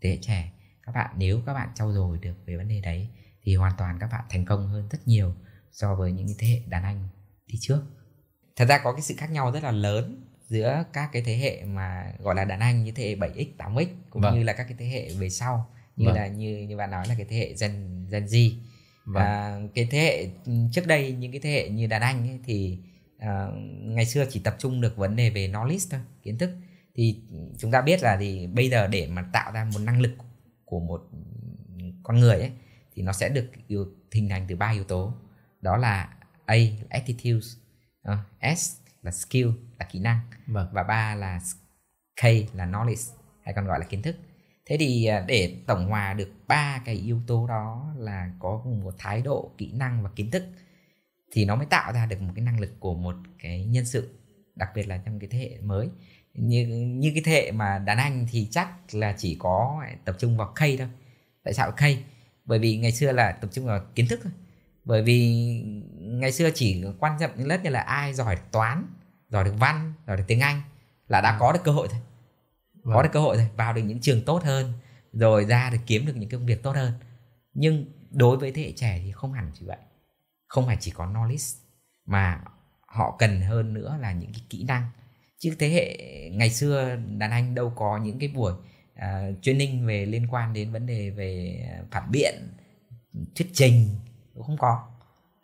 [0.01, 0.51] thế hệ trẻ
[0.83, 3.09] các bạn nếu các bạn trau dồi được về vấn đề đấy
[3.43, 5.33] thì hoàn toàn các bạn thành công hơn rất nhiều
[5.71, 7.07] so với những thế hệ đàn anh
[7.47, 7.83] đi trước
[8.57, 11.63] thật ra có cái sự khác nhau rất là lớn giữa các cái thế hệ
[11.65, 14.35] mà gọi là đàn anh như thế hệ 7x 8x cũng vâng.
[14.35, 16.15] như là các cái thế hệ về sau như vâng.
[16.15, 18.51] là như như bạn nói là cái thế hệ Gen Gen Z
[19.05, 19.13] vâng.
[19.13, 20.27] và cái thế hệ
[20.71, 22.79] trước đây những cái thế hệ như đàn anh ấy, thì
[23.15, 26.49] uh, ngày xưa chỉ tập trung được vấn đề về knowledge thôi kiến thức
[26.95, 27.21] thì
[27.57, 30.11] chúng ta biết là thì bây giờ để mà tạo ra một năng lực
[30.65, 31.01] của một
[32.03, 32.51] con người ấy
[32.95, 33.51] thì nó sẽ được
[34.11, 35.13] hình thành từ ba yếu tố
[35.61, 36.09] đó là
[36.45, 37.47] A là attitude
[38.11, 39.47] uh, S là skill
[39.79, 40.67] là kỹ năng vâng.
[40.71, 41.39] và ba là
[42.21, 42.23] K
[42.53, 43.13] là knowledge
[43.43, 44.15] hay còn gọi là kiến thức.
[44.65, 48.95] Thế thì à, để tổng hòa được ba cái yếu tố đó là có một
[48.97, 50.43] thái độ kỹ năng và kiến thức
[51.31, 54.19] thì nó mới tạo ra được một cái năng lực của một cái nhân sự
[54.55, 55.89] đặc biệt là trong cái thế hệ mới.
[56.33, 60.37] Như như cái thế hệ mà đàn anh thì chắc là chỉ có tập trung
[60.37, 60.89] vào K thôi.
[61.43, 61.81] Tại sao K?
[62.45, 64.33] Bởi vì ngày xưa là tập trung vào kiến thức thôi
[64.87, 65.19] bởi vì
[65.99, 68.85] ngày xưa chỉ quan trọng những lớp như là ai giỏi toán
[69.29, 70.61] giỏi được văn giỏi được tiếng anh
[71.07, 71.37] là đã ừ.
[71.39, 72.01] có được cơ hội thôi
[72.83, 72.95] vâng.
[72.95, 74.73] có được cơ hội thôi vào được những trường tốt hơn
[75.13, 76.91] rồi ra được kiếm được những công việc tốt hơn
[77.53, 79.77] nhưng đối với thế hệ trẻ thì không hẳn như vậy
[80.47, 81.57] không phải chỉ có knowledge
[82.05, 82.41] mà
[82.87, 84.83] họ cần hơn nữa là những cái kỹ năng
[85.37, 85.97] chứ thế hệ
[86.29, 90.71] ngày xưa đàn anh đâu có những cái buổi uh, training về liên quan đến
[90.71, 91.59] vấn đề về
[91.91, 92.35] phản biện
[93.35, 93.89] thuyết trình
[94.37, 94.87] cũng không có.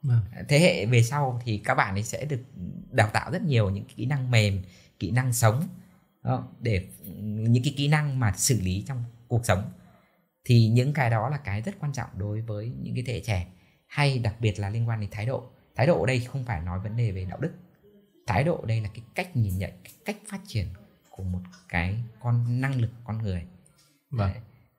[0.01, 0.21] Vâng.
[0.49, 2.43] thế hệ về sau thì các bạn ấy sẽ được
[2.91, 4.61] đào tạo rất nhiều những kỹ năng mềm
[4.99, 5.67] kỹ năng sống
[6.23, 6.87] đó, để
[7.21, 9.71] những cái kỹ năng mà xử lý trong cuộc sống.
[10.45, 13.19] Thì những cái đó là cái rất quan trọng đối với những cái thế hệ
[13.19, 13.47] trẻ
[13.87, 15.43] hay đặc biệt là liên quan đến thái độ.
[15.75, 17.51] Thái độ ở đây không phải nói vấn đề về đạo đức.
[18.27, 20.67] Thái độ ở đây là cái cách nhìn nhận cái cách phát triển
[21.09, 23.45] của một cái con năng lực con người.
[24.09, 24.31] Vâng.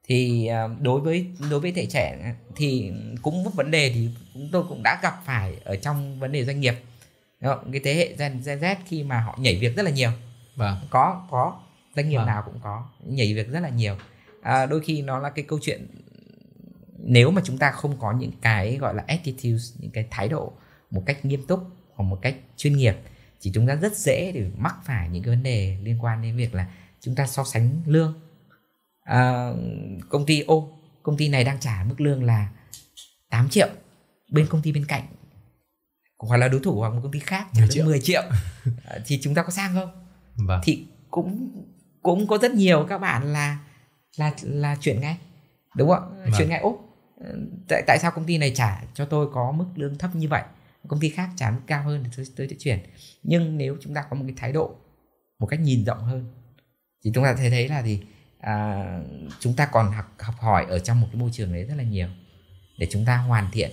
[0.07, 4.49] Thì à, đối với đối với thế trẻ thì cũng một vấn đề thì chúng
[4.53, 6.75] tôi cũng đã gặp phải ở trong vấn đề doanh nghiệp
[7.73, 10.11] cái thế hệ Gen, Gen Z khi mà họ nhảy việc rất là nhiều
[10.57, 10.77] vâng.
[10.91, 11.61] có có
[11.97, 12.27] doanh nghiệp vâng.
[12.27, 13.97] nào cũng có nhảy việc rất là nhiều
[14.43, 15.87] à, đôi khi nó là cái câu chuyện
[16.99, 20.53] nếu mà chúng ta không có những cái gọi là attitude những cái thái độ
[20.91, 21.61] một cách nghiêm túc
[21.95, 22.95] hoặc một cách chuyên nghiệp
[23.43, 26.37] thì chúng ta rất dễ để mắc phải những cái vấn đề liên quan đến
[26.37, 26.67] việc là
[27.01, 28.21] chúng ta so sánh lương
[29.05, 29.51] à,
[30.09, 30.69] công ty ô
[31.03, 32.49] công ty này đang trả mức lương là
[33.31, 33.69] 8 triệu
[34.31, 35.03] bên công ty bên cạnh.
[36.19, 38.23] Hoặc là đối thủ hoặc một công ty khác trả 10 triệu, 10 triệu.
[38.85, 39.91] À, thì chúng ta có sang không?
[40.37, 40.61] Vâng.
[40.65, 41.51] thì cũng
[42.03, 43.59] cũng có rất nhiều các bạn là
[44.17, 45.17] là là chuyển ngay
[45.77, 46.33] đúng không vâng.
[46.39, 46.61] chuyển ngay.
[46.61, 46.95] Úc
[47.69, 50.43] tại tại sao công ty này trả cho tôi có mức lương thấp như vậy?
[50.89, 52.79] Công ty khác trả mức cao hơn thì tôi, tôi sẽ chuyển.
[53.23, 54.77] Nhưng nếu chúng ta có một cái thái độ
[55.39, 56.25] một cách nhìn rộng hơn
[57.05, 58.01] thì chúng ta thấy thấy là thì
[58.45, 58.87] à,
[59.41, 61.85] chúng ta còn học học hỏi ở trong một cái môi trường đấy rất là
[61.85, 62.09] nhiều
[62.79, 63.71] để chúng ta hoàn thiện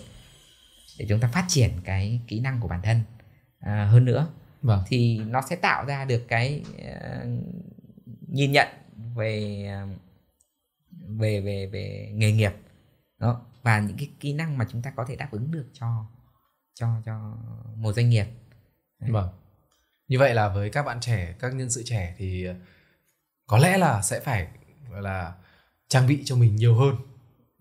[0.99, 3.01] để chúng ta phát triển cái kỹ năng của bản thân
[3.59, 4.27] à, hơn nữa
[4.61, 4.83] vâng.
[4.87, 7.27] thì nó sẽ tạo ra được cái uh,
[8.27, 8.67] nhìn nhận
[9.15, 9.65] về
[11.07, 12.53] về về về nghề nghiệp
[13.17, 16.05] đó và những cái kỹ năng mà chúng ta có thể đáp ứng được cho
[16.73, 17.37] cho cho
[17.75, 18.25] một doanh nghiệp
[18.99, 19.11] Đấy.
[19.11, 19.29] vâng
[20.07, 22.47] như vậy là với các bạn trẻ các nhân sự trẻ thì
[23.47, 24.47] có lẽ là sẽ phải
[24.91, 25.33] gọi là
[25.87, 26.95] trang bị cho mình nhiều hơn.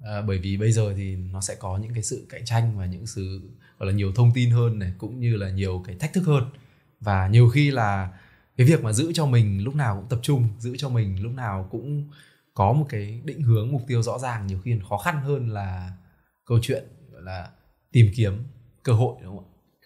[0.05, 2.86] À, bởi vì bây giờ thì nó sẽ có những cái sự cạnh tranh và
[2.86, 6.12] những sự gọi là nhiều thông tin hơn này cũng như là nhiều cái thách
[6.12, 6.51] thức hơn.
[7.01, 8.12] Và nhiều khi là
[8.57, 11.32] cái việc mà giữ cho mình lúc nào cũng tập trung giữ cho mình lúc
[11.32, 12.11] nào cũng
[12.55, 15.93] có một cái định hướng mục tiêu rõ ràng nhiều khi khó khăn hơn là
[16.44, 17.51] câu chuyện gọi là
[17.93, 18.44] tìm kiếm
[18.82, 19.44] cơ hội đúng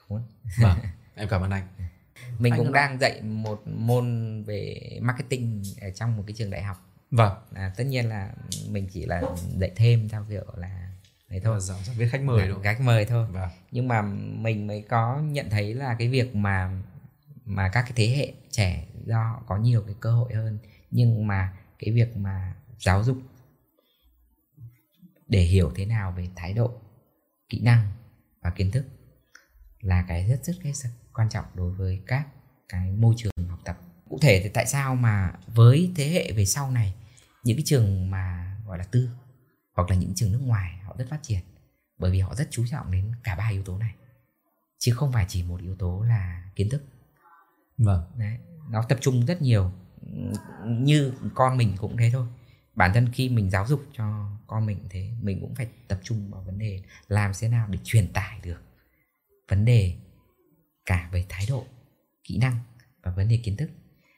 [0.09, 0.23] không ạ?
[0.61, 0.79] Vâng
[1.15, 1.67] em cảm ơn anh.
[2.39, 6.63] Mình anh cũng đang dạy một môn về marketing ở trong một cái trường đại
[6.63, 6.77] học
[7.17, 7.33] vâng.
[7.55, 8.33] À, tất nhiên là
[8.69, 9.23] mình chỉ là
[9.59, 10.91] dạy thêm theo kiểu là
[11.29, 11.61] đấy thôi.
[11.61, 13.27] Giảng vâng, viết khách mời đúng khách mời thôi.
[13.31, 13.49] Vâng.
[13.71, 14.03] nhưng mà
[14.43, 16.83] mình mới có nhận thấy là cái việc mà
[17.45, 20.59] mà các cái thế hệ trẻ do có nhiều cái cơ hội hơn.
[20.91, 23.17] Nhưng mà cái việc mà giáo dục
[25.29, 26.71] để hiểu thế nào về thái độ
[27.49, 27.89] kỹ năng
[28.43, 28.85] và kiến thức
[29.81, 32.27] là cái rất rất rất quan trọng đối với các
[32.69, 33.79] cái môi trường học tập.
[34.09, 36.95] Cụ thể thì tại sao mà với thế hệ về sau này
[37.45, 39.09] những cái trường mà gọi là tư
[39.75, 41.41] hoặc là những trường nước ngoài họ rất phát triển
[41.99, 43.95] bởi vì họ rất chú trọng đến cả ba yếu tố này
[44.79, 46.83] chứ không phải chỉ một yếu tố là kiến thức.
[47.79, 48.03] Vâng.
[48.19, 48.39] Đấy
[48.71, 49.73] nó tập trung rất nhiều
[50.67, 52.27] như con mình cũng thế thôi.
[52.75, 56.31] Bản thân khi mình giáo dục cho con mình thế mình cũng phải tập trung
[56.31, 58.63] vào vấn đề làm thế nào để truyền tải được
[59.49, 59.97] vấn đề
[60.87, 61.67] cả về thái độ
[62.25, 62.59] kỹ năng
[63.03, 63.71] và vấn đề kiến thức.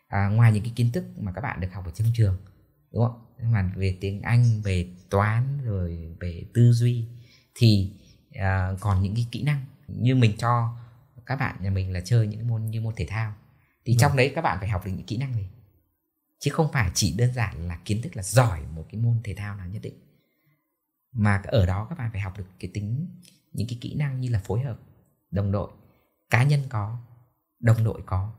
[0.09, 2.37] À, ngoài những cái kiến thức mà các bạn được học ở trong trường
[2.97, 3.53] đúng không?
[3.53, 7.05] Mà về tiếng anh về toán rồi về tư duy
[7.55, 7.93] thì
[8.33, 10.79] à, còn những cái kỹ năng như mình cho
[11.27, 13.35] các bạn nhà mình là chơi những môn như môn thể thao.
[13.85, 13.97] Thì ừ.
[14.01, 15.47] trong đấy các bạn phải học được những kỹ năng gì?
[16.39, 19.35] Chứ không phải chỉ đơn giản là kiến thức là giỏi một cái môn thể
[19.35, 19.95] thao nào nhất định.
[21.13, 23.09] Mà ở đó các bạn phải học được cái tính
[23.53, 24.79] những cái kỹ năng như là phối hợp
[25.31, 25.71] đồng đội
[26.31, 26.99] cá nhân có
[27.61, 28.33] đồng đội có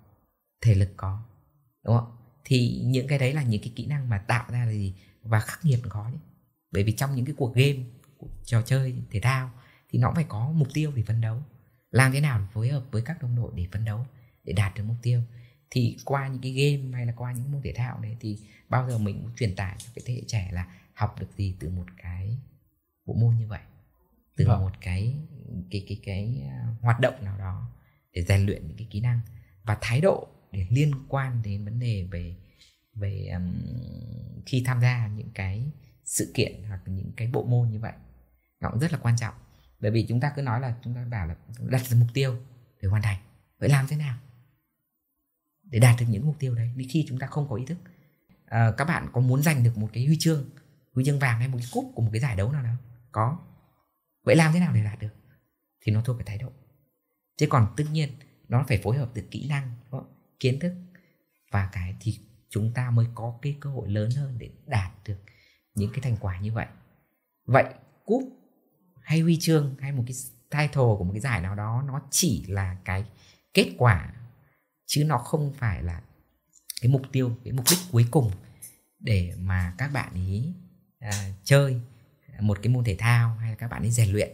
[0.62, 1.24] thể lực có.
[1.84, 2.16] Đúng không
[2.48, 4.94] thì những cái đấy là những cái kỹ năng mà tạo ra là gì?
[5.22, 6.18] Và khắc nghiệt có nhé.
[6.72, 7.78] Bởi vì trong những cái cuộc game
[8.18, 9.52] cuộc trò chơi thể thao
[9.90, 11.44] thì nó cũng phải có mục tiêu để phấn đấu.
[11.91, 14.06] Làm thế nào để phối hợp với các đồng đội để phấn đấu
[14.44, 15.22] để đạt được mục tiêu?
[15.69, 18.90] Thì qua những cái game hay là qua những môn thể thao này thì bao
[18.90, 21.69] giờ mình cũng truyền tải cho cái thế hệ trẻ là học được gì từ
[21.69, 22.38] một cái
[23.06, 23.61] bộ môn như vậy?
[24.36, 24.60] Từ vâng.
[24.60, 25.14] một cái
[25.72, 27.72] cái cái cái à, hoạt động nào đó
[28.14, 29.19] để rèn luyện những cái kỹ năng.
[29.64, 30.28] Và thái độ
[30.58, 32.36] để liên quan đến vấn đề về
[32.94, 33.54] về um,
[34.46, 35.72] khi tham gia những cái
[36.04, 37.94] sự kiện hoặc những cái bộ môn như vậy.
[38.60, 39.34] Nó cũng rất là quan trọng.
[39.80, 42.36] Bởi vì chúng ta cứ nói là chúng ta bảo là đặt ra mục tiêu
[42.82, 43.20] để hoàn thành.
[43.60, 44.18] Vậy làm thế nào
[45.64, 46.72] để đạt được những mục tiêu đấy?
[46.90, 47.78] Khi chúng ta không có ý thức
[48.46, 50.50] à, các bạn có muốn giành được một cái huy chương
[50.94, 52.74] huy chương vàng hay một cái cúp của một cái giải đấu nào đó?
[53.12, 53.40] Có.
[54.24, 55.14] Vậy làm thế nào để đạt được?
[55.82, 56.52] Thì nó thuộc về thái độ.
[57.38, 58.10] Chứ còn tất nhiên
[58.50, 59.72] nó phải phối hợp được kỹ năng
[60.40, 60.74] kiến thức.
[61.52, 62.20] Và cái thì
[62.50, 65.18] chúng ta mới có cái cơ hội lớn hơn để đạt được
[65.76, 66.68] những cái thành quả như vậy.
[67.46, 67.66] Vậy
[68.06, 68.24] cúp
[69.02, 70.16] hay huy chương hay một cái
[70.50, 73.06] title của một cái giải nào đó nó chỉ là cái
[73.54, 74.14] kết quả
[74.86, 76.02] chứ nó không phải là
[76.82, 78.32] cái mục tiêu cái mục đích cuối cùng
[79.00, 80.54] để mà các bạn ý
[81.00, 81.82] à, chơi
[82.40, 84.30] một cái môn thể thao hay là các bạn ấy rèn luyện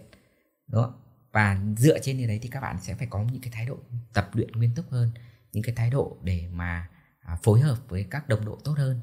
[0.68, 0.94] đó
[1.32, 3.78] và dựa trên điều đấy thì các bạn sẽ phải có những cái thái độ
[4.14, 5.12] tập luyện nguyên túc hơn
[5.54, 6.90] những cái thái độ để mà
[7.20, 9.00] à, phối hợp với các đồng đội tốt hơn.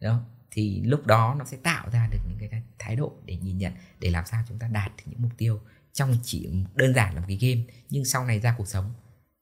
[0.00, 0.20] Đó
[0.50, 3.72] thì lúc đó nó sẽ tạo ra được những cái thái độ để nhìn nhận
[4.00, 5.60] để làm sao chúng ta đạt được những mục tiêu
[5.92, 8.94] trong chỉ đơn giản là một cái game nhưng sau này ra cuộc sống.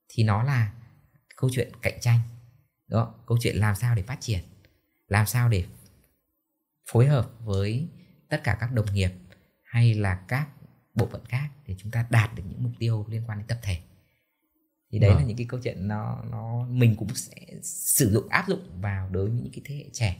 [0.08, 0.72] Thì nó là
[1.36, 2.20] câu chuyện cạnh tranh
[2.88, 4.44] đó câu chuyện làm sao để phát triển
[5.08, 5.66] làm sao để
[6.90, 7.88] phối hợp với
[8.28, 9.10] tất cả các đồng nghiệp
[9.62, 10.48] hay là các
[10.94, 13.58] bộ phận khác để chúng ta đạt được những mục tiêu liên quan đến tập
[13.62, 13.80] thể
[14.94, 15.18] thì đấy vâng.
[15.18, 19.08] là những cái câu chuyện nó nó mình cũng sẽ sử dụng áp dụng vào
[19.10, 20.16] đối với những cái thế hệ trẻ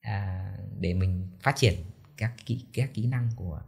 [0.00, 0.48] à,
[0.80, 1.74] để mình phát triển
[2.16, 3.60] các kỹ các kỹ năng của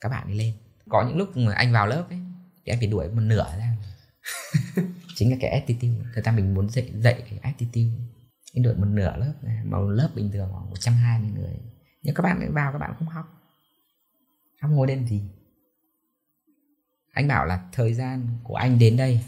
[0.00, 0.54] các bạn đi lên.
[0.88, 2.18] Có những lúc mà anh vào lớp ấy
[2.64, 3.76] thì anh phải đuổi một nửa ra.
[5.14, 6.04] Chính là cái attitude.
[6.14, 7.96] Người ta mình muốn dạy dạy cái attitude.
[8.54, 11.56] Anh đuổi một nửa lớp này mà lớp bình thường khoảng 120 người.
[12.02, 13.26] Nhưng các bạn vào các bạn không học.
[14.60, 15.22] Không ngồi lên gì?
[17.12, 19.20] Anh bảo là thời gian của anh đến đây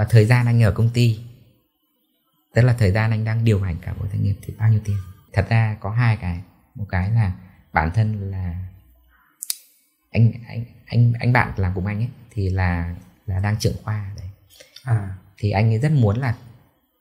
[0.00, 1.20] và thời gian anh ở công ty
[2.54, 4.80] tức là thời gian anh đang điều hành cả một doanh nghiệp thì bao nhiêu
[4.84, 4.96] tiền?
[5.32, 6.42] Thật ra có hai cái.
[6.74, 7.32] Một cái là
[7.72, 8.64] bản thân là
[10.10, 12.96] anh anh anh anh bạn làm cùng anh ấy thì là
[13.26, 14.28] là đang trưởng khoa đấy.
[14.84, 15.16] À.
[15.36, 16.36] thì anh ấy rất muốn là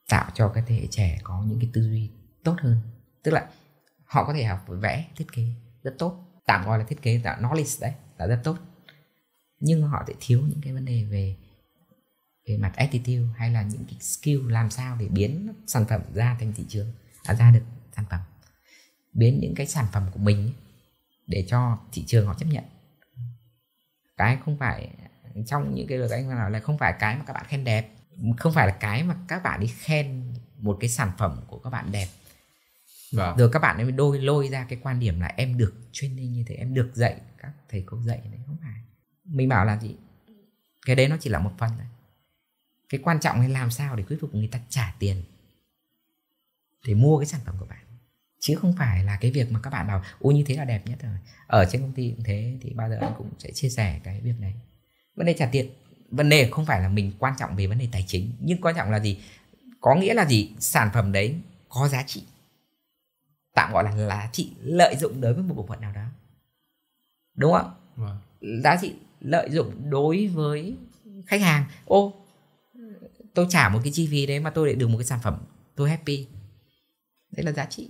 [0.09, 2.09] tạo cho các thế hệ trẻ có những cái tư duy
[2.43, 2.81] tốt hơn.
[3.23, 3.47] Tức là
[4.05, 5.43] họ có thể học vẽ thiết kế
[5.83, 6.25] rất tốt.
[6.45, 8.57] Tạm gọi là thiết kế tạo knowledge đấy là rất tốt.
[9.59, 11.35] Nhưng họ sẽ thiếu những cái vấn đề về
[12.49, 16.37] về mặt attitude hay là những cái skill làm sao để biến sản phẩm ra
[16.39, 16.91] thành thị trường
[17.23, 17.63] à, ra được
[17.95, 18.19] sản phẩm.
[19.13, 20.53] Biến những cái sản phẩm của mình ấy,
[21.27, 22.63] để cho thị trường họ chấp nhận.
[24.17, 24.89] Cái không phải
[25.45, 27.91] trong những cái lời anh nói là không phải cái mà các bạn khen đẹp
[28.37, 31.69] không phải là cái mà các bạn đi khen một cái sản phẩm của các
[31.69, 32.07] bạn đẹp.
[33.11, 33.37] Vâng.
[33.37, 36.43] rồi các bạn ấy đôi lôi ra cái quan điểm là em được training như
[36.47, 38.81] thế em được dạy các thầy cô dạy đấy không phải.
[39.23, 39.95] Mình bảo là gì?
[40.85, 41.87] Cái đấy nó chỉ là một phần thôi
[42.89, 45.23] cái quan trọng là làm sao để thuyết phục người ta trả tiền
[46.87, 47.79] để mua cái sản phẩm của bạn.
[48.39, 50.81] Chứ không phải là cái việc mà các bạn bảo ôi như thế là đẹp
[50.85, 51.17] nhất rồi.
[51.47, 54.21] Ở trên công ty cũng thế thì bao giờ anh cũng sẽ chia sẻ cái
[54.21, 54.53] việc này
[55.15, 55.69] vấn đề trả tiền
[56.11, 58.75] vấn đề không phải là mình quan trọng về vấn đề tài chính nhưng quan
[58.75, 59.19] trọng là gì?
[59.81, 60.51] Có nghĩa là gì?
[60.59, 61.35] Sản phẩm đấy
[61.69, 62.23] có giá trị.
[63.53, 66.05] Tạm gọi là giá trị lợi dụng đối với một bộ phận nào đó.
[67.35, 67.73] Đúng không?
[67.97, 68.05] Wow.
[68.05, 68.17] Vâng.
[68.63, 70.77] giá trị lợi dụng đối với
[71.27, 71.65] khách hàng.
[71.85, 72.18] Ô
[73.33, 75.37] tôi trả một cái chi phí đấy mà tôi để được một cái sản phẩm
[75.75, 76.27] tôi happy.
[77.31, 77.89] Đấy là giá trị.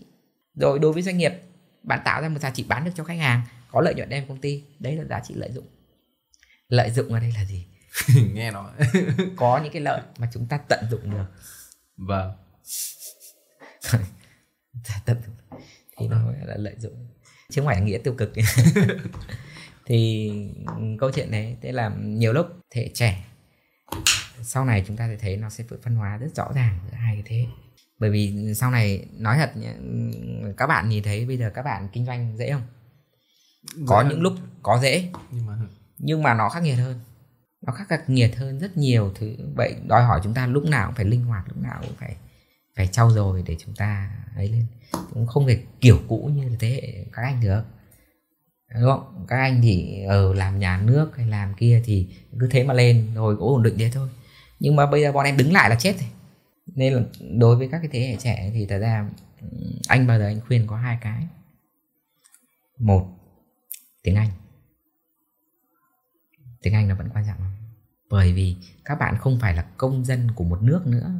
[0.56, 1.34] Rồi đối với doanh nghiệp
[1.84, 3.42] bạn tạo ra một giá trị bán được cho khách hàng
[3.72, 5.68] có lợi nhuận đem công ty đấy là giá trị lợi dụng.
[6.68, 7.66] Lợi dụng ở đây là gì?
[8.34, 8.72] Nghe nó
[9.36, 11.26] có những cái lợi mà chúng ta tận dụng được.
[11.98, 12.32] Vâng.
[15.06, 15.36] Tận dụng.
[15.98, 17.08] Thì nó là lợi dụng.
[17.50, 18.34] Chứ không phải là nghĩa tiêu cực
[19.86, 20.32] thì
[21.00, 23.26] câu chuyện đấy thế là nhiều lúc thế trẻ
[24.44, 27.16] sau này chúng ta sẽ thấy nó sẽ phân hóa rất rõ ràng giữa hai
[27.16, 27.46] cái thế.
[28.00, 29.74] Bởi vì sau này nói thật nhé,
[30.58, 32.64] các bạn nhìn thấy bây giờ các bạn kinh doanh dễ không?
[33.88, 34.34] Có dễ những lúc
[34.64, 35.58] có dễ nhưng mà
[35.98, 37.00] nhưng mà nó khắc nghiệt hơn.
[37.62, 39.36] Nó khắc nghiệt hơn rất nhiều thứ.
[39.56, 42.16] Vậy đòi hỏi chúng ta lúc nào cũng phải linh hoạt lúc nào cũng phải
[42.76, 44.66] phải trau dồi để chúng ta ấy lên.
[45.14, 47.62] Cũng không thể kiểu cũ như thế hệ các anh được.
[48.74, 49.26] Đúng không?
[49.28, 52.08] Các anh thì ở làm nhà nước hay làm kia thì
[52.40, 54.10] cứ thế mà lên rồi cũng ổn định thế thôi
[54.60, 56.10] nhưng mà bây giờ bọn em đứng lại là chết rồi.
[56.76, 57.02] Nên là
[57.38, 59.10] đối với các cái thế hệ trẻ thì thật ra
[59.88, 61.28] anh bao giờ anh khuyên có hai cái.
[62.80, 63.08] Một,
[64.04, 64.30] tiếng anh.
[66.62, 67.38] Tiếng anh là vẫn quan trọng
[68.10, 68.56] bởi vì
[68.86, 71.12] các bạn không phải là công dân của một nước nữa.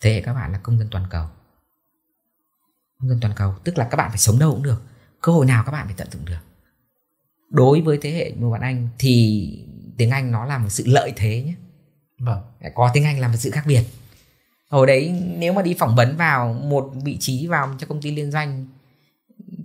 [0.00, 1.26] Thế hệ các bạn là công dân toàn cầu.
[2.98, 4.82] Công dân toàn cầu, tức là các bạn phải sống đâu cũng được.
[5.20, 6.38] Cơ hội nào các bạn phải tận dụng được.
[7.50, 9.66] Đối với thế hệ của bạn anh thì
[9.96, 11.54] tiếng anh nó là một sự lợi thế nhé
[12.20, 12.40] vâng.
[12.74, 13.82] Có tiếng anh là một sự khác biệt.
[14.70, 18.10] Hồi đấy nếu mà đi phỏng vấn vào một vị trí vào cho công ty
[18.10, 18.66] liên doanh,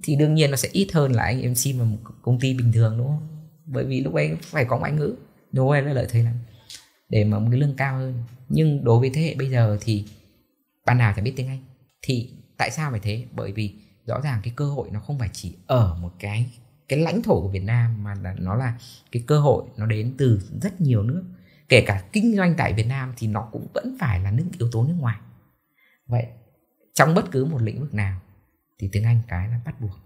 [0.03, 2.71] thì đương nhiên nó sẽ ít hơn là anh MC mà một công ty bình
[2.71, 3.27] thường, đúng không?
[3.65, 5.15] Bởi vì lúc ấy phải có ngoại ngữ.
[5.51, 6.33] Đối với lợi thế lắm.
[7.09, 8.23] Để mà một cái lương cao hơn.
[8.49, 10.05] Nhưng đối với thế hệ bây giờ thì
[10.85, 11.63] bạn nào chả biết tiếng anh.
[12.01, 13.25] Thì tại sao phải thế?
[13.31, 13.73] Bởi vì
[14.05, 16.45] rõ ràng cái cơ hội nó không phải chỉ ở một cái
[16.87, 18.73] cái lãnh thổ của Việt Nam mà là nó là
[19.11, 21.23] cái cơ hội nó đến từ rất nhiều nước
[21.69, 24.69] kể cả kinh doanh tại Việt Nam thì nó cũng vẫn phải là những yếu
[24.71, 25.17] tố nước ngoài.
[26.07, 26.25] Vậy
[26.93, 28.21] trong bất cứ một lĩnh vực nào
[28.79, 29.99] thì tiếng Anh cái là bắt buộc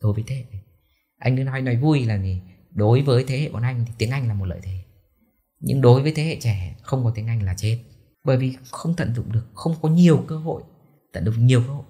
[0.00, 0.58] đối với thế hệ.
[1.18, 2.42] Anh cứ nói nói vui là gì?
[2.70, 4.78] Đối với thế hệ bọn anh thì tiếng Anh là một lợi thế.
[5.60, 7.78] Nhưng đối với thế hệ trẻ, không có tiếng Anh là chết.
[8.24, 10.62] Bởi vì không tận dụng được, không có nhiều cơ hội,
[11.12, 11.84] tận dụng nhiều cơ hội.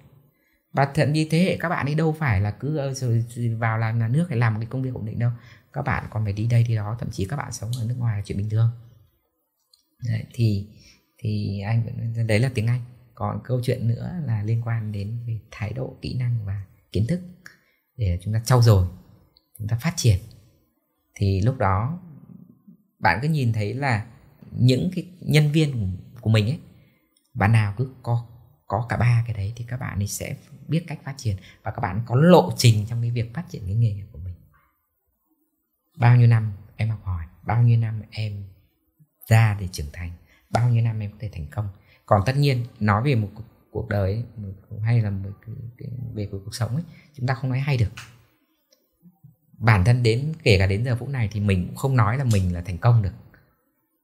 [0.73, 3.25] Và thậm chí thế hệ các bạn ấy đâu phải là cứ ờ, rồi
[3.59, 5.31] vào làm nhà nước hay làm một cái công việc ổn định đâu.
[5.73, 7.95] Các bạn còn phải đi đây đi đó, thậm chí các bạn sống ở nước
[7.97, 8.69] ngoài là chuyện bình thường
[10.05, 10.67] đấy, thì
[11.17, 12.81] thì anh vẫn đấy là tiếng Anh.
[13.15, 17.05] Còn câu chuyện nữa là liên quan đến về thái độ kỹ năng và kiến
[17.07, 17.21] thức
[17.97, 18.87] để chúng ta trau dồi
[19.57, 20.17] chúng ta phát triển.
[21.15, 21.99] Thì lúc đó
[22.99, 24.05] bạn cứ nhìn thấy là
[24.51, 26.59] những cái nhân viên của mình ấy
[27.33, 28.27] bạn nào cứ có
[28.67, 30.35] có cả ba cái đấy thì các bạn ấy sẽ
[30.67, 33.61] biết cách phát triển và các bạn có lộ trình trong cái việc phát triển
[33.65, 34.35] cái nghề nghiệp của mình.
[35.97, 38.43] Bao nhiêu năm em học hỏi bao nhiêu năm em
[39.29, 40.11] ra để trưởng thành.
[40.49, 41.69] Bao nhiêu năm em có thể thành công.
[42.05, 43.29] Còn tất nhiên nói về một
[43.71, 44.23] cuộc đời ấy,
[44.81, 46.83] hay là một cái, cái, về cuộc sống ấy
[47.13, 47.89] chúng ta không nói hay được.
[49.57, 52.23] Bản thân đến kể cả đến giờ phút này thì mình cũng không nói là
[52.23, 53.13] mình là thành công được.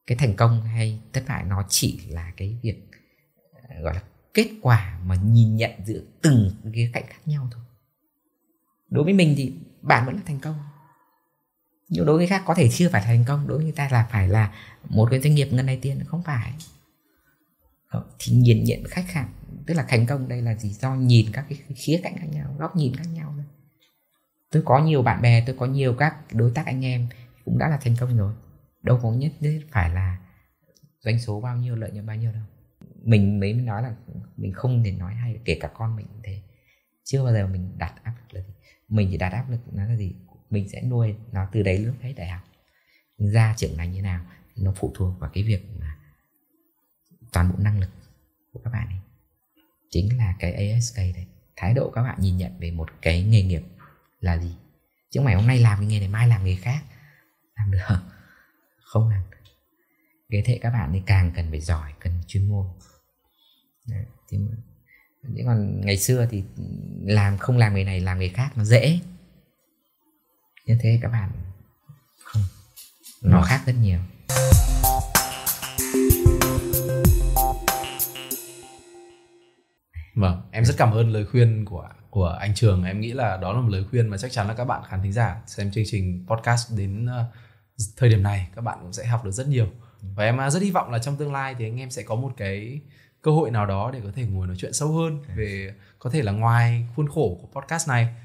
[0.08, 2.76] Cái thành công hay thất bại nó chỉ là cái việc
[3.70, 4.04] ờ, gọi là
[4.34, 7.64] kết quả mà nhìn nhận giữa từng khía cạnh khác nhau thôi.
[8.90, 10.56] Đối với mình thì bạn vẫn là thành công.
[11.90, 14.08] Nhưng đối với khác có thể chưa phải thành công đối với người ta là
[14.12, 14.54] phải là
[14.90, 16.54] một cái doanh nghiệp ngân này tiền không phải.
[18.20, 19.34] Thì nhìn nhận khách hàng,
[19.68, 20.70] tức là thành công đây là gì?
[20.70, 23.46] Do nhìn các cái khía cạnh khác nhau, góc nhìn khác nhau thôi.
[24.52, 27.08] Tôi có nhiều bạn bè, tôi có nhiều các đối tác anh em
[27.46, 28.34] cũng đã là thành công rồi.
[28.82, 30.18] Đâu có nhất thiết phải là
[31.00, 32.44] doanh số bao nhiêu, lợi nhuận bao nhiêu đâu.
[33.04, 33.96] Mình mới nói là
[34.38, 36.42] mình không thể nói hay, kể cả con mình thế.
[37.04, 38.54] Chưa bao giờ mình đặt áp lực là gì.
[38.88, 40.16] Mình chỉ đặt áp lực nó là gì?
[40.50, 42.42] Mình sẽ nuôi nó từ đấy lúc hết đại học.
[43.18, 44.26] Ra trưởng ngành như nào?
[44.58, 45.98] Nó phụ thuộc vào cái việc mà
[47.32, 47.90] toàn bộ năng lực
[48.54, 49.00] của các bạn ấy.
[49.90, 51.26] Chính là cái ASK đấy.
[51.56, 53.62] Thái độ các bạn nhìn nhận về một cái nghề nghiệp
[54.20, 54.56] là gì?
[55.10, 56.84] Chứ mày hôm nay làm cái nghề này mai làm nghề khác.
[57.56, 59.10] Làm được không?
[59.10, 59.38] Làm được.
[60.30, 62.68] Cái thế các bạn thì càng cần phải giỏi cần chuyên môn.
[63.88, 64.56] Đấy, thì mà,
[65.46, 66.44] còn ngày xưa thì
[67.04, 69.00] làm không làm nghề này làm nghề khác nó dễ.
[70.66, 71.32] Như thế các bạn
[72.24, 72.44] không.
[73.22, 74.00] Nó khác rất nhiều
[80.16, 82.84] Vâng, em rất cảm ơn lời khuyên của của anh Trường.
[82.84, 85.02] Em nghĩ là đó là một lời khuyên mà chắc chắn là các bạn khán
[85.04, 87.26] thính giả xem chương trình podcast đến uh,
[87.98, 89.68] thời điểm này các bạn cũng sẽ học được rất nhiều.
[90.02, 92.16] Và em uh, rất hy vọng là trong tương lai thì anh em sẽ có
[92.16, 92.82] một cái
[93.22, 96.22] cơ hội nào đó để có thể ngồi nói chuyện sâu hơn về có thể
[96.22, 98.16] là ngoài khuôn khổ của podcast này.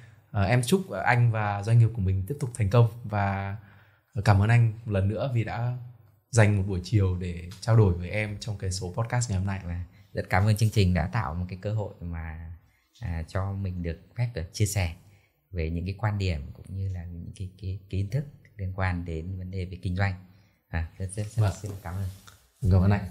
[0.41, 3.57] Uh, em chúc anh và doanh nghiệp của mình tiếp tục thành công và
[4.25, 5.77] cảm ơn anh một lần nữa vì đã
[6.31, 9.47] dành một buổi chiều để trao đổi với em trong cái số podcast ngày hôm
[9.47, 9.61] nay.
[9.65, 12.57] Và rất cảm ơn chương trình đã tạo một cái cơ hội mà
[13.01, 14.95] à, cho mình được phép được chia sẻ
[15.51, 18.25] về những cái quan điểm cũng như là những cái, cái, cái kiến thức
[18.57, 20.15] liên quan đến vấn đề về kinh doanh.
[20.69, 21.53] À, rất, rất, rất, Vâng.
[21.63, 22.09] xin cảm ơn.
[22.71, 23.05] Cảm ơn anh.